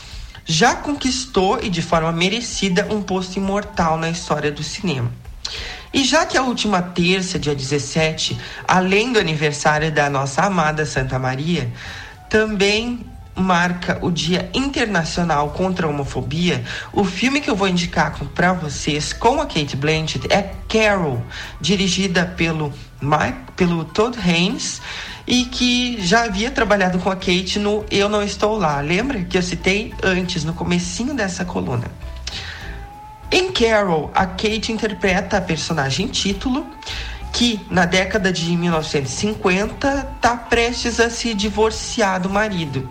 já 0.44 0.76
conquistou 0.76 1.58
e 1.60 1.68
de 1.68 1.82
forma 1.82 2.12
merecida 2.12 2.86
um 2.88 3.02
posto 3.02 3.38
imortal 3.38 3.98
na 3.98 4.08
história 4.08 4.52
do 4.52 4.62
cinema. 4.62 5.10
E 5.92 6.04
já 6.04 6.24
que 6.24 6.38
a 6.38 6.42
última 6.42 6.80
terça, 6.80 7.36
dia 7.36 7.54
17, 7.54 8.38
além 8.66 9.12
do 9.12 9.18
aniversário 9.18 9.90
da 9.90 10.08
nossa 10.08 10.42
amada 10.42 10.86
Santa 10.86 11.18
Maria, 11.18 11.72
também 12.30 13.11
marca 13.34 13.98
o 14.02 14.10
Dia 14.10 14.50
Internacional 14.54 15.50
contra 15.50 15.86
a 15.86 15.90
Homofobia, 15.90 16.64
o 16.92 17.04
filme 17.04 17.40
que 17.40 17.50
eu 17.50 17.56
vou 17.56 17.68
indicar 17.68 18.18
para 18.34 18.52
vocês 18.52 19.12
com 19.12 19.40
a 19.40 19.46
Kate 19.46 19.76
Blanchett 19.76 20.32
é 20.32 20.52
Carol, 20.68 21.22
dirigida 21.60 22.26
pelo 22.26 22.72
Mike, 23.00 23.52
pelo 23.56 23.84
Todd 23.84 24.18
Haynes 24.18 24.80
e 25.26 25.44
que 25.44 26.00
já 26.00 26.24
havia 26.24 26.50
trabalhado 26.50 26.98
com 26.98 27.10
a 27.10 27.16
Kate 27.16 27.58
no 27.58 27.84
Eu 27.90 28.08
Não 28.08 28.22
Estou 28.22 28.56
Lá. 28.56 28.80
Lembra 28.80 29.22
que 29.22 29.38
eu 29.38 29.42
citei 29.42 29.94
antes 30.02 30.44
no 30.44 30.52
comecinho 30.52 31.14
dessa 31.14 31.44
coluna? 31.44 31.86
Em 33.30 33.50
Carol, 33.50 34.10
a 34.14 34.26
Kate 34.26 34.72
interpreta 34.72 35.38
a 35.38 35.40
personagem 35.40 36.06
título 36.08 36.66
que 37.32 37.64
na 37.70 37.86
década 37.86 38.30
de 38.30 38.54
1950 38.56 40.08
está 40.16 40.36
prestes 40.36 41.00
a 41.00 41.08
se 41.08 41.32
divorciar 41.32 42.20
do 42.20 42.28
marido, 42.28 42.86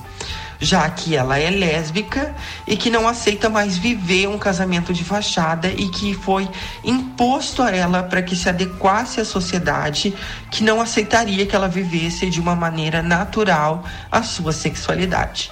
já 0.59 0.89
que 0.89 1.15
ela 1.15 1.37
é 1.37 1.49
lésbica 1.49 2.35
e 2.67 2.75
que 2.75 2.89
não 2.89 3.07
aceita 3.07 3.49
mais 3.49 3.77
viver 3.77 4.27
um 4.27 4.39
casamento 4.39 4.93
de 4.93 5.03
fachada 5.03 5.67
e 5.69 5.89
que 5.89 6.13
foi 6.13 6.49
imposto 6.83 7.61
a 7.61 7.69
ela 7.69 8.03
para 8.03 8.21
que 8.21 8.35
se 8.35 8.49
adequasse 8.49 9.21
à 9.21 9.25
sociedade 9.25 10.13
que 10.49 10.63
não 10.63 10.81
aceitaria 10.81 11.45
que 11.45 11.55
ela 11.55 11.67
vivesse 11.67 12.29
de 12.29 12.39
uma 12.39 12.55
maneira 12.55 13.01
natural 13.01 13.83
a 14.11 14.23
sua 14.23 14.51
sexualidade. 14.51 15.51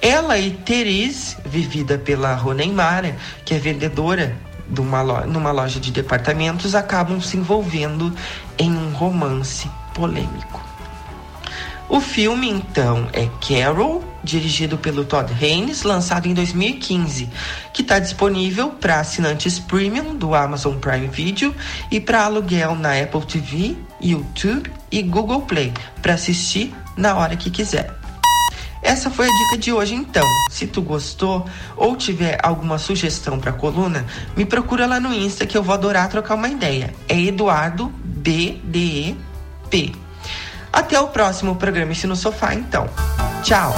Ela 0.00 0.38
e 0.38 0.52
Therese, 0.52 1.36
vivida 1.44 1.98
pela 1.98 2.32
Rona 2.34 2.64
Mara, 2.66 3.16
que 3.44 3.54
é 3.54 3.58
vendedora 3.58 4.36
numa, 4.68 5.52
loja 5.52 5.80
de 5.80 5.90
departamentos 5.90 6.74
acabam 6.74 7.20
se 7.20 7.36
envolvendo 7.36 8.14
em 8.58 8.70
um 8.70 8.92
romance 8.92 9.70
polêmico. 9.94 10.68
O 11.88 12.00
filme, 12.00 12.50
então, 12.50 13.08
é 13.14 13.26
Carol, 13.40 14.04
dirigido 14.22 14.76
pelo 14.76 15.06
Todd 15.06 15.32
Haynes, 15.32 15.84
lançado 15.84 16.28
em 16.28 16.34
2015, 16.34 17.30
que 17.72 17.80
está 17.80 17.98
disponível 17.98 18.68
para 18.68 19.00
assinantes 19.00 19.58
premium 19.58 20.14
do 20.14 20.34
Amazon 20.34 20.76
Prime 20.76 21.08
Video 21.08 21.54
e 21.90 21.98
para 21.98 22.24
aluguel 22.24 22.74
na 22.74 23.00
Apple 23.00 23.24
TV, 23.24 23.74
YouTube 24.02 24.70
e 24.92 25.02
Google 25.02 25.42
Play, 25.42 25.72
para 26.02 26.12
assistir 26.12 26.74
na 26.94 27.16
hora 27.16 27.36
que 27.36 27.50
quiser. 27.50 27.97
Essa 28.82 29.10
foi 29.10 29.26
a 29.26 29.30
dica 29.30 29.58
de 29.58 29.72
hoje 29.72 29.94
então. 29.94 30.26
Se 30.50 30.66
tu 30.66 30.80
gostou 30.80 31.46
ou 31.76 31.96
tiver 31.96 32.38
alguma 32.42 32.78
sugestão 32.78 33.38
para 33.38 33.52
coluna, 33.52 34.06
me 34.36 34.44
procura 34.44 34.86
lá 34.86 35.00
no 35.00 35.12
Insta 35.12 35.46
que 35.46 35.56
eu 35.56 35.62
vou 35.62 35.74
adorar 35.74 36.08
trocar 36.08 36.34
uma 36.34 36.48
ideia. 36.48 36.94
É 37.08 37.20
Eduardo 37.20 37.92
BDEP. 38.04 39.94
Até 40.72 41.00
o 41.00 41.08
próximo 41.08 41.56
programa 41.56 41.92
Ensino 41.92 42.14
Sofá 42.14 42.54
então. 42.54 42.88
Tchau. 43.42 43.74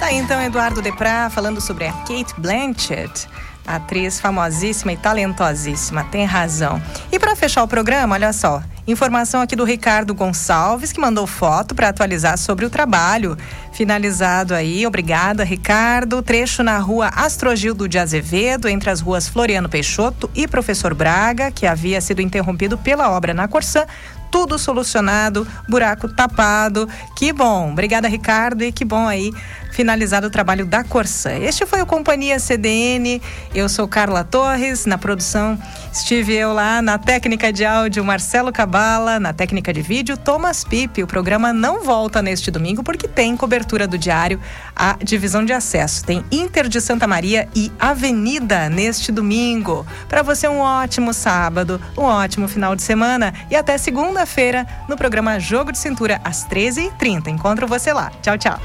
Tá 0.00 0.12
então 0.12 0.40
Eduardo 0.40 0.82
Deprá 0.82 1.30
falando 1.30 1.60
sobre 1.60 1.86
a 1.86 1.92
Kate 1.92 2.34
Blanchett 2.38 3.28
Atriz 3.76 4.20
famosíssima 4.20 4.92
e 4.92 4.96
talentosíssima, 4.96 6.04
tem 6.04 6.24
razão. 6.24 6.82
E 7.10 7.18
para 7.18 7.36
fechar 7.36 7.62
o 7.62 7.68
programa, 7.68 8.14
olha 8.14 8.32
só, 8.32 8.62
informação 8.86 9.40
aqui 9.40 9.54
do 9.54 9.64
Ricardo 9.64 10.14
Gonçalves, 10.14 10.92
que 10.92 11.00
mandou 11.00 11.26
foto 11.26 11.74
para 11.74 11.88
atualizar 11.88 12.36
sobre 12.36 12.64
o 12.64 12.70
trabalho. 12.70 13.36
Finalizado 13.72 14.54
aí, 14.54 14.86
obrigada, 14.86 15.44
Ricardo. 15.44 16.22
Trecho 16.22 16.62
na 16.62 16.78
rua 16.78 17.08
Astrogildo 17.08 17.88
de 17.88 17.98
Azevedo, 17.98 18.68
entre 18.68 18.90
as 18.90 19.00
ruas 19.00 19.28
Floriano 19.28 19.68
Peixoto 19.68 20.28
e 20.34 20.48
Professor 20.48 20.94
Braga, 20.94 21.50
que 21.50 21.66
havia 21.66 22.00
sido 22.00 22.20
interrompido 22.20 22.76
pela 22.76 23.10
obra 23.10 23.32
na 23.32 23.46
Corsã, 23.46 23.84
tudo 24.30 24.58
solucionado, 24.58 25.46
buraco 25.68 26.08
tapado. 26.08 26.88
Que 27.16 27.32
bom. 27.32 27.72
Obrigada, 27.72 28.08
Ricardo, 28.08 28.62
e 28.62 28.72
que 28.72 28.84
bom 28.84 29.06
aí 29.06 29.32
finalizado 29.70 30.26
o 30.26 30.30
trabalho 30.30 30.66
da 30.66 30.84
Corsã. 30.84 31.32
Este 31.32 31.64
foi 31.64 31.80
o 31.82 31.86
Companhia 31.86 32.38
CDN. 32.38 33.20
Eu 33.54 33.68
sou 33.68 33.88
Carla 33.88 34.24
Torres, 34.24 34.86
na 34.86 34.98
produção 34.98 35.58
estive 35.92 36.34
eu 36.34 36.52
lá, 36.52 36.80
na 36.80 36.98
técnica 36.98 37.52
de 37.52 37.64
áudio 37.64 38.04
Marcelo 38.04 38.52
Cabala, 38.52 39.18
na 39.18 39.32
técnica 39.32 39.72
de 39.72 39.82
vídeo 39.82 40.16
Thomas 40.16 40.62
Pipe. 40.62 41.02
O 41.02 41.06
programa 41.06 41.52
não 41.52 41.82
volta 41.82 42.22
neste 42.22 42.50
domingo 42.50 42.82
porque 42.84 43.08
tem 43.08 43.36
cobertura 43.36 43.86
do 43.88 43.98
diário 43.98 44.40
a 44.74 44.96
divisão 45.02 45.44
de 45.44 45.52
acesso. 45.52 46.04
Tem 46.04 46.24
Inter 46.30 46.68
de 46.68 46.80
Santa 46.80 47.06
Maria 47.06 47.48
e 47.54 47.72
Avenida 47.78 48.68
neste 48.68 49.10
domingo. 49.10 49.86
Para 50.08 50.22
você 50.22 50.46
um 50.46 50.60
ótimo 50.60 51.12
sábado, 51.12 51.80
um 51.96 52.02
ótimo 52.02 52.46
final 52.46 52.76
de 52.76 52.82
semana 52.82 53.34
e 53.50 53.56
até 53.56 53.76
segunda 53.76 54.00
segunda-feira 54.10 54.66
no 54.88 54.96
programa 54.96 55.38
Jogo 55.38 55.72
de 55.72 55.78
Cintura 55.78 56.20
às 56.24 56.46
13h30. 56.46 57.28
Encontro 57.28 57.66
você 57.66 57.92
lá. 57.92 58.10
Tchau, 58.22 58.36
tchau. 58.38 58.58